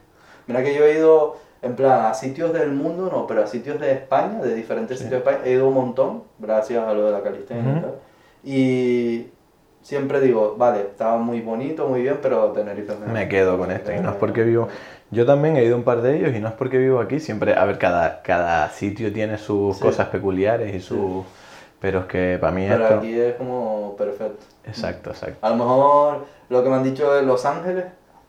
Mira 0.47 0.61
que 0.63 0.75
yo 0.75 0.85
he 0.85 0.97
ido, 0.97 1.37
en 1.61 1.75
plan, 1.75 2.05
a 2.05 2.13
sitios 2.13 2.53
del 2.53 2.71
mundo, 2.71 3.09
no, 3.11 3.25
pero 3.27 3.43
a 3.43 3.47
sitios 3.47 3.79
de 3.79 3.91
España, 3.91 4.39
de 4.41 4.53
diferentes 4.55 4.97
Sí. 4.99 5.05
sitios 5.05 5.23
de 5.23 5.29
España. 5.31 5.45
He 5.49 5.53
ido 5.53 5.67
un 5.67 5.73
montón, 5.73 6.23
gracias 6.39 6.85
a 6.87 6.93
lo 6.93 7.05
de 7.07 7.11
la 7.11 7.21
calistenia 7.23 7.63
y 7.63 7.71
Ujú. 7.77 7.81
tal. 7.81 7.95
Y 8.43 9.27
siempre 9.81 10.19
digo, 10.21 10.55
vale, 10.57 10.81
estaba 10.81 11.17
muy 11.17 11.41
bonito, 11.41 11.87
muy 11.87 12.01
bien, 12.01 12.19
pero 12.21 12.51
Tenerife 12.51 12.93
mejor. 12.93 13.07
Me 13.09 13.27
quedo 13.27 13.57
con 13.57 13.71
esto 13.71 13.91
y 13.91 13.99
no 13.99 14.11
es 14.11 14.15
porque 14.17 14.43
vivo. 14.43 14.67
Yo 15.09 15.25
también 15.25 15.55
he 15.55 15.63
ido 15.63 15.75
a 15.75 15.77
un 15.77 15.83
par 15.83 16.01
de 16.01 16.17
ellos 16.17 16.35
y 16.35 16.39
no 16.39 16.49
es 16.49 16.53
porque 16.53 16.77
vivo 16.77 16.99
aquí. 16.99 17.19
Siempre, 17.19 17.55
a 17.55 17.63
ver, 17.65 17.77
cada, 17.77 18.21
cada 18.21 18.69
sitio 18.69 19.11
tiene 19.13 19.37
sus 19.37 19.77
Sí. 19.77 19.81
cosas 19.83 20.07
peculiares 20.09 20.73
y 20.75 20.79
su. 20.79 21.23
Pero 21.79 21.99
es 22.01 22.05
que 22.07 22.37
para 22.41 22.51
mí 22.51 22.65
Pero 22.67 22.83
esto. 22.83 22.95
aquí 22.97 23.19
es 23.19 23.35
como 23.35 23.95
perfecto. 23.97 24.43
Exacto, 24.65 25.11
exacto. 25.11 25.37
A 25.45 25.49
lo 25.51 25.55
mejor 25.55 26.25
lo 26.49 26.63
que 26.63 26.69
me 26.69 26.75
han 26.75 26.83
dicho 26.83 27.13
de 27.13 27.21
Los 27.21 27.45
Ángeles, 27.45 27.85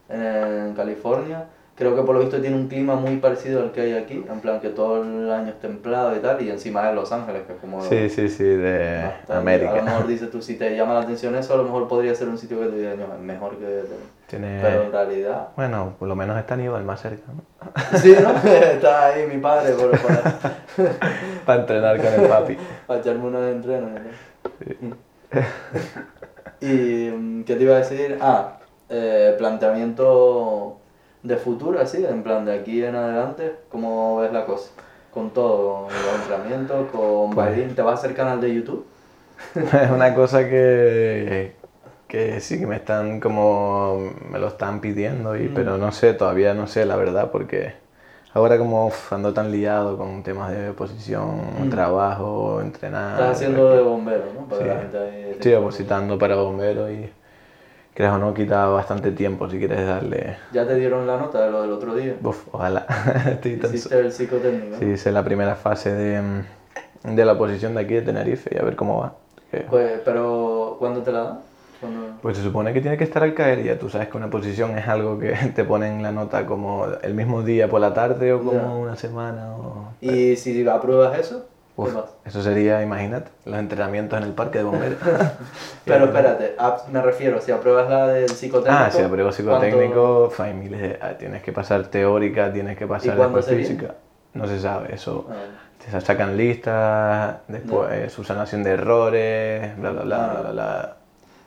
en 0.09 0.75
California, 0.75 1.45
creo 1.79 1.95
que 1.95 2.03
por 2.03 2.17
lo 2.17 2.21
visto 2.21 2.41
tiene 2.41 2.57
un 2.57 2.67
clima 2.67 2.97
muy 2.97 3.17
parecido 3.19 3.63
al 3.63 3.71
que 3.71 3.81
hay 3.83 3.93
aquí, 3.95 4.25
en 4.29 4.41
plan 4.41 4.59
que 4.61 4.69
todo 4.71 5.01
el 5.03 5.31
año 5.31 5.51
es 5.51 5.61
templado 5.61 6.17
y 6.17 6.19
tal, 6.19 6.43
y 6.43 6.51
encima 6.51 6.89
es 6.89 6.95
Los 6.97 7.13
Ángeles, 7.13 7.43
que 7.47 7.53
es 7.53 7.59
como... 7.61 7.81
Sí, 7.83 8.11
sí, 8.11 8.29
sí, 8.29 8.43
de 8.43 9.03
bastante- 9.05 9.33
A 9.33 9.35
lo 9.37 9.41
América. 9.41 9.83
mejor 9.83 10.07
dices 10.09 10.29
tú, 10.31 10.43
si 10.43 10.57
te 10.57 10.77
llama 10.77 10.95
la 10.95 11.01
atención 11.03 11.37
eso, 11.37 11.55
a 11.55 11.57
lo 11.57 11.63
mejor 11.63 11.87
podría 11.87 12.15
ser 12.17 12.29
un 12.29 12.37
sitio 12.37 12.59
que 12.61 12.67
te 12.67 12.77
diga, 12.77 12.95
"No, 12.97 13.15
es 13.15 13.21
mejor 13.21 13.57
que... 13.59 13.85
Tiene. 14.27 14.59
Pero 14.61 14.83
en 14.83 14.93
realidad... 14.93 15.49
Bueno, 15.57 15.95
por 15.99 16.09
lo 16.09 16.17
menos 16.17 16.37
está 16.37 16.55
Aníbal 16.55 16.85
más 16.85 17.01
cerca, 17.01 17.23
¿no? 17.33 17.43
Sí, 17.99 18.15
¿no? 18.21 18.31
Está 18.51 19.07
ahí 19.07 19.27
mi 19.27 19.39
padre 19.39 19.73
por, 19.75 19.91
por- 19.91 20.89
Para 21.47 21.61
entrenar 21.61 21.97
con 21.97 22.07
el 22.13 22.29
papi. 22.29 22.59
para 22.87 23.01
echarme 23.01 23.25
uno 23.27 23.41
de 23.41 23.53
entreno. 23.53 23.89
¿no? 24.81 24.97
y 26.61 27.11
mm, 27.11 27.45
¿qué 27.45 27.55
te 27.57 27.63
iba 27.63 27.75
a 27.77 27.79
decir? 27.79 28.19
Ah, 28.21 28.59
eh, 28.89 29.35
planteamiento 29.39 30.78
de 31.23 31.37
futuro, 31.37 31.81
así, 31.81 32.05
en 32.05 32.23
plan 32.23 32.45
de 32.45 32.55
aquí 32.59 32.83
en 32.85 32.95
adelante, 32.95 33.57
¿cómo 33.71 34.19
ves 34.21 34.33
la 34.33 34.45
cosa? 34.47 34.71
Con 35.13 35.31
todo, 35.31 35.85
con 35.85 35.93
los 35.93 36.15
entrenamientos, 36.23 36.91
con 36.91 37.31
Pues- 37.31 37.75
¿te 37.75 37.83
vas 37.83 37.93
a 37.93 37.99
hacer 38.05 38.15
canal 38.17 38.41
de 38.41 38.55
YouTube? 38.55 38.85
Es 39.55 39.91
una 39.91 40.15
cosa 40.15 40.49
que, 40.49 41.53
que 42.07 42.41
sí 42.41 42.59
que 42.59 42.67
me 42.67 42.77
están 42.77 43.21
como 43.21 44.11
me 44.31 44.39
lo 44.39 44.49
están 44.49 44.81
pidiendo 44.81 45.37
y 45.37 45.49
Mm. 45.49 45.55
pero 45.55 45.77
no 45.79 45.93
sé 45.93 46.13
todavía 46.15 46.55
no 46.55 46.67
sé 46.67 46.85
la 46.85 46.97
verdad 46.97 47.31
porque 47.31 47.75
ahora 48.35 48.59
como 48.59 48.87
uf, 48.89 49.13
ando 49.13 49.33
tan 49.33 49.51
liado 49.53 49.97
con 49.97 50.23
temas 50.23 50.51
de 50.53 50.71
oposición 50.71 51.67
Mm. 51.67 51.71
trabajo 51.71 52.61
entrenar 52.61 53.13
Estás 53.13 53.37
haciendo 53.37 53.75
de 53.75 53.83
bombero, 53.83 54.25
¿no? 54.35 54.47
Para 54.47 54.63
Sí. 54.63 54.69
la 54.69 54.79
gente 54.81 54.99
ahí. 54.99 55.31
estoy 55.31 55.55
opositando 55.55 56.19
para 56.19 56.37
bomberos 56.37 56.91
y 56.91 57.11
creas 57.99 58.15
o 58.15 58.19
no 58.19 58.33
quita 58.33 58.67
bastante 58.67 59.11
tiempo 59.11 59.51
si 59.51 59.59
quieres 59.59 59.85
darle 59.85 60.37
Ya 60.53 60.65
te 60.65 60.77
dieron 60.77 61.05
la 61.05 61.17
nota 61.19 61.45
de 61.45 61.51
lo 61.51 61.63
del 61.63 61.73
otro 61.73 61.97
día. 61.97 62.15
uf, 62.23 62.47
ojalá 62.53 62.87
estoy 63.29 63.57
tan 63.57 63.75
Hiciste 63.75 63.99
el 63.99 64.13
psicotécnico. 64.13 64.77
sí 64.79 64.85
hice 64.85 65.11
la 65.11 65.25
primera 65.25 65.57
fase 65.57 65.93
de, 65.93 66.23
mm, 66.23 67.15
de 67.17 67.25
la 67.25 67.33
oposición 67.33 67.75
de 67.75 67.81
aquí 67.81 67.95
de 67.95 68.03
Tenerife 68.03 68.55
y 68.55 68.59
a 68.59 68.63
ver 68.63 68.77
cómo 68.77 69.01
va 69.01 69.15
Que- 69.51 69.63
Pues, 69.69 70.01
pero, 70.05 70.77
¿cuándo 70.79 71.03
te 71.03 71.11
la 71.11 71.23
dan? 71.25 71.41
¿Cuándo? 71.81 72.19
Pues 72.23 72.37
se 72.37 72.45
supone 72.45 72.73
que 72.73 72.81
tiene 72.81 72.97
que 72.97 73.03
estar 73.03 73.25
al 73.25 73.35
caer 73.35 73.65
ya 73.65 73.77
tú 73.81 73.89
sabes 73.89 74.07
que 74.07 74.17
una 74.17 74.31
posición 74.31 74.79
es 74.79 74.87
algo 74.87 75.19
que 75.19 75.33
te 75.57 75.65
ponen 75.65 76.01
la 76.01 76.13
nota 76.13 76.47
como 76.47 76.87
el 77.03 77.15
mismo 77.15 77.43
día 77.43 77.69
por 77.69 77.81
la 77.81 77.93
tarde 77.95 78.33
o 78.33 78.39
como 78.39 78.53
Ya. 78.53 78.67
una 78.69 78.95
semana 78.95 79.57
o... 79.57 79.89
Y 80.01 80.37
si 80.37 80.69
apruebas 80.69 81.19
eso, 81.19 81.47
¿qué 81.49 81.58
Uf, 81.79 81.95
eso 82.27 82.43
sería, 82.43 82.83
imagínate, 82.83 83.31
los 83.45 83.57
entrenamientos 83.59 84.19
en 84.19 84.25
el 84.25 84.33
parque 84.33 84.59
de 84.59 84.65
bomberos. 84.65 84.99
Pero 85.85 86.07
espérate, 86.07 86.55
ah, 86.59 86.77
me 86.93 87.01
refiero, 87.01 87.41
si 87.41 87.53
apruebas 87.53 87.89
la 87.89 88.09
del 88.09 88.29
psicotécnico. 88.29 88.85
ah, 88.85 88.91
si 88.91 89.01
apruebo 89.01 89.31
¿cuánto- 89.31 89.37
psicotécnico, 89.37 90.33
hay 90.39 90.55
miles 90.55 90.81
de- 90.81 90.99
ah, 91.01 91.13
tienes 91.17 91.43
que 91.43 91.53
pasar 91.53 91.87
teórica, 91.87 92.53
tienes 92.53 92.77
que 92.77 92.87
pasar 92.87 93.17
después 93.17 93.47
física. 93.47 93.95
No 94.35 94.47
se 94.47 94.61
sabe, 94.61 94.95
eso 94.95 95.27
Ah, 95.31 95.35
te 95.93 96.01
sacan 96.01 96.37
listas, 96.37 97.37
después 97.49 97.91
eh, 97.93 98.11
su 98.11 98.25
sanación 98.25 98.63
de 98.65 98.71
errores, 98.73 99.77
bla 99.79 99.91
bla 99.91 100.03
bla 100.03 100.19
bla 100.29 100.41
bla. 100.41 100.51
bla. 100.53 100.97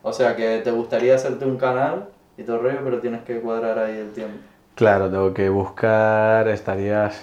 O 0.04 0.14
sea 0.14 0.36
que 0.36 0.60
te 0.60 0.72
gustaría 0.72 1.16
hacerte 1.16 1.46
un 1.46 1.58
canal 1.58 2.06
y 2.38 2.44
todo 2.44 2.56
el 2.56 2.62
rollo, 2.64 2.80
pero 2.84 3.00
tienes 3.00 3.22
que 3.24 3.40
cuadrar 3.40 3.78
ahí 3.78 3.98
el 3.98 4.12
tiempo. 4.14 4.38
Claro, 4.76 5.10
tengo 5.12 5.34
que 5.34 5.50
buscar, 5.50 6.48
estarías, 6.48 7.22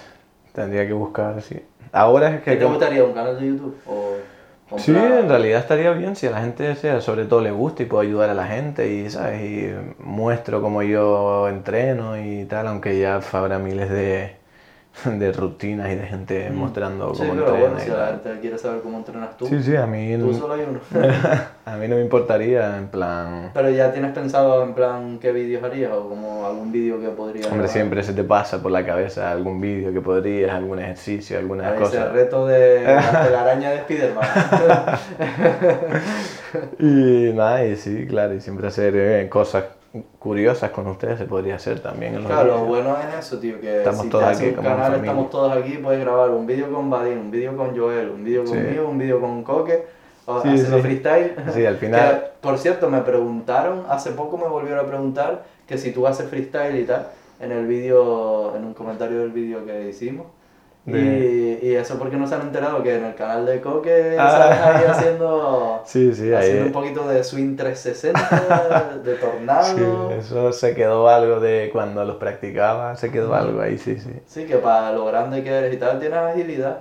tendría 0.53 0.87
que 0.87 0.93
buscar, 0.93 1.41
sí. 1.41 1.61
Ahora 1.91 2.35
es 2.35 2.41
que... 2.41 2.51
¿Qué 2.51 2.57
te 2.57 2.65
gustaría, 2.65 3.03
un 3.03 3.13
canal 3.13 3.39
de 3.39 3.47
YouTube? 3.47 3.75
O 3.87 4.15
Sí, 4.77 4.91
en 4.95 5.27
realidad 5.27 5.61
estaría 5.61 5.91
bien 5.93 6.15
si 6.15 6.27
a 6.27 6.31
la 6.31 6.41
gente 6.41 6.75
sea, 6.75 7.01
sobre 7.01 7.25
todo 7.25 7.41
le 7.41 7.49
gusta 7.49 7.81
y 7.81 7.85
puedo 7.87 8.01
ayudar 8.03 8.29
a 8.29 8.35
la 8.35 8.45
gente 8.45 8.93
y, 8.93 9.09
¿sabes? 9.09 9.41
Y 9.41 9.73
muestro 9.97 10.61
cómo 10.61 10.83
yo 10.83 11.47
entreno 11.49 12.17
y 12.23 12.45
tal, 12.45 12.67
aunque 12.67 12.99
ya 12.99 13.19
habrá 13.31 13.57
miles 13.57 13.89
de, 13.89 14.35
de 15.05 15.31
rutinas 15.31 15.89
y 15.91 15.95
de 15.95 16.05
gente 16.07 16.49
mostrando 16.49 17.09
Mm. 17.09 17.15
Sí, 17.15 17.19
cómo 17.21 17.33
pero 17.33 17.45
entrena 17.55 17.69
bueno, 17.69 17.79
si 17.79 17.89
la 18.33 18.39
quiere 18.41 18.57
saber 18.57 18.81
cómo 18.81 18.97
entrenas 18.97 19.37
tú, 19.37 19.45
Sí, 19.47 19.61
sí, 19.63 19.75
a 19.75 19.85
mí, 19.85 20.15
tú 20.17 20.27
no- 20.27 20.33
solo 20.37 20.53
hay 20.55 20.61
uno. 20.67 20.79
a 21.65 21.77
mí 21.77 21.87
no 21.87 21.95
me 21.95 22.01
importaría, 22.01 22.77
en 22.77 22.87
plan... 22.87 23.51
Pero 23.53 23.69
ya 23.69 23.91
tienes 23.93 24.11
pensado 24.13 24.63
en 24.63 24.73
plan 24.73 25.19
qué 25.19 25.31
vídeos 25.31 25.63
harías 25.63 25.91
o 25.93 26.09
como 26.09 26.45
algún 26.45 26.71
vídeo 26.71 26.99
que 26.99 27.07
podrías 27.09 27.45
Hombre, 27.45 27.59
grabar? 27.59 27.69
siempre 27.73 28.03
se 28.03 28.13
te 28.13 28.23
pasa 28.23 28.61
por 28.61 28.71
la 28.71 28.85
cabeza 28.85 29.31
algún 29.31 29.61
vídeo 29.61 29.93
que 29.93 30.01
podrías, 30.01 30.51
algún 30.51 30.79
ejercicio, 30.79 31.37
alguna 31.37 31.75
cosa. 31.75 32.09
reto 32.09 32.45
de 32.47 32.83
la 32.95 33.23
telaraña 33.23 33.69
de 33.71 33.79
Spiderman. 33.81 34.27
Y 36.79 37.31
nada, 37.33 37.65
y 37.65 37.75
sí, 37.75 38.05
claro, 38.07 38.33
y 38.33 38.41
siempre 38.41 38.67
hacer 38.67 38.93
eh, 38.95 39.29
cosas 39.29 39.65
curiosas 40.19 40.69
con 40.71 40.87
ustedes 40.87 41.17
se 41.17 41.25
podría 41.25 41.55
hacer 41.55 41.79
también 41.79 42.15
en 42.15 42.23
Claro, 42.23 42.57
lo 42.57 42.65
bueno 42.65 42.95
es 42.97 43.25
eso, 43.25 43.39
tío, 43.39 43.59
que 43.59 43.77
Estamos 43.79 44.03
si 44.03 44.09
todos 44.09 44.23
te 44.25 44.29
aquí 44.45 44.45
un 44.57 44.63
canal, 44.63 44.95
estamos 44.95 45.29
todos 45.29 45.57
aquí, 45.57 45.77
puedes 45.77 45.99
grabar 46.01 46.29
un 46.29 46.45
vídeo 46.45 46.71
con 46.71 46.89
Vadim, 46.89 47.19
un 47.19 47.31
vídeo 47.31 47.57
con 47.57 47.75
Joel, 47.77 48.09
un 48.09 48.23
vídeo 48.23 48.45
Sí. 48.45 48.53
conmigo, 48.53 48.87
un 48.87 48.97
vídeo 48.99 49.19
con 49.19 49.43
Coque, 49.43 49.85
o 50.25 50.41
Sí, 50.41 50.49
haciendo 50.49 50.77
sí. 50.77 50.81
freestyle. 50.83 51.35
Sí, 51.53 51.65
al 51.65 51.77
final- 51.77 52.19
Que, 52.21 52.27
por 52.41 52.57
cierto, 52.59 52.89
me 52.89 53.01
preguntaron, 53.01 53.83
hace 53.89 54.11
poco 54.11 54.37
me 54.37 54.47
volvieron 54.47 54.79
a 54.85 54.87
preguntar 54.87 55.43
que 55.67 55.77
si 55.79 55.91
tú 55.91 56.05
haces 56.05 56.29
freestyle 56.29 56.79
y 56.79 56.83
tal, 56.85 57.07
en 57.39 57.51
el 57.51 57.65
vídeo, 57.65 58.55
en 58.55 58.65
un 58.65 58.73
comentario 58.73 59.19
del 59.19 59.31
vídeo 59.31 59.65
que 59.65 59.89
hicimos. 59.89 60.27
Y, 60.87 60.91
De- 60.91 61.59
y 61.61 61.75
eso 61.75 61.99
porque 61.99 62.15
no 62.17 62.25
se 62.25 62.35
han 62.35 62.41
enterado 62.41 62.81
que 62.81 62.95
en 62.95 63.05
el 63.05 63.15
canal 63.15 63.45
de 63.45 63.61
Coque 63.61 64.15
Ah. 64.17 64.73
ahí 64.75 64.85
haciendo, 64.85 65.81
Sí, 65.85 66.13
sí, 66.15 66.33
haciendo 66.33 66.65
un 66.67 66.71
poquito 66.71 67.07
de 67.07 67.23
swing 67.23 67.55
360, 67.55 68.99
de 69.03 69.15
tornado. 69.15 69.63
Sí, 69.75 70.15
eso 70.17 70.51
se 70.51 70.73
quedó 70.73 71.07
algo 71.09 71.39
de 71.39 71.69
cuando 71.71 72.03
los 72.05 72.15
practicaba, 72.15 72.95
se 72.95 73.11
quedó 73.11 73.35
algo 73.35 73.61
ahí, 73.61 73.77
sí, 73.77 73.99
sí. 73.99 74.09
Sí, 74.25 74.45
que 74.45 74.55
para 74.57 74.91
lo 74.93 75.05
grande 75.05 75.43
que 75.43 75.49
eres 75.51 75.73
y 75.73 75.77
tal 75.77 75.99
tienes 75.99 76.17
agilidad. 76.17 76.79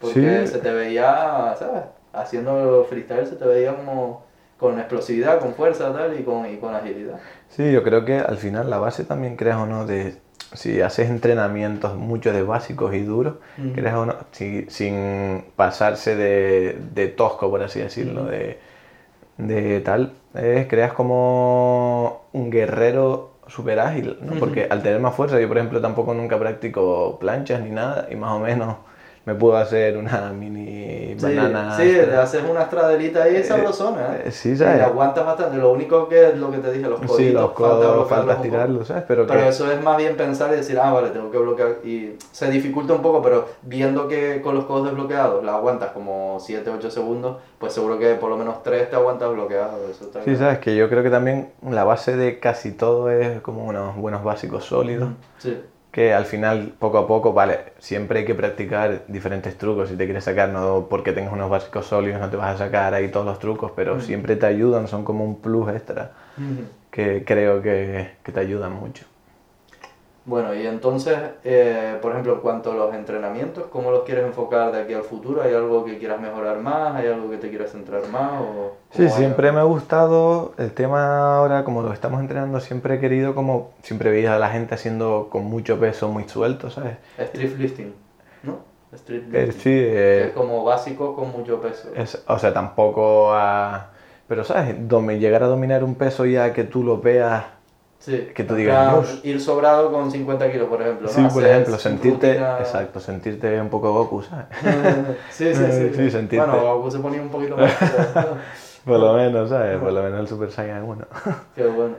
Porque 0.00 0.46
se 0.46 0.58
te 0.58 0.70
veía, 0.70 1.54
¿sabes? 1.58 1.82
Haciendo 2.12 2.84
freestyle 2.88 3.26
se 3.26 3.36
te 3.36 3.44
veía 3.46 3.74
como 3.74 4.22
con 4.58 4.78
explosividad, 4.78 5.40
con 5.40 5.54
fuerza 5.54 5.92
tal 5.92 6.18
y 6.18 6.22
con, 6.22 6.46
y 6.46 6.56
con 6.58 6.74
agilidad. 6.74 7.18
Sí, 7.48 7.72
yo 7.72 7.82
creo 7.82 8.04
que 8.04 8.18
al 8.18 8.36
final 8.36 8.70
la 8.70 8.78
base 8.78 9.04
también, 9.04 9.36
creas 9.36 9.56
o 9.58 9.66
no, 9.66 9.86
de 9.86 10.16
si 10.54 10.80
haces 10.80 11.10
entrenamientos 11.10 11.96
mucho 11.96 12.32
de 12.32 12.42
básicos 12.42 12.94
y 12.94 13.00
duros, 13.00 13.34
Ujú. 13.58 13.72
creas 13.74 13.94
o 13.96 14.06
no, 14.06 14.16
si- 14.32 14.66
sin 14.70 15.44
pasarse 15.56 16.16
de, 16.16 16.78
de 16.94 17.08
tosco, 17.08 17.50
por 17.50 17.62
así 17.62 17.80
decirlo, 17.80 18.24
de, 18.26 18.58
de 19.38 19.80
tal, 19.80 20.12
es, 20.34 20.66
creas 20.68 20.92
como 20.92 22.22
un 22.32 22.50
guerrero 22.50 23.32
súper 23.46 23.80
ágil, 23.80 24.18
¿no? 24.22 24.34
Porque 24.38 24.66
al 24.70 24.82
tener 24.82 25.00
más 25.00 25.14
fuerza, 25.14 25.40
yo 25.40 25.48
por 25.48 25.58
ejemplo 25.58 25.80
tampoco 25.80 26.14
nunca 26.14 26.38
practico 26.38 27.18
planchas 27.18 27.60
ni 27.62 27.70
nada 27.70 28.08
y 28.10 28.16
más 28.16 28.32
o 28.32 28.40
menos 28.40 28.76
me 29.28 29.34
puedo 29.34 29.58
hacer 29.58 29.98
una 29.98 30.32
mini 30.32 31.14
Sí, 31.18 31.34
banana. 31.36 31.76
sí, 31.76 31.82
te 31.82 32.14
haces 32.16 32.42
una 32.48 32.62
estradelita 32.62 33.24
ahí 33.24 33.42
sabrosona, 33.44 34.14
¿eh? 34.16 34.22
eh, 34.26 34.30
sí, 34.30 34.50
Y 34.52 34.56
¿sabes? 34.56 34.78
la 34.78 34.86
aguantas 34.86 35.26
bastante. 35.26 35.56
Lo 35.58 35.70
único 35.72 36.08
que 36.08 36.28
es 36.28 36.36
lo 36.38 36.50
que 36.50 36.58
te 36.58 36.72
dije, 36.72 36.88
los 36.88 36.98
coditos, 37.00 37.16
Sí, 37.16 37.30
los 37.32 37.50
codos, 37.50 38.08
falta 38.08 38.22
un 38.22 38.28
poco. 38.36 38.44
estirarlos, 38.44 38.88
¿sabes? 38.88 39.04
Pero, 39.06 39.26
Pero 39.26 39.40
que... 39.40 39.48
eso 39.48 39.70
es 39.70 39.82
más 39.82 39.96
bien 39.98 40.16
pensar 40.16 40.50
y 40.52 40.56
decir, 40.56 40.78
ah, 40.80 40.92
vale, 40.92 41.10
tengo 41.10 41.30
que 41.30 41.36
bloquear. 41.38 41.78
Y 41.84 42.14
se 42.32 42.48
dificulta 42.50 42.94
un 42.94 43.02
poco, 43.02 43.20
pero 43.20 43.48
viendo 43.62 44.08
que 44.08 44.40
con 44.40 44.54
los 44.54 44.64
codos 44.64 44.86
desbloqueados 44.86 45.44
la 45.44 45.56
aguantas 45.56 45.90
como 45.90 46.38
7, 46.40 46.70
8 46.70 46.90
segundos, 46.90 47.36
pues 47.58 47.72
seguro 47.74 47.98
que 47.98 48.14
por 48.14 48.30
lo 48.30 48.36
menos 48.38 48.62
3 48.62 48.88
te 48.88 48.96
aguantas 48.96 49.30
bloqueado. 49.32 49.76
Eso 49.90 50.04
está 50.04 50.20
Sí, 50.20 50.24
claro. 50.26 50.38
sabes 50.38 50.58
que 50.60 50.74
yo 50.76 50.88
creo 50.88 51.02
que 51.02 51.10
también 51.10 51.50
la 51.68 51.84
base 51.84 52.16
de 52.16 52.38
casi 52.38 52.70
todo 52.72 53.10
es 53.10 53.40
como 53.42 53.64
unos 53.66 53.96
buenos 53.96 54.22
básicos 54.24 54.64
sólidos, 54.64 55.10
Sí. 55.38 55.60
Que 55.90 56.12
al 56.12 56.24
final 56.26 56.74
poco 56.78 56.98
a 56.98 57.06
poco, 57.06 57.32
vale, 57.32 57.72
siempre 57.78 58.20
hay 58.20 58.24
que 58.24 58.34
practicar 58.34 59.04
diferentes 59.08 59.56
trucos, 59.56 59.88
si 59.88 59.96
te 59.96 60.04
quieres 60.04 60.24
sacar, 60.24 60.50
no 60.50 60.86
porque 60.88 61.12
tengas 61.12 61.32
unos 61.32 61.50
básicos 61.50 61.86
sólidos 61.86 62.20
no 62.20 62.30
te 62.30 62.36
vas 62.36 62.54
a 62.54 62.66
sacar 62.66 62.94
ahí 62.94 63.08
todos 63.08 63.26
los 63.26 63.38
trucos, 63.38 63.72
pero 63.74 64.00
siempre 64.00 64.36
te 64.36 64.46
ayudan, 64.46 64.88
son 64.88 65.04
como 65.04 65.24
un 65.24 65.40
plus 65.40 65.68
extra 65.74 66.12
que 66.90 67.24
creo 67.24 67.62
que, 67.62 68.12
que 68.22 68.32
te 68.32 68.40
ayudan 68.40 68.72
mucho. 68.72 69.04
Bueno, 70.28 70.54
y 70.54 70.66
entonces, 70.66 71.16
eh, 71.42 71.96
por 72.02 72.12
ejemplo, 72.12 72.34
en 72.34 72.40
cuanto 72.40 72.72
a 72.72 72.74
los 72.74 72.94
entrenamientos, 72.94 73.64
¿cómo 73.72 73.90
los 73.90 74.02
quieres 74.02 74.26
enfocar 74.26 74.70
de 74.72 74.82
aquí 74.82 74.92
al 74.92 75.02
futuro? 75.02 75.40
¿Hay 75.40 75.54
algo 75.54 75.86
que 75.86 75.96
quieras 75.96 76.20
mejorar 76.20 76.58
más? 76.58 76.96
¿Hay 76.96 77.06
algo 77.06 77.30
que 77.30 77.38
te 77.38 77.48
quieras 77.48 77.72
centrar 77.72 78.06
más? 78.12 78.32
O 78.42 78.72
Sí, 78.90 79.08
siempre 79.08 79.52
me 79.52 79.60
ha 79.60 79.62
gustado 79.62 80.52
el 80.58 80.72
tema 80.72 81.38
ahora, 81.38 81.64
como 81.64 81.80
lo 81.80 81.94
estamos 81.94 82.20
entrenando, 82.20 82.60
siempre 82.60 82.96
he 82.96 83.00
querido 83.00 83.34
como, 83.34 83.70
siempre 83.82 84.10
veía 84.10 84.34
a 84.34 84.38
la 84.38 84.50
gente 84.50 84.74
haciendo 84.74 85.28
con 85.30 85.44
mucho 85.44 85.80
peso 85.80 86.08
muy 86.08 86.28
suelto, 86.28 86.68
¿sabes? 86.68 86.98
Street 87.16 87.56
lifting, 87.56 87.94
¿no? 88.42 88.58
Street 88.92 89.22
Eh, 89.32 89.46
lifting. 89.46 89.52
sí, 89.62 89.70
Que 89.70 90.18
eh, 90.20 90.24
es 90.26 90.32
como 90.32 90.62
básico 90.62 91.16
con 91.16 91.32
mucho 91.32 91.58
peso. 91.58 91.88
Es- 91.96 92.22
o 92.26 92.38
sea, 92.38 92.52
tampoco 92.52 93.32
a... 93.32 93.92
Pero, 94.26 94.44
¿sabes? 94.44 94.76
Llegar 95.18 95.42
a 95.42 95.46
dominar 95.46 95.82
un 95.84 95.94
peso 95.94 96.26
ya 96.26 96.52
que 96.52 96.64
tú 96.64 96.84
lo 96.84 97.00
veas... 97.00 97.44
Sí, 97.98 98.28
que 98.34 98.44
tú 98.44 98.54
digas, 98.54 99.20
ir 99.24 99.40
sobrado 99.40 99.90
con 99.90 100.10
50 100.10 100.50
kilos, 100.50 100.68
por 100.68 100.80
ejemplo. 100.80 101.08
¿no? 101.08 101.12
Sí, 101.12 101.20
por 101.22 101.42
Hacer 101.42 101.46
ejemplo, 101.50 101.78
sentirte... 101.78 102.34
rutina- 102.34 102.58
Exacto, 102.60 103.00
sentirte 103.00 103.60
un 103.60 103.68
poco 103.68 103.92
Goku, 103.92 104.22
¿sabes? 104.22 104.46
sí, 105.30 105.52
sí, 105.54 105.64
sí. 105.70 105.94
Sí, 105.94 106.10
sentirte- 106.10 106.36
Bueno, 106.46 106.76
Goku 106.76 106.90
se 106.90 106.98
ponía 107.00 107.20
un 107.20 107.28
poquito 107.28 107.56
más. 107.56 107.72
Por 108.84 109.00
lo 109.00 109.12
menos, 109.14 109.50
¿sabes? 109.50 109.78
Por 109.78 109.92
lo 109.92 110.02
menos 110.02 110.20
el 110.20 110.28
Super 110.28 110.50
Saiyan 110.50 110.84
1. 110.84 111.04
Qué 111.54 111.66
bueno. 111.66 111.96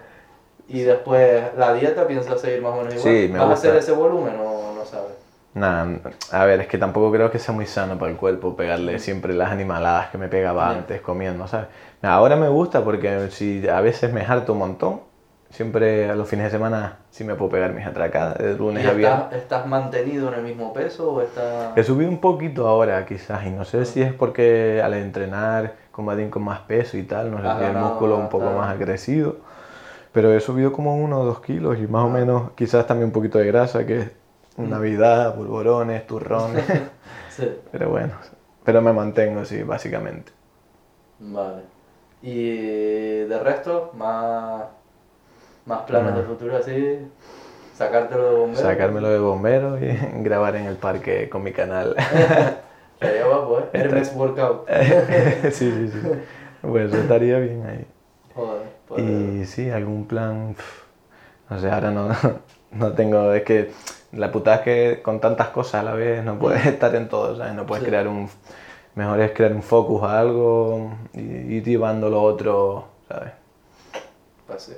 Y 0.67 0.81
después, 0.81 1.43
¿la 1.57 1.73
dieta 1.73 2.07
piensas 2.07 2.39
seguir 2.39 2.61
más 2.61 2.73
o 2.73 2.77
menos 2.77 2.95
igual? 2.95 3.15
Sí, 3.15 3.27
me 3.31 3.37
¿Vas 3.39 3.41
a 3.47 3.51
gusta. 3.51 3.67
hacer 3.67 3.75
ese 3.75 3.91
volumen 3.91 4.35
o 4.39 4.73
no 4.75 4.85
sabes? 4.85 5.11
Nada, 5.53 5.87
a 6.31 6.45
ver, 6.45 6.61
es 6.61 6.67
que 6.67 6.77
tampoco 6.77 7.11
creo 7.11 7.31
que 7.31 7.39
sea 7.39 7.53
muy 7.53 7.65
sano 7.65 7.97
para 7.97 8.11
el 8.11 8.17
cuerpo 8.17 8.55
pegarle 8.55 8.99
siempre 8.99 9.33
las 9.33 9.51
animaladas 9.51 10.09
que 10.09 10.17
me 10.19 10.27
pegaba 10.27 10.69
antes 10.69 11.01
comiendo, 11.01 11.47
¿sabes? 11.47 11.67
Ahora 12.03 12.35
me 12.35 12.47
gusta 12.49 12.83
porque 12.83 13.29
si 13.31 13.67
a 13.67 13.81
veces 13.81 14.13
me 14.13 14.21
harto 14.21 14.53
un 14.53 14.59
montón, 14.59 15.01
siempre 15.49 16.09
a 16.09 16.15
los 16.15 16.29
fines 16.29 16.45
de 16.45 16.51
semana 16.51 16.97
sí 17.09 17.23
me 17.23 17.35
puedo 17.35 17.51
pegar 17.51 17.73
mis 17.73 17.85
atracadas, 17.85 18.37
de 18.37 18.55
lunes 18.55 18.83
¿Y 18.83 18.87
a 18.87 18.93
viernes. 18.93 19.23
estás, 19.25 19.41
estás 19.41 19.67
mantenido 19.67 20.27
en 20.29 20.35
el 20.35 20.43
mismo 20.43 20.73
peso 20.73 21.13
o 21.13 21.21
estás...? 21.21 21.77
He 21.77 21.83
subido 21.83 22.09
un 22.09 22.19
poquito 22.19 22.67
ahora 22.67 23.05
quizás 23.05 23.45
y 23.45 23.49
no 23.49 23.65
sé 23.65 23.85
si 23.85 24.01
es 24.01 24.13
porque 24.13 24.81
al 24.83 24.93
entrenar 24.93 25.75
con 25.91 26.05
Badín 26.05 26.29
con 26.29 26.43
más 26.43 26.61
peso 26.61 26.97
y 26.97 27.03
tal, 27.03 27.31
no 27.31 27.37
sé 27.37 27.43
si 27.59 27.65
el 27.65 27.73
músculo 27.77 28.17
un 28.17 28.29
poco 28.29 28.51
más 28.51 28.77
crecido, 28.77 29.37
pero 30.11 30.33
he 30.33 30.39
subido 30.39 30.71
como 30.71 30.95
uno 30.97 31.21
o 31.21 31.25
dos 31.25 31.41
kilos 31.41 31.77
y 31.79 31.87
más 31.87 32.05
o 32.05 32.09
menos 32.09 32.51
quizás 32.55 32.85
también 32.87 33.07
un 33.07 33.13
poquito 33.13 33.37
de 33.37 33.47
grasa 33.47 33.85
que 33.85 33.99
es 33.99 34.11
Navidad, 34.57 35.35
polvorones, 35.35 36.05
turrones, 36.05 36.65
Sí, 37.29 37.49
pero 37.71 37.89
bueno, 37.89 38.13
pero 38.65 38.81
me 38.81 38.91
mantengo 38.91 39.45
sí, 39.45 39.63
básicamente. 39.63 40.31
vale. 41.19 41.63
Y 42.21 43.23
de 43.25 43.39
resto, 43.41 43.91
más, 43.95 44.63
más 45.69 45.83
planes 45.83 46.15
de 46.15 46.23
futuro 46.23 46.57
así, 46.57 46.97
sacártelo 47.75 48.23
de 48.31 48.35
bombero. 48.37 48.61
Sacármelo 48.61 49.09
de 49.09 49.19
bombero 49.19 49.77
y 49.77 49.97
grabar 50.23 50.55
en 50.55 50.65
el 50.65 50.77
parque 50.77 51.29
con 51.29 51.43
mi 51.43 51.51
canal. 51.51 51.95
Sería 52.99 53.27
guapo, 53.27 53.59
¿eh? 53.59 53.69
Hermes 53.73 54.11
Workout. 54.15 54.67
sí, 55.43 55.71
sí, 55.71 55.87
sí. 55.89 55.99
Pues 56.63 56.91
estaría 56.91 57.37
bien 57.37 57.65
ahí. 57.67 57.85
Joder, 58.35 58.63
pues, 58.87 59.03
Y 59.03 59.45
sí, 59.45 59.69
algún 59.69 60.05
plan. 60.05 60.55
No 61.49 61.59
sé, 61.59 61.69
ahora 61.69 61.91
no, 61.91 62.09
no 62.71 62.91
tengo. 62.93 63.31
Es 63.33 63.43
que 63.43 63.71
la 64.11 64.31
putada 64.31 64.57
es 64.57 64.61
que 64.63 65.01
con 65.03 65.21
tantas 65.21 65.49
cosas 65.49 65.75
a 65.75 65.83
la 65.83 65.93
vez 65.93 66.23
no 66.25 66.39
puedes 66.39 66.65
estar 66.65 66.93
en 66.95 67.07
todo, 67.07 67.37
¿sabes? 67.37 67.53
No 67.53 67.65
puedes 67.67 67.83
Sí. 67.83 67.89
crear 67.89 68.07
un. 68.07 68.27
Mejor 68.95 69.21
es 69.21 69.31
crear 69.31 69.53
un 69.53 69.61
focus 69.63 70.01
a 70.03 70.19
algo 70.19 70.91
y 71.13 71.21
ir 71.21 71.63
llevando 71.63 72.09
lo 72.09 72.21
otro, 72.23 72.85
¿sabes? 73.07 73.31
Pues 74.47 74.63
sí. 74.63 74.73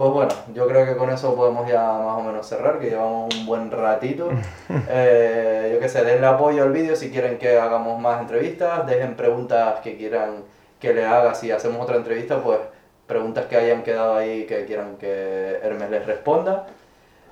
Pues 0.00 0.12
bueno, 0.12 0.30
yo 0.54 0.66
creo 0.66 0.86
que 0.86 0.96
con 0.96 1.10
eso 1.10 1.34
podemos 1.34 1.68
ya 1.68 1.82
más 1.82 2.16
o 2.16 2.22
menos 2.22 2.46
cerrar, 2.46 2.78
que 2.78 2.88
llevamos 2.88 3.34
un 3.36 3.44
buen 3.44 3.70
ratito. 3.70 4.30
Eh, 4.88 5.72
yo 5.74 5.78
qué 5.78 5.90
sé, 5.90 6.02
denle 6.02 6.26
apoyo 6.26 6.62
al 6.62 6.72
vídeo 6.72 6.96
si 6.96 7.10
quieren 7.10 7.36
que 7.36 7.58
hagamos 7.58 8.00
más 8.00 8.22
entrevistas, 8.22 8.86
dejen 8.86 9.14
preguntas 9.14 9.80
que 9.80 9.98
quieran 9.98 10.44
que 10.78 10.94
le 10.94 11.04
haga 11.04 11.34
si 11.34 11.50
hacemos 11.50 11.82
otra 11.82 11.96
entrevista, 11.96 12.42
pues 12.42 12.60
preguntas 13.06 13.44
que 13.44 13.56
hayan 13.56 13.82
quedado 13.82 14.16
ahí 14.16 14.46
que 14.46 14.64
quieran 14.64 14.96
que 14.96 15.58
Hermes 15.62 15.90
les 15.90 16.06
responda. 16.06 16.66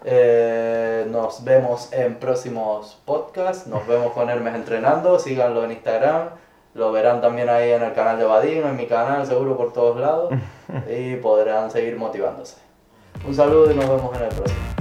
Eh, 0.05 1.07
nos 1.09 1.45
vemos 1.45 1.91
en 1.95 2.17
próximos 2.17 3.01
podcasts, 3.07 3.67
nos 3.67 3.87
vemos 3.87 4.13
con 4.13 4.29
Hermes 4.29 4.55
entrenando, 4.55 5.19
síganlo 5.19 5.65
en 5.65 5.71
Instagram, 5.71 6.29
lo 6.79 6.93
verán 6.93 7.21
también 7.21 7.49
ahí 7.49 7.73
en 7.73 7.83
el 7.83 7.93
canal 7.93 8.19
de 8.19 8.25
Vadim, 8.25 8.65
en 8.65 8.77
mi 8.77 8.87
canal, 8.87 9.27
seguro 9.27 9.57
por 9.57 9.73
todos 9.73 10.01
lados, 10.01 10.33
y 10.89 11.17
podrán 11.17 11.71
seguir 11.71 11.97
motivándose. 11.97 12.57
Un 13.27 13.35
saludo 13.35 13.71
y 13.73 13.75
nos 13.75 13.89
vemos 13.89 14.17
en 14.17 14.23
el 14.23 14.29
próximo. 14.29 14.78